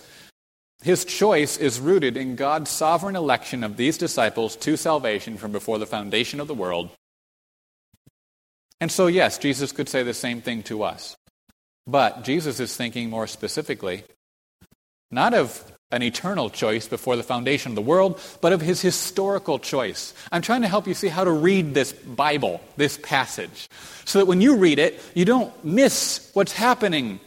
his 0.82 1.05
choice 1.05 1.57
is 1.57 1.79
rooted 1.79 2.17
in 2.17 2.36
God's 2.36 2.71
sovereign 2.71 3.15
election 3.15 3.63
of 3.63 3.77
these 3.77 3.97
disciples 3.97 4.55
to 4.57 4.75
salvation 4.77 5.38
from 5.38 5.51
before 5.51 5.77
the 5.77 5.86
foundation 5.86 6.39
of 6.39 6.47
the 6.47 6.55
world. 6.55 6.89
And 8.79 8.91
so, 8.91 9.05
yes, 9.05 9.38
Jesus 9.38 9.71
could 9.71 9.88
say 9.88 10.01
the 10.01 10.13
same 10.13 10.41
thing 10.41 10.63
to 10.63 10.82
us. 10.82 11.15
But 11.86 12.23
Jesus 12.23 12.59
is 12.59 12.75
thinking 12.75 13.09
more 13.09 13.27
specifically, 13.27 14.03
not 15.11 15.36
of 15.36 15.63
an 15.91 16.01
eternal 16.01 16.49
choice 16.49 16.88
before 16.88 17.15
the 17.15 17.23
foundation 17.23 17.71
of 17.71 17.75
the 17.75 17.82
world, 17.82 18.19
but 18.39 18.53
of 18.53 18.61
his 18.61 18.82
historical 18.82 19.59
choice. 19.59 20.13
I'm 20.32 20.41
trying 20.41 20.61
to 20.61 20.67
help 20.67 20.88
you 20.88 20.93
see 20.93 21.09
how 21.09 21.25
to 21.25 21.32
read 21.32 21.73
this 21.73 21.91
Bible, 21.91 22.61
this 22.77 22.97
passage, 23.03 23.67
so 24.05 24.19
that 24.19 24.25
when 24.25 24.41
you 24.41 24.55
read 24.55 24.79
it, 24.79 24.99
you 25.13 25.25
don't 25.25 25.53
miss 25.63 26.32
what's 26.34 26.53
happening 26.53 27.19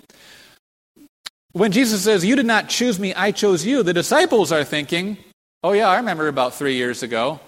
when 1.55 1.73
Jesus 1.73 2.05
says, 2.05 2.25
You 2.25 2.37
did 2.37 2.47
not 2.47 2.69
choose 2.69 2.99
me, 2.99 3.15
I 3.15 3.31
chose 3.31 3.65
you, 3.65 3.83
the 3.83 3.95
disciples 3.95 4.53
are 4.53 4.65
thinking, 4.65 5.17
Oh, 5.63 5.73
yeah, 5.73 5.89
I 5.89 5.97
remember 5.97 6.29
about 6.29 6.55
three 6.55 6.75
years 6.75 7.03
ago. 7.03 7.41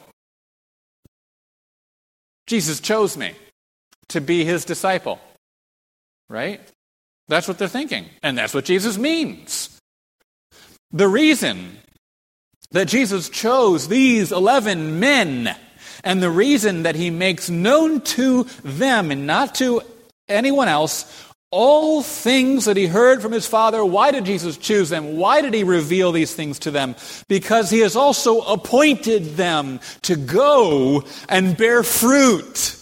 Jesus 2.46 2.80
chose 2.80 3.16
me 3.16 3.34
to 4.09 4.20
be 4.20 4.44
his 4.44 4.64
disciple. 4.64 5.20
Right? 6.30 6.61
That's 7.28 7.46
what 7.46 7.59
they're 7.59 7.68
thinking. 7.68 8.07
And 8.22 8.38
that's 8.38 8.54
what 8.54 8.64
Jesus 8.64 8.96
means. 8.96 9.78
The 10.92 11.09
reason 11.09 11.76
that 12.70 12.86
Jesus 12.88 13.28
chose 13.28 13.88
these 13.88 14.32
11 14.32 15.00
men 15.00 15.54
and 16.04 16.22
the 16.22 16.30
reason 16.30 16.84
that 16.84 16.94
he 16.94 17.11
makes 17.11 17.50
known 17.50 18.00
to 18.02 18.44
them 18.62 19.11
and 19.11 19.26
not 19.26 19.57
to 19.57 19.82
anyone 20.28 20.68
else 20.68 21.26
all 21.51 22.03
things 22.03 22.64
that 22.64 22.76
he 22.76 22.86
heard 22.86 23.22
from 23.22 23.32
his 23.32 23.47
Father. 23.47 23.84
Why 23.84 24.11
did 24.11 24.24
Jesus 24.24 24.57
choose 24.57 24.88
them? 24.88 25.16
Why 25.16 25.40
did 25.40 25.55
he 25.55 25.64
reveal 25.64 26.12
these 26.12 26.34
things 26.34 26.59
to 26.61 26.70
them? 26.70 26.97
Because 27.28 27.70
he 27.70 27.80
has 27.80 27.97
also 27.97 28.40
appointed 28.40 29.36
them 29.36 29.80
to 30.03 30.16
go 30.16 31.05
and 31.28 31.57
bear 31.57 31.82
fruit. 31.82 32.76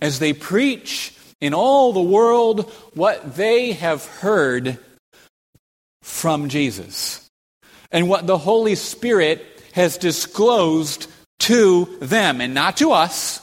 As 0.00 0.18
they 0.18 0.32
preach 0.32 1.16
in 1.40 1.54
all 1.54 1.92
the 1.92 2.02
world 2.02 2.70
what 2.94 3.36
they 3.36 3.72
have 3.72 4.04
heard 4.06 4.78
from 6.02 6.48
Jesus 6.48 7.30
and 7.92 8.08
what 8.08 8.26
the 8.26 8.38
Holy 8.38 8.74
Spirit 8.74 9.46
has 9.72 9.98
disclosed 9.98 11.06
to 11.38 11.86
them, 12.00 12.40
and 12.40 12.54
not 12.54 12.76
to 12.76 12.92
us, 12.92 13.40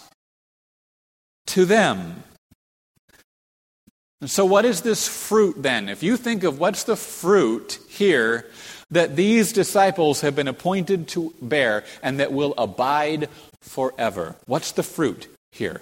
to 1.47 1.66
them. 1.66 2.24
And 4.22 4.30
so, 4.30 4.43
what 4.43 4.65
is 4.65 4.82
this 4.82 5.07
fruit 5.07 5.61
then? 5.61 5.88
If 5.88 6.03
you 6.03 6.17
think 6.17 6.43
of 6.43 6.59
what's 6.59 6.84
the 6.84 6.97
fruit 6.97 7.80
here 7.88 8.45
that 8.91 9.15
these 9.15 9.53
disciples 9.53 10.22
have 10.22 10.36
been 10.36 10.47
appointed 10.47 11.07
to 11.09 11.34
bear 11.41 11.86
and 12.03 12.20
that 12.20 12.34
will 12.34 12.53
abide 12.57 13.30
forever, 13.61 14.36
what's 14.45 14.74
the 14.74 14.84
fruit 14.84 15.28
here? 15.51 15.82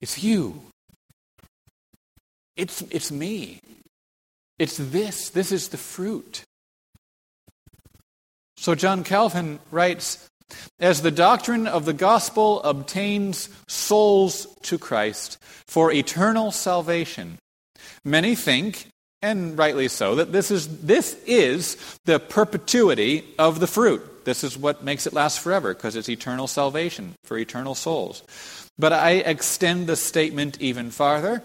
It's 0.00 0.22
you. 0.22 0.62
It's, 2.56 2.82
it's 2.90 3.10
me. 3.10 3.60
It's 4.58 4.76
this. 4.76 5.30
This 5.30 5.50
is 5.50 5.68
the 5.68 5.78
fruit. 5.78 6.44
So, 8.56 8.76
John 8.76 9.02
Calvin 9.02 9.58
writes 9.72 10.29
as 10.78 11.02
the 11.02 11.10
doctrine 11.10 11.66
of 11.66 11.84
the 11.84 11.92
gospel 11.92 12.62
obtains 12.62 13.48
souls 13.66 14.46
to 14.62 14.78
Christ 14.78 15.38
for 15.66 15.92
eternal 15.92 16.52
salvation, 16.52 17.38
many 18.04 18.34
think 18.34 18.86
and 19.22 19.58
rightly 19.58 19.88
so, 19.88 20.14
that 20.14 20.32
this 20.32 20.50
is, 20.50 20.82
this 20.82 21.14
is 21.26 21.76
the 22.06 22.18
perpetuity 22.18 23.24
of 23.38 23.60
the 23.60 23.66
fruit. 23.66 24.24
This 24.24 24.44
is 24.44 24.56
what 24.56 24.82
makes 24.82 25.06
it 25.06 25.12
last 25.12 25.40
forever, 25.40 25.74
because 25.74 25.96
it's 25.96 26.08
eternal 26.08 26.46
salvation 26.46 27.14
for 27.24 27.36
eternal 27.36 27.74
souls. 27.74 28.22
But 28.78 28.92
I 28.92 29.12
extend 29.12 29.86
the 29.86 29.96
statement 29.96 30.60
even 30.60 30.90
farther 30.90 31.42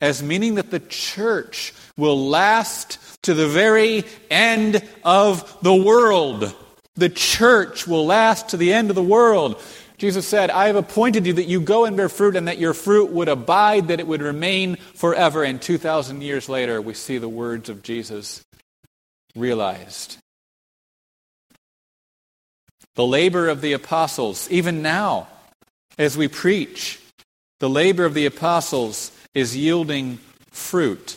as 0.00 0.22
meaning 0.22 0.56
that 0.56 0.70
the 0.70 0.80
church 0.80 1.74
will 1.96 2.28
last 2.28 2.98
to 3.22 3.34
the 3.34 3.48
very 3.48 4.04
end 4.30 4.82
of 5.04 5.58
the 5.62 5.74
world. 5.74 6.54
The 6.96 7.08
church 7.08 7.86
will 7.86 8.04
last 8.06 8.50
to 8.50 8.56
the 8.56 8.72
end 8.72 8.90
of 8.90 8.96
the 8.96 9.02
world. 9.02 9.62
Jesus 9.96 10.26
said, 10.26 10.50
I 10.50 10.66
have 10.66 10.76
appointed 10.76 11.26
you 11.26 11.34
that 11.34 11.44
you 11.44 11.60
go 11.60 11.84
and 11.84 11.96
bear 11.96 12.08
fruit 12.08 12.36
and 12.36 12.48
that 12.48 12.58
your 12.58 12.74
fruit 12.74 13.10
would 13.10 13.28
abide, 13.28 13.88
that 13.88 14.00
it 14.00 14.06
would 14.06 14.20
remain 14.20 14.76
forever. 14.94 15.44
And 15.44 15.62
2,000 15.62 16.22
years 16.22 16.48
later, 16.48 16.82
we 16.82 16.94
see 16.94 17.18
the 17.18 17.28
words 17.28 17.68
of 17.68 17.82
Jesus 17.82 18.42
realized. 19.36 20.18
The 22.94 23.06
labor 23.06 23.48
of 23.48 23.60
the 23.60 23.72
apostles, 23.72 24.50
even 24.50 24.82
now, 24.82 25.28
as 25.98 26.16
we 26.16 26.28
preach, 26.28 26.98
the 27.60 27.70
labor 27.70 28.04
of 28.04 28.12
the 28.12 28.26
apostles 28.26 29.12
is 29.34 29.56
yielding 29.56 30.18
fruit 30.50 31.16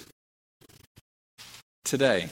today. 1.83 2.29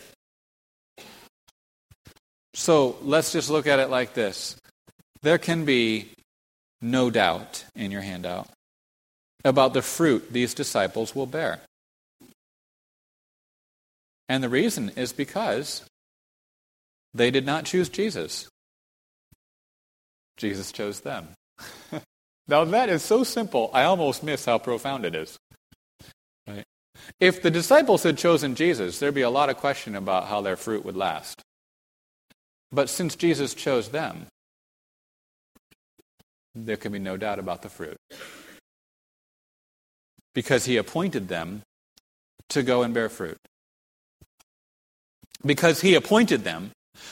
So 2.53 2.97
let's 3.01 3.31
just 3.31 3.49
look 3.49 3.67
at 3.67 3.79
it 3.79 3.89
like 3.89 4.13
this. 4.13 4.55
There 5.21 5.37
can 5.37 5.65
be 5.65 6.09
no 6.81 7.09
doubt 7.09 7.65
in 7.75 7.91
your 7.91 8.01
handout 8.01 8.47
about 9.43 9.73
the 9.73 9.81
fruit 9.81 10.31
these 10.31 10.53
disciples 10.53 11.15
will 11.15 11.25
bear. 11.25 11.61
And 14.29 14.43
the 14.43 14.49
reason 14.49 14.91
is 14.95 15.13
because 15.13 15.83
they 17.13 17.31
did 17.31 17.45
not 17.45 17.65
choose 17.65 17.89
Jesus. 17.89 18.47
Jesus 20.37 20.71
chose 20.71 21.01
them. 21.01 21.29
now, 22.47 22.63
that 22.65 22.89
is 22.89 23.03
so 23.03 23.23
simple, 23.23 23.69
I 23.73 23.83
almost 23.83 24.23
miss 24.23 24.45
how 24.45 24.57
profound 24.57 25.05
it 25.05 25.13
is. 25.13 25.37
Right? 26.47 26.65
If 27.19 27.41
the 27.41 27.51
disciples 27.51 28.03
had 28.03 28.17
chosen 28.17 28.55
Jesus, 28.55 28.99
there'd 28.99 29.13
be 29.13 29.21
a 29.21 29.29
lot 29.29 29.49
of 29.49 29.57
question 29.57 29.95
about 29.95 30.27
how 30.27 30.41
their 30.41 30.55
fruit 30.55 30.85
would 30.85 30.97
last. 30.97 31.41
But 32.74 32.89
since 32.89 33.15
Jesus 33.15 33.53
chose 33.53 33.89
them, 33.89 34.26
there 36.55 36.76
can 36.76 36.91
be 36.91 36.99
no 36.99 37.17
doubt 37.17 37.38
about 37.38 37.61
the 37.61 37.69
fruit. 37.69 37.97
Because 40.34 40.65
he 40.65 40.78
appointed 40.78 41.28
them 41.28 41.61
to 42.49 42.63
go 42.63 42.82
and 42.82 42.93
bear 42.93 43.09
fruit. 43.09 43.38
Because 45.45 45.82
he 45.82 45.93
appointed 45.93 46.43
them 46.43 46.71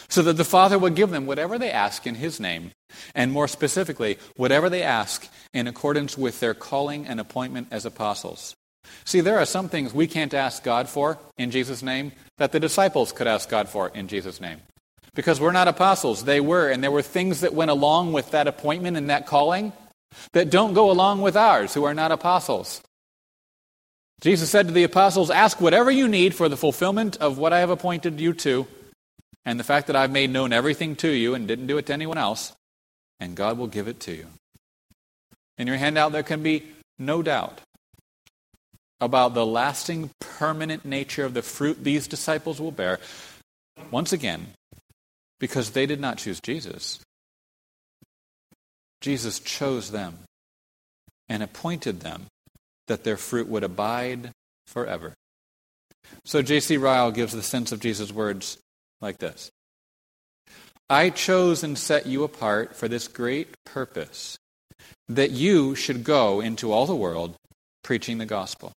so 0.09 0.23
that 0.23 0.37
the 0.37 0.43
Father 0.43 0.79
would 0.79 0.95
give 0.95 1.11
them 1.11 1.27
whatever 1.27 1.59
they 1.59 1.71
ask 1.71 2.07
in 2.07 2.15
his 2.15 2.39
name, 2.39 2.71
and 3.13 3.31
more 3.31 3.47
specifically, 3.47 4.17
whatever 4.35 4.69
they 4.69 4.81
ask 4.81 5.27
in 5.53 5.67
accordance 5.67 6.17
with 6.17 6.39
their 6.39 6.53
calling 6.53 7.05
and 7.05 7.19
appointment 7.19 7.67
as 7.71 7.85
apostles. 7.85 8.55
See, 9.05 9.21
there 9.21 9.37
are 9.37 9.45
some 9.45 9.69
things 9.69 9.93
we 9.93 10.07
can't 10.07 10.33
ask 10.33 10.63
God 10.63 10.89
for 10.89 11.19
in 11.37 11.51
Jesus' 11.51 11.83
name 11.83 12.13
that 12.37 12.51
the 12.51 12.59
disciples 12.59 13.11
could 13.11 13.27
ask 13.27 13.47
God 13.47 13.69
for 13.69 13.89
in 13.89 14.07
Jesus' 14.07 14.41
name. 14.41 14.61
Because 15.13 15.41
we're 15.41 15.51
not 15.51 15.67
apostles. 15.67 16.23
They 16.23 16.39
were. 16.39 16.69
And 16.69 16.83
there 16.83 16.91
were 16.91 17.01
things 17.01 17.41
that 17.41 17.53
went 17.53 17.71
along 17.71 18.13
with 18.13 18.31
that 18.31 18.47
appointment 18.47 18.97
and 18.97 19.09
that 19.09 19.27
calling 19.27 19.73
that 20.33 20.49
don't 20.49 20.73
go 20.73 20.91
along 20.91 21.21
with 21.21 21.35
ours 21.35 21.73
who 21.73 21.83
are 21.83 21.93
not 21.93 22.11
apostles. 22.11 22.81
Jesus 24.21 24.49
said 24.49 24.67
to 24.67 24.73
the 24.73 24.83
apostles, 24.83 25.31
Ask 25.31 25.59
whatever 25.59 25.89
you 25.89 26.07
need 26.07 26.35
for 26.35 26.47
the 26.47 26.57
fulfillment 26.57 27.17
of 27.17 27.37
what 27.37 27.53
I 27.53 27.59
have 27.59 27.71
appointed 27.71 28.19
you 28.19 28.33
to, 28.33 28.67
and 29.45 29.59
the 29.59 29.63
fact 29.63 29.87
that 29.87 29.95
I've 29.95 30.11
made 30.11 30.29
known 30.29 30.53
everything 30.53 30.95
to 30.97 31.09
you 31.09 31.33
and 31.33 31.47
didn't 31.47 31.67
do 31.67 31.77
it 31.77 31.87
to 31.87 31.93
anyone 31.93 32.19
else, 32.19 32.53
and 33.19 33.35
God 33.35 33.57
will 33.57 33.67
give 33.67 33.87
it 33.87 33.99
to 34.01 34.13
you. 34.13 34.27
In 35.57 35.65
your 35.65 35.77
handout, 35.77 36.11
there 36.11 36.23
can 36.23 36.43
be 36.43 36.63
no 36.99 37.23
doubt 37.23 37.61
about 38.99 39.33
the 39.33 39.45
lasting, 39.45 40.11
permanent 40.19 40.85
nature 40.85 41.25
of 41.25 41.33
the 41.33 41.41
fruit 41.41 41.83
these 41.83 42.07
disciples 42.07 42.61
will 42.61 42.71
bear. 42.71 42.99
Once 43.89 44.13
again, 44.13 44.45
because 45.41 45.71
they 45.71 45.87
did 45.87 45.99
not 45.99 46.19
choose 46.19 46.39
Jesus. 46.39 46.99
Jesus 49.01 49.39
chose 49.39 49.89
them 49.89 50.19
and 51.27 51.41
appointed 51.41 52.01
them 52.01 52.27
that 52.87 53.03
their 53.03 53.17
fruit 53.17 53.47
would 53.47 53.63
abide 53.63 54.29
forever. 54.67 55.15
So 56.23 56.43
J.C. 56.43 56.77
Ryle 56.77 57.11
gives 57.11 57.33
the 57.33 57.41
sense 57.41 57.71
of 57.71 57.79
Jesus' 57.79 58.13
words 58.13 58.59
like 59.01 59.17
this 59.17 59.49
I 60.89 61.09
chose 61.09 61.63
and 61.63 61.77
set 61.77 62.05
you 62.05 62.23
apart 62.23 62.75
for 62.75 62.87
this 62.87 63.07
great 63.07 63.49
purpose, 63.65 64.37
that 65.09 65.31
you 65.31 65.73
should 65.73 66.03
go 66.03 66.39
into 66.39 66.71
all 66.71 66.85
the 66.85 66.95
world 66.95 67.35
preaching 67.83 68.19
the 68.19 68.27
gospel 68.27 68.73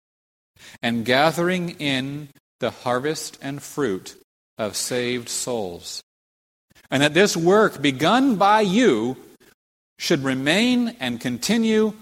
and 0.84 1.05
gathering 1.05 1.72
in 1.80 2.30
the 2.59 2.70
harvest 2.70 3.39
and 3.41 3.64
fruit 3.64 4.16
of 4.59 4.76
saved 4.76 5.28
souls 5.28 6.03
and 6.92 7.02
that 7.02 7.14
this 7.14 7.36
work 7.38 7.82
begun 7.82 8.36
by 8.36 8.62
you 8.62 9.16
should 9.98 10.24
remain 10.24 10.89
and 11.00 11.22
continue 11.22 11.94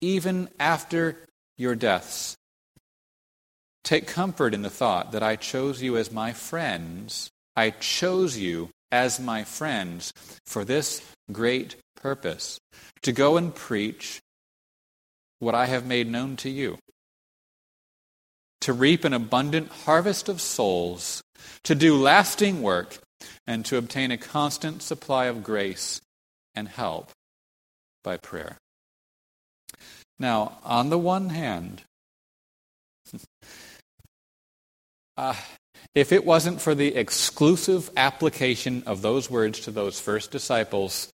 even 0.00 0.48
after 0.58 1.16
your 1.56 1.76
deaths. 1.76 2.36
Take 3.84 4.08
comfort 4.08 4.52
in 4.52 4.62
the 4.62 4.70
thought 4.70 5.12
that 5.12 5.22
I 5.22 5.36
chose 5.36 5.82
you 5.82 5.96
as 5.96 6.10
my 6.10 6.32
friends. 6.32 7.30
I 7.54 7.70
chose 7.70 8.36
you 8.36 8.70
as 8.90 9.20
my 9.20 9.44
friends 9.44 10.12
for 10.46 10.64
this 10.64 11.02
great 11.30 11.76
purpose 11.96 12.58
to 13.02 13.12
go 13.12 13.36
and 13.36 13.54
preach 13.54 14.20
what 15.38 15.54
I 15.54 15.66
have 15.66 15.86
made 15.86 16.10
known 16.10 16.36
to 16.36 16.50
you, 16.50 16.78
to 18.62 18.72
reap 18.72 19.04
an 19.04 19.12
abundant 19.12 19.70
harvest 19.84 20.28
of 20.28 20.40
souls, 20.40 21.22
to 21.64 21.74
do 21.74 21.96
lasting 21.96 22.62
work 22.62 22.98
and 23.46 23.64
to 23.66 23.76
obtain 23.76 24.10
a 24.10 24.16
constant 24.16 24.82
supply 24.82 25.26
of 25.26 25.42
grace 25.42 26.00
and 26.54 26.68
help 26.68 27.10
by 28.02 28.16
prayer. 28.16 28.58
Now, 30.18 30.58
on 30.62 30.90
the 30.90 30.98
one 30.98 31.30
hand, 31.30 31.82
uh, 35.16 35.34
if 35.94 36.12
it 36.12 36.24
wasn't 36.24 36.60
for 36.60 36.74
the 36.74 36.94
exclusive 36.94 37.90
application 37.96 38.82
of 38.86 39.02
those 39.02 39.30
words 39.30 39.60
to 39.60 39.70
those 39.70 40.00
first 40.00 40.30
disciples, 40.30 41.10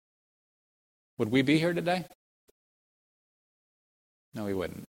would 1.18 1.30
we 1.30 1.42
be 1.42 1.58
here 1.58 1.74
today? 1.74 2.04
No, 4.34 4.44
we 4.44 4.54
wouldn't. 4.54 4.89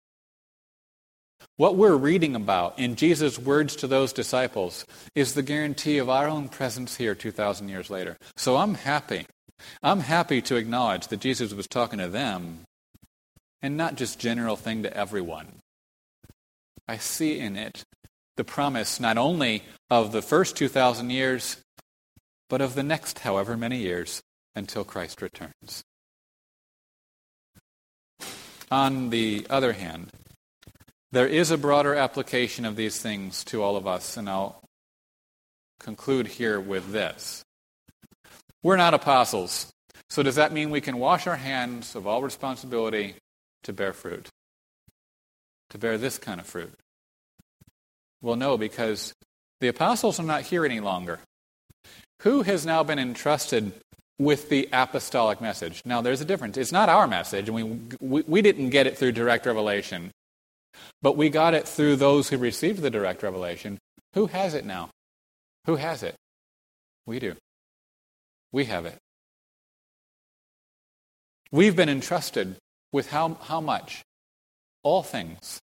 What 1.57 1.77
we're 1.77 1.97
reading 1.97 2.35
about 2.35 2.81
in 2.81 2.97
Jesus' 2.97 3.39
words 3.39 3.77
to 3.77 3.87
those 3.87 4.13
disciples 4.13 4.85
is 5.15 5.35
the 5.35 5.43
guarantee 5.43 5.99
of 5.99 6.11
our 6.11 6.29
own 6.29 6.49
presence 6.49 6.97
here 6.97 7.15
2,000 7.15 7.69
years 7.69 7.91
later. 7.91 8.17
So 8.37 8.57
I'm 8.57 8.75
happy. 8.75 9.27
I'm 9.81 10.01
happy 10.01 10.43
to 10.43 10.57
acknowledge 10.57 11.07
that 11.09 11.21
Jesus 11.21 11.55
was 11.55 11.69
talking 11.69 12.01
to 12.01 12.09
them 12.09 12.65
and 13.63 13.77
not 13.77 13.95
just 13.95 14.19
general 14.19 14.57
thing 14.57 14.83
to 14.83 14.97
everyone. 14.97 15.61
I 16.89 16.97
see 16.97 17.39
in 17.39 17.57
it 17.57 17.85
the 18.37 18.45
promise 18.45 18.99
not 18.99 19.17
only 19.17 19.63
of 19.89 20.11
the 20.11 20.23
first 20.23 20.57
2,000 20.57 21.11
years, 21.11 21.59
but 22.51 22.61
of 22.63 22.75
the 22.75 22.83
next 22.83 23.21
however 23.21 23.57
many 23.57 23.79
years 23.79 24.23
until 24.57 24.83
Christ 24.83 25.23
returns. 25.23 25.85
On 28.73 29.11
the 29.11 29.47
other 29.49 29.75
hand, 29.75 30.11
there 31.15 31.29
is 31.29 31.53
a 31.53 31.57
broader 31.57 31.95
application 31.95 32.65
of 32.65 32.75
these 32.75 33.01
things 33.01 33.45
to 33.45 33.63
all 33.63 33.77
of 33.77 33.87
us, 33.87 34.17
and 34.17 34.29
I'll 34.29 34.61
conclude 35.79 36.27
here 36.27 36.59
with 36.59 36.91
this. 36.91 37.45
We're 38.65 38.77
not 38.77 38.95
apostles, 38.95 39.73
so 40.11 40.25
does 40.25 40.35
that 40.35 40.53
mean 40.53 40.71
we 40.71 40.81
can 40.81 40.99
wash 40.99 41.29
our 41.29 41.37
hands 41.37 41.95
of 41.95 42.09
all 42.09 42.21
responsibility 42.21 43.15
to 43.63 43.73
bear 43.73 43.93
fruit? 43.93 44.29
To 45.71 45.79
bear 45.79 45.99
this 45.99 46.19
kind 46.19 46.41
of 46.41 46.47
fruit? 46.47 46.75
Well, 48.21 48.35
no, 48.35 48.59
because 48.59 49.15
the 49.61 49.69
apostles 49.69 50.19
are 50.19 50.25
not 50.25 50.43
here 50.43 50.65
any 50.65 50.81
longer. 50.81 51.21
Who 52.23 52.43
has 52.43 52.67
now 52.67 52.83
been 52.83 52.99
entrusted 52.99 53.71
with 54.19 54.49
the 54.49 54.69
apostolic 54.73 55.41
message? 55.41 55.81
Now, 55.85 56.01
there's 56.01 56.21
a 56.21 56.25
difference. 56.25 56.57
It's 56.57 56.73
not 56.73 56.89
our 56.89 57.07
message, 57.07 57.49
and 57.49 57.55
we, 57.55 57.63
we, 58.01 58.23
we 58.27 58.43
didn't 58.43 58.71
get 58.71 58.89
it 58.89 58.99
through 58.99 59.13
direct 59.13 59.47
revelation. 59.47 60.11
But 61.03 61.17
we 61.17 61.29
got 61.29 61.55
it 61.55 61.69
through 61.69 61.97
those 61.97 62.29
who 62.29 62.39
received 62.39 62.83
the 62.83 62.91
direct 62.91 63.23
revelation. 63.23 63.79
Who 64.15 64.27
has 64.27 64.55
it 64.55 64.65
now? 64.65 64.91
Who 65.67 65.77
has 65.77 66.03
it? 66.03 66.15
We 67.07 67.19
do. 67.19 67.35
We 68.53 68.65
have 68.67 68.87
it. 68.87 68.99
We've 71.51 71.77
been 71.77 71.89
entrusted 71.89 72.57
with 72.93 73.11
how, 73.11 73.35
how 73.43 73.61
much? 73.61 74.03
All 74.83 75.03
things. 75.03 75.61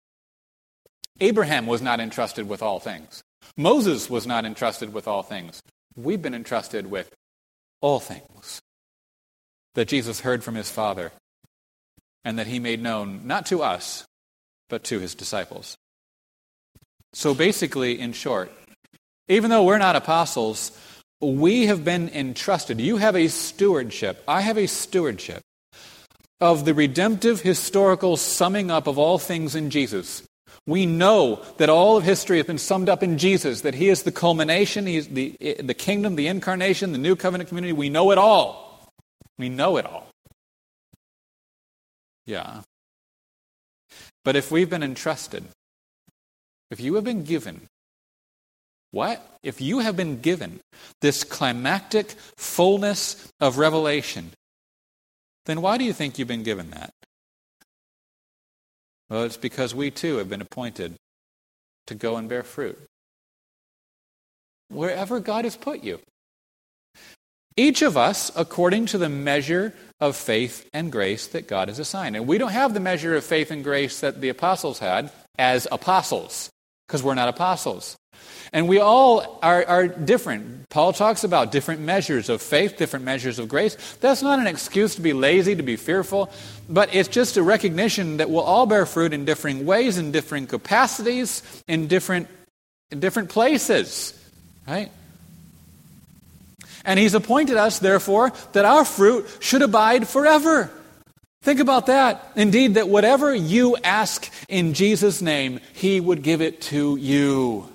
Abraham 1.20 1.66
was 1.66 1.82
not 1.82 2.00
entrusted 2.00 2.48
with 2.48 2.62
all 2.62 2.80
things. 2.80 3.22
Moses 3.56 4.10
was 4.10 4.28
not 4.28 4.46
entrusted 4.46 4.94
with 4.94 5.08
all 5.08 5.24
things. 5.24 5.62
We've 5.96 6.22
been 6.22 6.36
entrusted 6.36 6.90
with 6.90 7.10
all 7.82 8.00
things 8.00 8.62
that 9.76 9.88
Jesus 9.88 10.22
heard 10.22 10.44
from 10.44 10.56
his 10.56 10.70
Father 10.72 11.12
and 12.24 12.38
that 12.38 12.48
he 12.48 12.60
made 12.60 12.82
known 12.82 13.22
not 13.26 13.46
to 13.48 13.62
us, 13.62 14.06
but 14.70 14.84
to 14.86 15.00
his 15.00 15.16
disciples. 15.16 15.78
So 17.14 17.34
basically, 17.34 18.00
in 18.00 18.14
short, 18.14 18.52
even 19.28 19.50
though 19.50 19.64
we're 19.64 19.78
not 19.78 19.96
apostles, 19.96 20.72
we 21.20 21.66
have 21.66 21.84
been 21.84 22.10
entrusted. 22.10 22.80
You 22.80 22.98
have 22.98 23.16
a 23.16 23.28
stewardship. 23.28 24.24
I 24.28 24.42
have 24.42 24.58
a 24.58 24.68
stewardship 24.68 25.42
of 26.40 26.66
the 26.66 26.74
redemptive 26.74 27.42
historical 27.42 28.18
summing 28.18 28.70
up 28.70 28.88
of 28.88 28.98
all 28.98 29.18
things 29.18 29.56
in 29.56 29.70
Jesus. 29.70 30.24
We 30.68 30.86
know 30.86 31.42
that 31.58 31.70
all 31.70 31.98
of 31.98 32.04
history 32.04 32.38
has 32.38 32.46
been 32.46 32.58
summed 32.58 32.90
up 32.90 33.02
in 33.02 33.18
Jesus, 33.18 33.62
that 33.62 33.74
He 33.74 33.90
is 33.90 34.04
the 34.04 34.12
culmination, 34.12 34.86
He 34.86 34.98
is 34.98 35.08
the, 35.08 35.36
the 35.60 35.74
kingdom, 35.74 36.16
the 36.16 36.28
incarnation, 36.28 36.92
the 36.92 36.98
new 36.98 37.16
covenant 37.16 37.48
community. 37.48 37.74
We 37.74 37.90
know 37.90 38.12
it 38.12 38.18
all. 38.18 38.92
We 39.38 39.50
know 39.50 39.78
it 39.78 39.86
all. 39.86 40.08
Yeah. 42.26 42.62
But 44.28 44.36
if 44.36 44.52
we've 44.52 44.70
been 44.70 44.84
entrusted, 44.84 45.46
if 46.70 46.82
you 46.82 46.96
have 46.96 47.06
been 47.06 47.24
given, 47.24 47.70
what? 48.92 49.26
If 49.42 49.62
you 49.62 49.80
have 49.80 49.96
been 49.96 50.20
given 50.20 50.60
this 51.00 51.24
climactic 51.24 52.12
fullness 52.36 53.32
of 53.40 53.58
revelation, 53.58 54.32
then 55.46 55.62
why 55.62 55.78
do 55.78 55.86
you 55.86 55.94
think 55.94 56.20
you've 56.20 56.28
been 56.28 56.44
given 56.44 56.72
that? 56.72 56.92
Well, 59.10 59.24
it's 59.24 59.38
because 59.38 59.74
we 59.74 59.92
too 59.92 60.18
have 60.18 60.28
been 60.28 60.42
appointed 60.42 60.96
to 61.86 61.96
go 61.96 62.18
and 62.18 62.28
bear 62.28 62.44
fruit. 62.44 62.78
Wherever 64.68 65.22
God 65.22 65.46
has 65.46 65.56
put 65.56 65.86
you. 65.86 66.02
Each 67.58 67.82
of 67.82 67.98
us 67.98 68.32
according 68.36 68.86
to 68.88 69.00
the 69.00 69.10
measure 69.10 69.74
of 70.00 70.16
faith 70.16 70.70
and 70.74 70.92
grace 70.92 71.28
that 71.28 71.48
God 71.48 71.70
has 71.70 71.80
assigned. 71.80 72.16
And 72.16 72.28
we 72.28 72.38
don't 72.38 72.52
have 72.52 72.76
the 72.76 72.80
measure 72.80 73.16
of 73.16 73.24
faith 73.24 73.50
and 73.50 73.64
grace 73.64 74.00
that 74.02 74.22
the 74.22 74.30
apostles 74.30 74.78
had 74.78 75.12
as 75.40 75.68
apostles, 75.72 76.52
because 76.88 77.02
we're 77.02 77.16
not 77.16 77.30
apostles. 77.30 77.98
And 78.54 78.70
we 78.70 78.80
all 78.80 79.40
are, 79.42 79.66
are, 79.66 79.88
different. 79.88 80.70
Paul 80.70 80.94
talks 80.94 81.24
about 81.24 81.52
different 81.52 81.82
measures 81.82 82.30
of 82.30 82.42
faith, 82.42 82.78
different 82.78 83.06
measures 83.06 83.40
of 83.40 83.50
grace. 83.50 83.76
That's 84.00 84.22
not 84.22 84.40
an 84.40 84.48
excuse 84.48 84.96
to 84.96 85.02
be 85.02 85.14
lazy, 85.14 85.56
to 85.56 85.64
be 85.64 85.76
fearful, 85.76 86.32
but 86.70 86.94
it's 86.94 87.10
just 87.10 87.38
a 87.38 87.44
recognition 87.44 88.18
that 88.18 88.30
we'll 88.30 88.44
all 88.44 88.66
bear 88.66 88.86
fruit 88.86 89.14
in 89.14 89.26
differing 89.26 89.66
ways, 89.66 89.98
in 89.98 90.12
different 90.12 90.50
capacities, 90.50 91.44
in 91.68 91.88
different, 91.88 92.28
in 92.92 93.00
different 93.00 93.30
places. 93.30 94.14
Right? 94.68 94.92
And 96.88 96.98
he's 96.98 97.14
appointed 97.14 97.58
us, 97.58 97.78
therefore, 97.78 98.32
that 98.54 98.66
our 98.66 98.84
fruit 98.84 99.28
should 99.40 99.62
abide 99.62 100.08
forever. 100.08 100.72
Think 101.44 101.60
about 101.60 101.86
that. 101.86 102.32
Indeed, 102.36 102.74
that 102.74 102.90
whatever 102.90 103.36
you 103.36 103.78
ask 103.84 104.28
in 104.50 104.74
Jesus' 104.74 105.22
name, 105.22 105.60
he 105.74 106.00
would 106.00 106.24
give 106.24 106.42
it 106.42 106.62
to 106.62 106.96
you. 106.96 107.70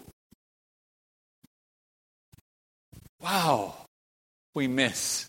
wow, 3.23 3.75
we 4.55 4.67
miss 4.67 5.29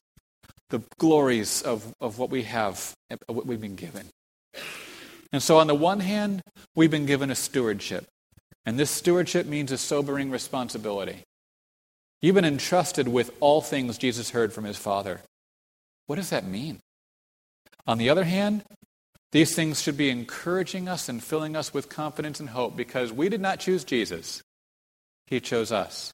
the 0.69 0.81
glories 0.97 1.61
of, 1.61 1.93
of 2.01 2.17
what 2.17 2.29
we 2.29 2.43
have, 2.43 2.93
what 3.27 3.45
we've 3.45 3.61
been 3.61 3.75
given. 3.75 4.07
And 5.31 5.41
so, 5.41 5.57
on 5.57 5.67
the 5.67 5.75
one 5.75 5.99
hand, 5.99 6.41
we've 6.75 6.91
been 6.91 7.05
given 7.05 7.29
a 7.31 7.35
stewardship. 7.35 8.05
And 8.65 8.79
this 8.79 8.89
stewardship 8.89 9.45
means 9.45 9.71
a 9.71 9.77
sobering 9.77 10.31
responsibility. 10.31 11.23
You've 12.23 12.35
been 12.35 12.45
entrusted 12.45 13.09
with 13.09 13.31
all 13.41 13.59
things 13.59 13.97
Jesus 13.97 14.29
heard 14.29 14.53
from 14.53 14.63
his 14.63 14.77
Father. 14.77 15.19
What 16.07 16.15
does 16.15 16.29
that 16.29 16.45
mean? 16.45 16.79
On 17.85 17.97
the 17.97 18.09
other 18.09 18.23
hand, 18.23 18.63
these 19.33 19.53
things 19.53 19.81
should 19.81 19.97
be 19.97 20.09
encouraging 20.09 20.87
us 20.87 21.09
and 21.09 21.21
filling 21.21 21.57
us 21.57 21.73
with 21.73 21.89
confidence 21.89 22.39
and 22.39 22.47
hope 22.47 22.77
because 22.77 23.11
we 23.11 23.27
did 23.27 23.41
not 23.41 23.59
choose 23.59 23.83
Jesus, 23.83 24.41
He 25.27 25.41
chose 25.41 25.73
us 25.73 26.13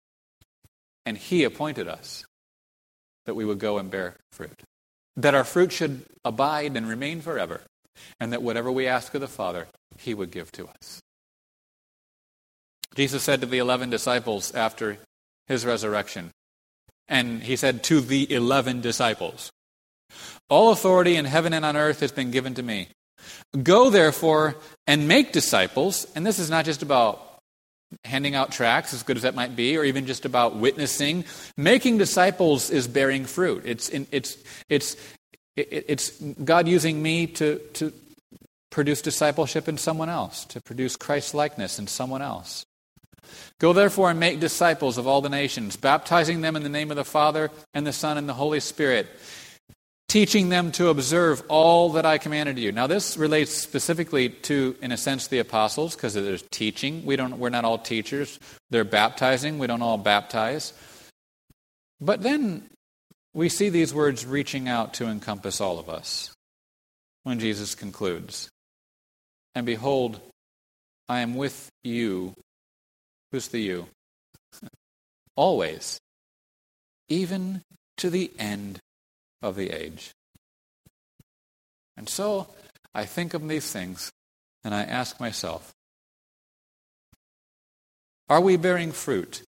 and 1.05 1.15
He 1.15 1.43
appointed 1.43 1.87
us 1.87 2.25
that 3.27 3.35
we 3.35 3.45
would 3.45 3.59
go 3.59 3.77
and 3.77 3.91
bear 3.91 4.15
fruit. 4.31 4.63
That 5.15 5.35
our 5.35 5.43
fruit 5.43 5.71
should 5.71 6.05
abide 6.25 6.75
and 6.75 6.89
remain 6.89 7.21
forever, 7.21 7.61
and 8.19 8.33
that 8.33 8.41
whatever 8.41 8.71
we 8.71 8.87
ask 8.87 9.13
of 9.13 9.21
the 9.21 9.27
Father, 9.27 9.67
He 9.99 10.15
would 10.15 10.31
give 10.31 10.51
to 10.53 10.69
us. 10.69 11.01
Jesus 12.95 13.21
said 13.21 13.41
to 13.41 13.45
the 13.45 13.59
eleven 13.59 13.91
disciples 13.91 14.51
after 14.55 14.97
His 15.49 15.65
resurrection, 15.65 16.31
and 17.09 17.43
He 17.43 17.57
said 17.57 17.83
to 17.85 17.99
the 17.99 18.33
eleven 18.33 18.79
disciples, 18.79 19.51
All 20.49 20.71
authority 20.71 21.17
in 21.17 21.25
heaven 21.25 21.51
and 21.51 21.65
on 21.65 21.75
earth 21.75 21.99
has 21.99 22.13
been 22.13 22.31
given 22.31 22.53
to 22.53 22.63
me. 22.63 22.87
Go, 23.61 23.89
therefore, 23.89 24.55
and 24.87 25.07
make 25.07 25.33
disciples. 25.33 26.07
And 26.15 26.25
this 26.25 26.39
is 26.39 26.49
not 26.49 26.65
just 26.65 26.81
about 26.81 27.25
handing 28.05 28.35
out 28.35 28.51
tracts, 28.51 28.93
as 28.93 29.03
good 29.03 29.17
as 29.17 29.23
that 29.23 29.35
might 29.35 29.55
be, 29.55 29.77
or 29.77 29.83
even 29.83 30.05
just 30.05 30.25
about 30.25 30.55
witnessing. 30.55 31.25
Making 31.57 31.97
disciples 31.97 32.69
is 32.69 32.87
bearing 32.87 33.25
fruit. 33.25 33.63
It's, 33.65 33.89
it's, 33.89 34.37
it's, 34.69 34.95
it's 35.55 36.11
God 36.21 36.67
using 36.67 37.01
me 37.01 37.27
to, 37.27 37.57
to 37.73 37.91
produce 38.69 39.01
discipleship 39.01 39.67
in 39.67 39.77
someone 39.77 40.09
else, 40.09 40.45
to 40.45 40.61
produce 40.61 40.95
Christ 40.95 41.33
likeness 41.33 41.79
in 41.79 41.87
someone 41.87 42.21
else. 42.21 42.65
Go 43.59 43.73
therefore 43.73 44.09
and 44.09 44.19
make 44.19 44.39
disciples 44.39 44.97
of 44.97 45.07
all 45.07 45.21
the 45.21 45.29
nations, 45.29 45.75
baptizing 45.75 46.41
them 46.41 46.55
in 46.55 46.63
the 46.63 46.69
name 46.69 46.91
of 46.91 46.97
the 46.97 47.05
Father 47.05 47.51
and 47.73 47.85
the 47.85 47.93
Son 47.93 48.17
and 48.17 48.27
the 48.27 48.33
Holy 48.33 48.59
Spirit 48.59 49.07
teaching 50.09 50.49
them 50.49 50.71
to 50.71 50.89
observe 50.89 51.41
all 51.47 51.91
that 51.91 52.05
I 52.05 52.17
commanded 52.17 52.57
you. 52.57 52.71
Now, 52.71 52.87
this 52.87 53.15
relates 53.15 53.53
specifically 53.53 54.29
to, 54.29 54.75
in 54.81 54.91
a 54.91 54.97
sense, 54.97 55.27
the 55.27 55.37
apostles, 55.37 55.95
because 55.95 56.15
there's 56.15 56.43
teaching. 56.51 57.05
We 57.05 57.15
don't, 57.15 57.37
we're 57.37 57.49
not 57.49 57.63
all 57.63 57.77
teachers. 57.77 58.39
They're 58.71 58.83
baptizing. 58.83 59.59
We 59.59 59.67
don't 59.67 59.83
all 59.83 59.99
baptize. 59.99 60.73
But 62.01 62.23
then 62.23 62.67
we 63.33 63.49
see 63.49 63.69
these 63.69 63.93
words 63.93 64.25
reaching 64.25 64.67
out 64.67 64.95
to 64.95 65.05
encompass 65.05 65.61
all 65.61 65.77
of 65.79 65.89
us 65.89 66.33
when 67.23 67.39
Jesus 67.39 67.75
concludes. 67.75 68.49
And 69.53 69.65
behold, 69.65 70.19
I 71.07 71.19
am 71.19 71.35
with 71.35 71.69
you. 71.83 72.33
Who's 73.31 73.47
the 73.47 73.59
you? 73.59 73.87
Always, 75.35 75.99
even 77.07 77.61
to 77.97 78.09
the 78.09 78.31
end 78.39 78.79
of 79.41 79.55
the 79.55 79.69
age. 79.71 80.11
And 81.95 82.09
so 82.09 82.47
I 82.93 83.05
think 83.05 83.33
of 83.33 83.47
these 83.47 83.71
things 83.71 84.11
and 84.63 84.73
I 84.73 84.83
ask 84.83 85.19
myself 85.19 85.73
are 88.29 88.41
we 88.41 88.57
bearing 88.57 88.91
fruit 88.91 89.43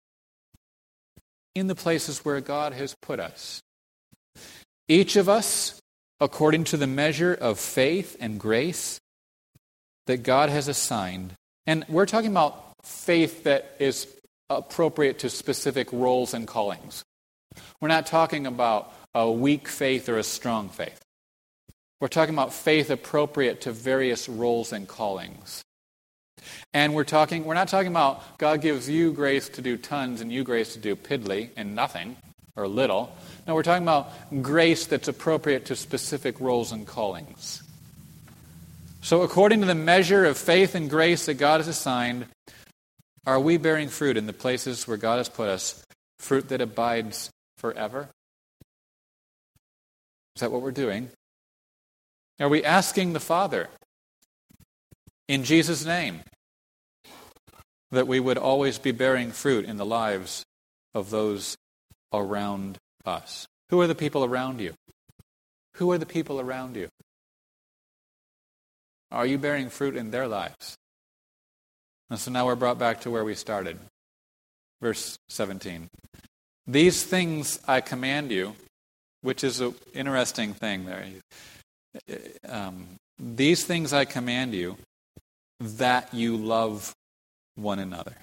in 1.53 1.67
the 1.67 1.75
places 1.75 2.23
where 2.23 2.39
God 2.39 2.73
has 2.73 2.95
put 3.01 3.19
us? 3.19 3.61
Each 4.87 5.17
of 5.17 5.27
us, 5.27 5.81
according 6.21 6.63
to 6.65 6.77
the 6.77 6.87
measure 6.87 7.33
of 7.33 7.59
faith 7.59 8.15
and 8.21 8.39
grace 8.39 8.99
that 10.07 10.23
God 10.23 10.49
has 10.49 10.67
assigned. 10.67 11.33
And 11.67 11.85
we're 11.89 12.05
talking 12.05 12.31
about 12.31 12.68
faith 12.83 13.43
that 13.43 13.75
is 13.79 14.07
appropriate 14.49 15.19
to 15.19 15.29
specific 15.29 15.91
roles 15.91 16.33
and 16.33 16.47
callings. 16.47 17.03
We're 17.81 17.87
not 17.87 18.05
talking 18.05 18.47
about 18.47 18.93
a 19.13 19.29
weak 19.29 19.67
faith 19.67 20.09
or 20.09 20.17
a 20.17 20.23
strong 20.23 20.69
faith. 20.69 20.99
We're 21.99 22.07
talking 22.07 22.33
about 22.33 22.53
faith 22.53 22.89
appropriate 22.89 23.61
to 23.61 23.71
various 23.71 24.29
roles 24.29 24.71
and 24.71 24.87
callings. 24.87 25.63
And 26.73 26.93
we're 26.93 27.03
talking 27.03 27.43
we're 27.43 27.55
not 27.55 27.67
talking 27.67 27.91
about 27.91 28.37
God 28.37 28.61
gives 28.61 28.87
you 28.89 29.11
grace 29.11 29.49
to 29.49 29.61
do 29.61 29.77
tons 29.77 30.21
and 30.21 30.31
you 30.31 30.43
grace 30.43 30.73
to 30.73 30.79
do 30.79 30.95
piddly 30.95 31.49
and 31.57 31.75
nothing 31.75 32.15
or 32.55 32.67
little. 32.67 33.13
No, 33.47 33.55
we're 33.55 33.63
talking 33.63 33.83
about 33.83 34.11
grace 34.41 34.85
that's 34.85 35.07
appropriate 35.07 35.65
to 35.65 35.75
specific 35.75 36.39
roles 36.39 36.71
and 36.71 36.87
callings. 36.87 37.63
So 39.01 39.21
according 39.21 39.61
to 39.61 39.65
the 39.65 39.75
measure 39.75 40.25
of 40.25 40.37
faith 40.37 40.75
and 40.75 40.89
grace 40.89 41.25
that 41.25 41.35
God 41.35 41.59
has 41.59 41.67
assigned, 41.67 42.25
are 43.25 43.39
we 43.39 43.57
bearing 43.57 43.89
fruit 43.89 44.17
in 44.17 44.25
the 44.25 44.33
places 44.33 44.87
where 44.87 44.97
God 44.97 45.17
has 45.17 45.29
put 45.29 45.49
us, 45.49 45.83
fruit 46.19 46.49
that 46.49 46.61
abides 46.61 47.29
forever? 47.57 48.09
Is 50.35 50.41
that 50.41 50.51
what 50.51 50.61
we're 50.61 50.71
doing? 50.71 51.09
Are 52.39 52.49
we 52.49 52.63
asking 52.63 53.13
the 53.13 53.19
Father 53.19 53.67
in 55.27 55.43
Jesus' 55.43 55.85
name 55.85 56.21
that 57.91 58.07
we 58.07 58.19
would 58.19 58.37
always 58.37 58.77
be 58.77 58.91
bearing 58.91 59.31
fruit 59.31 59.65
in 59.65 59.77
the 59.77 59.85
lives 59.85 60.45
of 60.93 61.09
those 61.09 61.57
around 62.13 62.77
us? 63.05 63.47
Who 63.69 63.81
are 63.81 63.87
the 63.87 63.95
people 63.95 64.23
around 64.23 64.61
you? 64.61 64.73
Who 65.75 65.91
are 65.91 65.97
the 65.97 66.05
people 66.05 66.39
around 66.39 66.75
you? 66.75 66.87
Are 69.11 69.25
you 69.25 69.37
bearing 69.37 69.69
fruit 69.69 69.95
in 69.95 70.11
their 70.11 70.27
lives? 70.27 70.77
And 72.09 72.19
so 72.19 72.31
now 72.31 72.45
we're 72.45 72.55
brought 72.55 72.79
back 72.79 73.01
to 73.01 73.11
where 73.11 73.23
we 73.23 73.35
started. 73.35 73.77
Verse 74.81 75.17
17. 75.29 75.89
These 76.65 77.03
things 77.03 77.59
I 77.67 77.81
command 77.81 78.31
you, 78.31 78.55
which 79.21 79.43
is 79.43 79.59
an 79.59 79.75
interesting 79.93 80.53
thing 80.53 80.85
there. 80.85 81.05
Um, 82.47 82.87
these 83.17 83.65
things 83.65 83.91
I 83.93 84.05
command 84.05 84.53
you, 84.53 84.77
that 85.59 86.13
you 86.13 86.37
love 86.37 86.93
one 87.55 87.79
another. 87.79 88.15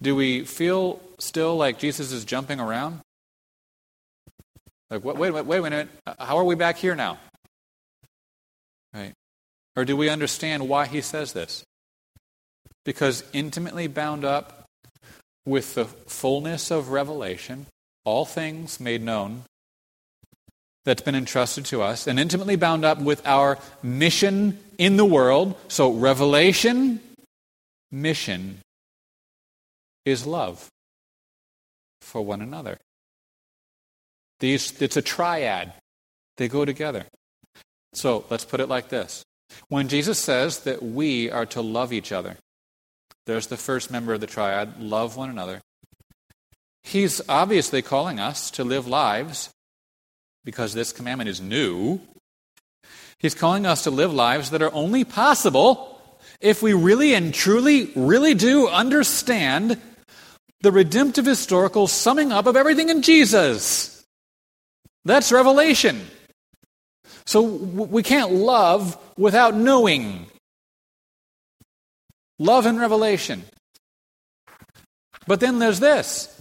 Do 0.00 0.14
we 0.14 0.44
feel 0.44 1.00
still 1.18 1.56
like 1.56 1.78
Jesus 1.78 2.12
is 2.12 2.24
jumping 2.24 2.60
around? 2.60 3.00
Like, 4.90 5.02
wait, 5.04 5.16
wait, 5.16 5.30
wait, 5.32 5.46
wait 5.46 5.58
a 5.58 5.62
minute. 5.62 5.88
How 6.18 6.36
are 6.36 6.44
we 6.44 6.54
back 6.54 6.76
here 6.76 6.94
now? 6.94 7.18
Or 9.76 9.84
do 9.84 9.96
we 9.96 10.08
understand 10.08 10.68
why 10.68 10.86
he 10.86 11.02
says 11.02 11.34
this? 11.34 11.64
Because 12.84 13.22
intimately 13.32 13.86
bound 13.86 14.24
up 14.24 14.66
with 15.44 15.74
the 15.74 15.84
fullness 15.84 16.70
of 16.70 16.88
revelation, 16.88 17.66
all 18.04 18.24
things 18.24 18.80
made 18.80 19.02
known 19.02 19.42
that's 20.84 21.02
been 21.02 21.14
entrusted 21.16 21.64
to 21.66 21.82
us, 21.82 22.06
and 22.06 22.18
intimately 22.18 22.54
bound 22.54 22.84
up 22.84 23.00
with 23.00 23.26
our 23.26 23.58
mission 23.82 24.58
in 24.78 24.96
the 24.96 25.04
world. 25.04 25.56
So, 25.66 25.92
revelation, 25.92 27.00
mission 27.90 28.60
is 30.04 30.24
love 30.24 30.68
for 32.00 32.22
one 32.22 32.40
another. 32.40 32.78
These, 34.38 34.80
it's 34.80 34.96
a 34.96 35.02
triad, 35.02 35.72
they 36.36 36.46
go 36.46 36.64
together. 36.64 37.06
So, 37.92 38.24
let's 38.30 38.44
put 38.44 38.60
it 38.60 38.68
like 38.68 38.88
this 38.88 39.25
when 39.68 39.88
Jesus 39.88 40.18
says 40.18 40.60
that 40.60 40.82
we 40.82 41.30
are 41.30 41.46
to 41.46 41.60
love 41.60 41.92
each 41.92 42.12
other, 42.12 42.36
there's 43.26 43.48
the 43.48 43.56
first 43.56 43.90
member 43.90 44.14
of 44.14 44.20
the 44.20 44.26
triad 44.26 44.80
love 44.80 45.16
one 45.16 45.30
another. 45.30 45.60
He's 46.82 47.20
obviously 47.28 47.82
calling 47.82 48.20
us 48.20 48.50
to 48.52 48.64
live 48.64 48.86
lives 48.86 49.50
because 50.44 50.72
this 50.72 50.92
commandment 50.92 51.28
is 51.28 51.40
new. 51.40 52.00
He's 53.18 53.34
calling 53.34 53.66
us 53.66 53.82
to 53.84 53.90
live 53.90 54.12
lives 54.14 54.50
that 54.50 54.62
are 54.62 54.72
only 54.72 55.04
possible 55.04 56.00
if 56.40 56.62
we 56.62 56.72
really 56.72 57.14
and 57.14 57.34
truly, 57.34 57.90
really 57.96 58.34
do 58.34 58.68
understand 58.68 59.80
the 60.60 60.70
redemptive 60.72 61.26
historical 61.26 61.86
summing 61.86 62.30
up 62.32 62.46
of 62.46 62.56
everything 62.56 62.88
in 62.88 63.02
Jesus. 63.02 64.04
That's 65.04 65.32
revelation. 65.32 66.06
So 67.26 67.42
we 67.42 68.02
can't 68.02 68.32
love 68.32 68.96
without 69.16 69.54
knowing. 69.54 70.26
Love 72.38 72.66
and 72.66 72.78
revelation. 72.78 73.42
But 75.26 75.40
then 75.40 75.58
there's 75.58 75.80
this. 75.80 76.32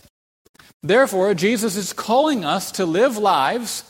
Therefore, 0.83 1.33
Jesus 1.33 1.75
is 1.75 1.93
calling 1.93 2.45
us 2.45 2.71
to 2.73 2.85
live 2.85 3.17
lives 3.17 3.83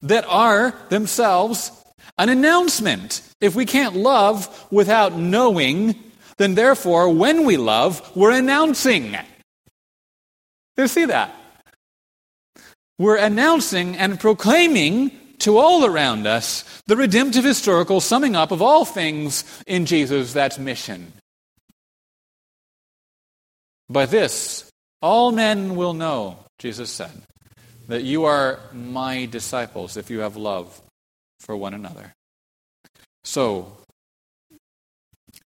that 0.00 0.24
are 0.26 0.74
themselves 0.88 1.70
an 2.16 2.30
announcement. 2.30 3.20
If 3.40 3.54
we 3.54 3.66
can't 3.66 3.96
love 3.96 4.66
without 4.70 5.14
knowing, 5.14 5.94
then 6.38 6.54
therefore, 6.54 7.10
when 7.10 7.44
we 7.44 7.58
love, 7.58 8.16
we're 8.16 8.32
announcing. 8.32 9.16
You 10.78 10.88
see 10.88 11.04
that? 11.06 11.34
We're 12.98 13.18
announcing 13.18 13.96
and 13.96 14.18
proclaiming 14.18 15.10
to 15.46 15.58
all 15.58 15.84
around 15.84 16.26
us 16.26 16.82
the 16.88 16.96
redemptive 16.96 17.44
historical 17.44 18.00
summing 18.00 18.34
up 18.34 18.50
of 18.50 18.60
all 18.60 18.84
things 18.84 19.44
in 19.64 19.86
Jesus, 19.86 20.32
that's 20.32 20.58
mission. 20.58 21.12
By 23.88 24.06
this, 24.06 24.68
all 25.00 25.30
men 25.30 25.76
will 25.76 25.94
know, 25.94 26.40
Jesus 26.58 26.90
said, 26.90 27.22
that 27.86 28.02
you 28.02 28.24
are 28.24 28.58
my 28.72 29.26
disciples 29.26 29.96
if 29.96 30.10
you 30.10 30.18
have 30.18 30.36
love 30.36 30.82
for 31.38 31.56
one 31.56 31.74
another. 31.74 32.12
So, 33.22 33.76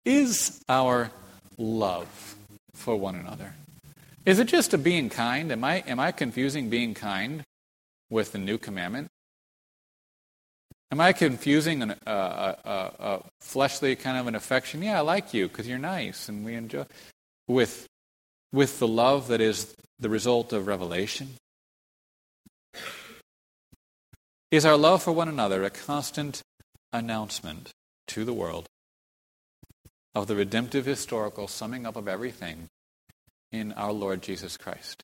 is 0.06 0.62
our 0.70 1.10
love 1.58 2.36
for 2.76 2.96
one 2.96 3.16
another? 3.16 3.56
Is 4.28 4.38
it 4.38 4.46
just 4.46 4.76
a 4.76 4.78
being 4.78 5.10
kind? 5.10 5.52
Am 5.52 5.64
I, 5.64 5.78
am 5.88 6.00
I 6.00 6.12
confusing 6.12 6.70
being 6.70 6.94
kind 6.94 7.42
with 8.12 8.32
the 8.32 8.38
new 8.38 8.60
commandment? 8.60 9.08
Am 10.92 11.02
I 11.02 11.12
confusing 11.12 11.82
an, 11.82 11.92
uh, 11.92 12.56
a, 12.64 12.70
a, 12.70 12.94
a 13.00 13.24
fleshly 13.42 13.96
kind 13.96 14.18
of 14.18 14.28
an 14.28 14.36
affection? 14.36 14.82
Yeah, 14.82 15.00
I 15.00 15.02
like 15.02 15.34
you 15.34 15.48
because 15.48 15.68
you're 15.68 15.78
nice 15.78 16.30
and 16.30 16.46
we 16.46 16.54
enjoy. 16.54 16.86
With, 17.48 17.88
with 18.54 18.80
the 18.80 18.88
love 18.88 19.28
that 19.28 19.42
is 19.42 19.76
the 20.00 20.10
result 20.10 20.54
of 20.54 20.68
revelation? 20.68 21.36
Is 24.50 24.66
our 24.66 24.78
love 24.78 25.04
for 25.04 25.12
one 25.12 25.28
another 25.28 25.64
a 25.64 25.70
constant 25.70 26.42
announcement 26.94 27.72
to 28.08 28.24
the 28.24 28.34
world 28.34 28.68
of 30.16 30.28
the 30.28 30.36
redemptive 30.36 30.86
historical 30.86 31.48
summing 31.48 31.86
up 31.86 31.98
of 31.98 32.08
everything 32.08 32.70
in 33.52 33.74
our 33.74 33.92
Lord 33.92 34.22
Jesus 34.22 34.56
Christ? 34.56 35.04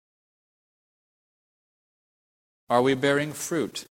Are 2.70 2.82
we 2.82 2.94
bearing 2.94 3.34
fruit 3.34 3.86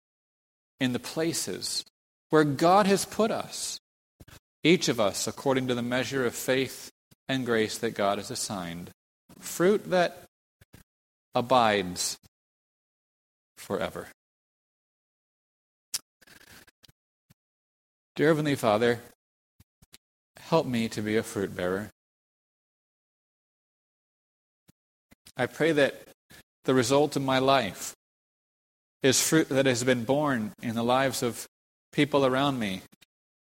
in 0.81 0.93
the 0.93 0.99
places 0.99 1.85
where 2.31 2.43
God 2.43 2.87
has 2.87 3.05
put 3.05 3.29
us, 3.29 3.79
each 4.63 4.89
of 4.89 4.99
us 4.99 5.27
according 5.27 5.67
to 5.67 5.75
the 5.75 5.83
measure 5.83 6.25
of 6.25 6.33
faith 6.33 6.89
and 7.29 7.45
grace 7.45 7.77
that 7.77 7.91
God 7.91 8.17
has 8.17 8.31
assigned? 8.31 8.89
Fruit 9.39 9.91
that 9.91 10.23
abides 11.35 12.17
forever. 13.57 14.07
Dear 18.15 18.29
Heavenly 18.29 18.55
Father, 18.55 19.01
help 20.39 20.65
me 20.65 20.89
to 20.89 21.01
be 21.01 21.15
a 21.15 21.23
fruit 21.23 21.55
bearer. 21.55 21.91
I 25.37 25.45
pray 25.45 25.71
that 25.73 26.07
the 26.65 26.73
result 26.73 27.15
of 27.15 27.21
my 27.21 27.37
life 27.37 27.93
is 29.03 29.21
fruit 29.21 29.49
that 29.49 29.65
has 29.65 29.83
been 29.83 30.03
borne 30.03 30.51
in 30.61 30.75
the 30.75 30.83
lives 30.83 31.23
of 31.23 31.47
people 31.91 32.25
around 32.25 32.59
me 32.59 32.81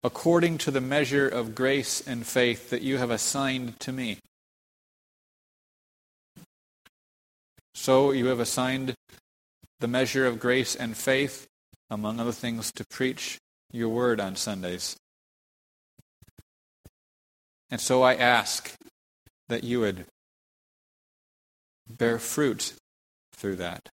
according 0.02 0.56
to 0.56 0.70
the 0.70 0.80
measure 0.80 1.28
of 1.28 1.54
grace 1.54 2.00
and 2.06 2.24
faith 2.24 2.70
that 2.70 2.82
you 2.82 2.96
have 2.98 3.10
assigned 3.10 3.80
to 3.80 3.90
me. 3.90 4.18
So 7.74 8.12
you 8.12 8.26
have 8.26 8.38
assigned 8.38 8.94
the 9.80 9.88
measure 9.88 10.24
of 10.24 10.38
grace 10.38 10.76
and 10.76 10.96
faith, 10.96 11.46
among 11.90 12.20
other 12.20 12.32
things, 12.32 12.70
to 12.72 12.84
preach 12.86 13.38
your 13.72 13.88
word 13.88 14.20
on 14.20 14.36
Sundays. 14.36 14.96
And 17.68 17.80
so 17.80 18.02
I 18.02 18.14
ask 18.14 18.74
that 19.48 19.64
you 19.64 19.80
would 19.80 20.06
bear 21.88 22.18
fruit 22.18 22.74
through 23.34 23.56
that. 23.56 23.88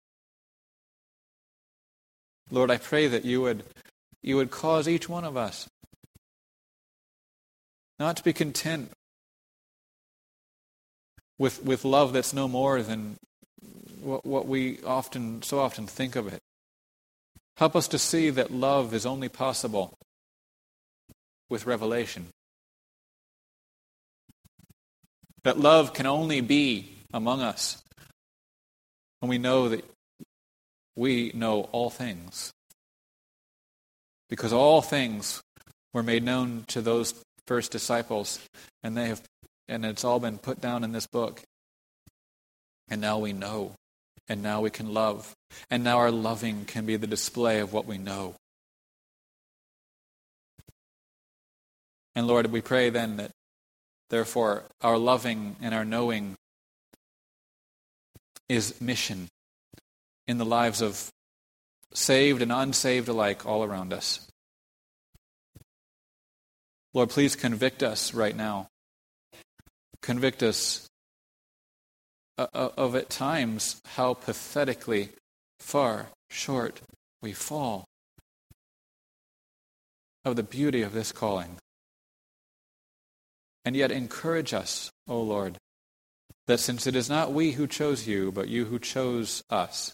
Lord, 2.51 2.71
I 2.71 2.77
pray 2.77 3.07
that 3.07 3.25
you 3.25 3.41
would, 3.41 3.63
you 4.23 4.35
would 4.35 4.51
cause 4.51 4.87
each 4.87 5.07
one 5.07 5.23
of 5.23 5.37
us 5.37 5.67
not 7.99 8.17
to 8.17 8.23
be 8.23 8.33
content 8.33 8.91
with, 11.37 11.63
with 11.63 11.85
love 11.85 12.13
that's 12.13 12.33
no 12.33 12.47
more 12.47 12.81
than 12.81 13.17
what, 14.01 14.25
what 14.25 14.47
we 14.47 14.79
often 14.83 15.41
so 15.41 15.59
often 15.59 15.85
think 15.85 16.15
of 16.15 16.27
it. 16.27 16.39
Help 17.57 17.75
us 17.75 17.87
to 17.89 17.99
see 17.99 18.29
that 18.29 18.51
love 18.51 18.93
is 18.93 19.05
only 19.05 19.29
possible 19.29 19.93
with 21.49 21.65
revelation. 21.65 22.27
That 25.43 25.59
love 25.59 25.93
can 25.93 26.05
only 26.05 26.41
be 26.41 26.95
among 27.13 27.41
us 27.41 27.81
when 29.19 29.29
we 29.29 29.37
know 29.37 29.69
that 29.69 29.83
we 30.99 31.31
know 31.33 31.61
all 31.71 31.89
things. 31.89 32.51
Because 34.29 34.51
all 34.51 34.81
things 34.81 35.41
were 35.93 36.03
made 36.03 36.23
known 36.23 36.65
to 36.67 36.81
those 36.81 37.13
first 37.47 37.71
disciples, 37.71 38.39
and 38.83 38.97
they 38.97 39.07
have 39.07 39.21
and 39.69 39.85
it's 39.85 40.03
all 40.03 40.19
been 40.19 40.39
put 40.39 40.59
down 40.59 40.83
in 40.83 40.91
this 40.91 41.07
book. 41.07 41.41
And 42.89 42.99
now 42.99 43.19
we 43.19 43.33
know. 43.33 43.75
And 44.27 44.41
now 44.41 44.61
we 44.61 44.71
can 44.71 44.93
love. 44.93 45.35
And 45.69 45.83
now 45.83 45.99
our 45.99 46.11
loving 46.11 46.65
can 46.65 46.85
be 46.85 46.95
the 46.95 47.07
display 47.07 47.59
of 47.59 47.71
what 47.71 47.85
we 47.85 47.99
know. 47.99 48.35
And 52.15 52.25
Lord, 52.25 52.47
we 52.47 52.61
pray 52.61 52.89
then 52.89 53.17
that, 53.17 53.31
therefore, 54.09 54.63
our 54.81 54.97
loving 54.97 55.55
and 55.61 55.73
our 55.73 55.85
knowing 55.85 56.35
is 58.49 58.81
mission 58.81 59.29
in 60.29 60.37
the 60.37 60.45
lives 60.45 60.79
of 60.79 61.09
saved 61.91 62.43
and 62.43 62.51
unsaved 62.51 63.07
alike 63.07 63.47
all 63.47 63.63
around 63.63 63.91
us. 63.91 64.29
Lord, 66.93 67.09
please 67.09 67.35
convict 67.35 67.81
us 67.81 68.13
right 68.13 68.35
now. 68.35 68.67
Convict 70.03 70.43
us 70.43 70.87
uh, 72.37 72.45
uh, 72.53 72.69
of 72.77 72.95
at 72.95 73.09
times 73.09 73.81
how 73.95 74.13
pathetically 74.13 75.09
far 75.59 76.09
short 76.29 76.79
we 77.23 77.33
fall 77.33 77.85
of 80.23 80.35
the 80.35 80.43
beauty 80.43 80.83
of 80.83 80.93
this 80.93 81.11
calling. 81.11 81.57
And 83.65 83.75
yet 83.75 83.91
encourage 83.91 84.53
us, 84.53 84.91
O 85.07 85.19
Lord, 85.19 85.57
that 86.45 86.59
since 86.59 86.85
it 86.85 86.95
is 86.95 87.09
not 87.09 87.33
we 87.33 87.53
who 87.53 87.65
chose 87.65 88.07
you, 88.07 88.31
but 88.31 88.47
you 88.47 88.65
who 88.65 88.77
chose 88.77 89.43
us, 89.49 89.91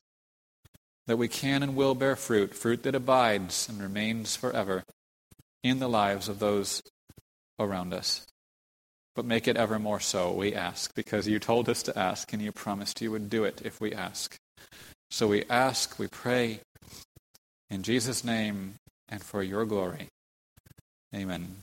that 1.07 1.17
we 1.17 1.27
can 1.27 1.63
and 1.63 1.75
will 1.75 1.95
bear 1.95 2.15
fruit, 2.15 2.53
fruit 2.55 2.83
that 2.83 2.95
abides 2.95 3.69
and 3.69 3.81
remains 3.81 4.35
forever 4.35 4.83
in 5.63 5.79
the 5.79 5.89
lives 5.89 6.27
of 6.27 6.39
those 6.39 6.81
around 7.59 7.93
us. 7.93 8.25
But 9.15 9.25
make 9.25 9.47
it 9.47 9.55
ever 9.55 9.79
more 9.79 9.99
so, 9.99 10.31
we 10.31 10.53
ask, 10.53 10.93
because 10.93 11.27
you 11.27 11.39
told 11.39 11.69
us 11.69 11.83
to 11.83 11.97
ask 11.97 12.33
and 12.33 12.41
you 12.41 12.51
promised 12.51 13.01
you 13.01 13.11
would 13.11 13.29
do 13.29 13.45
it 13.45 13.61
if 13.63 13.79
we 13.79 13.93
ask. 13.93 14.35
So 15.09 15.27
we 15.27 15.45
ask, 15.49 15.97
we 15.97 16.07
pray, 16.07 16.59
in 17.69 17.83
Jesus' 17.83 18.23
name 18.23 18.75
and 19.07 19.21
for 19.23 19.41
your 19.41 19.65
glory. 19.65 20.07
Amen. 21.15 21.57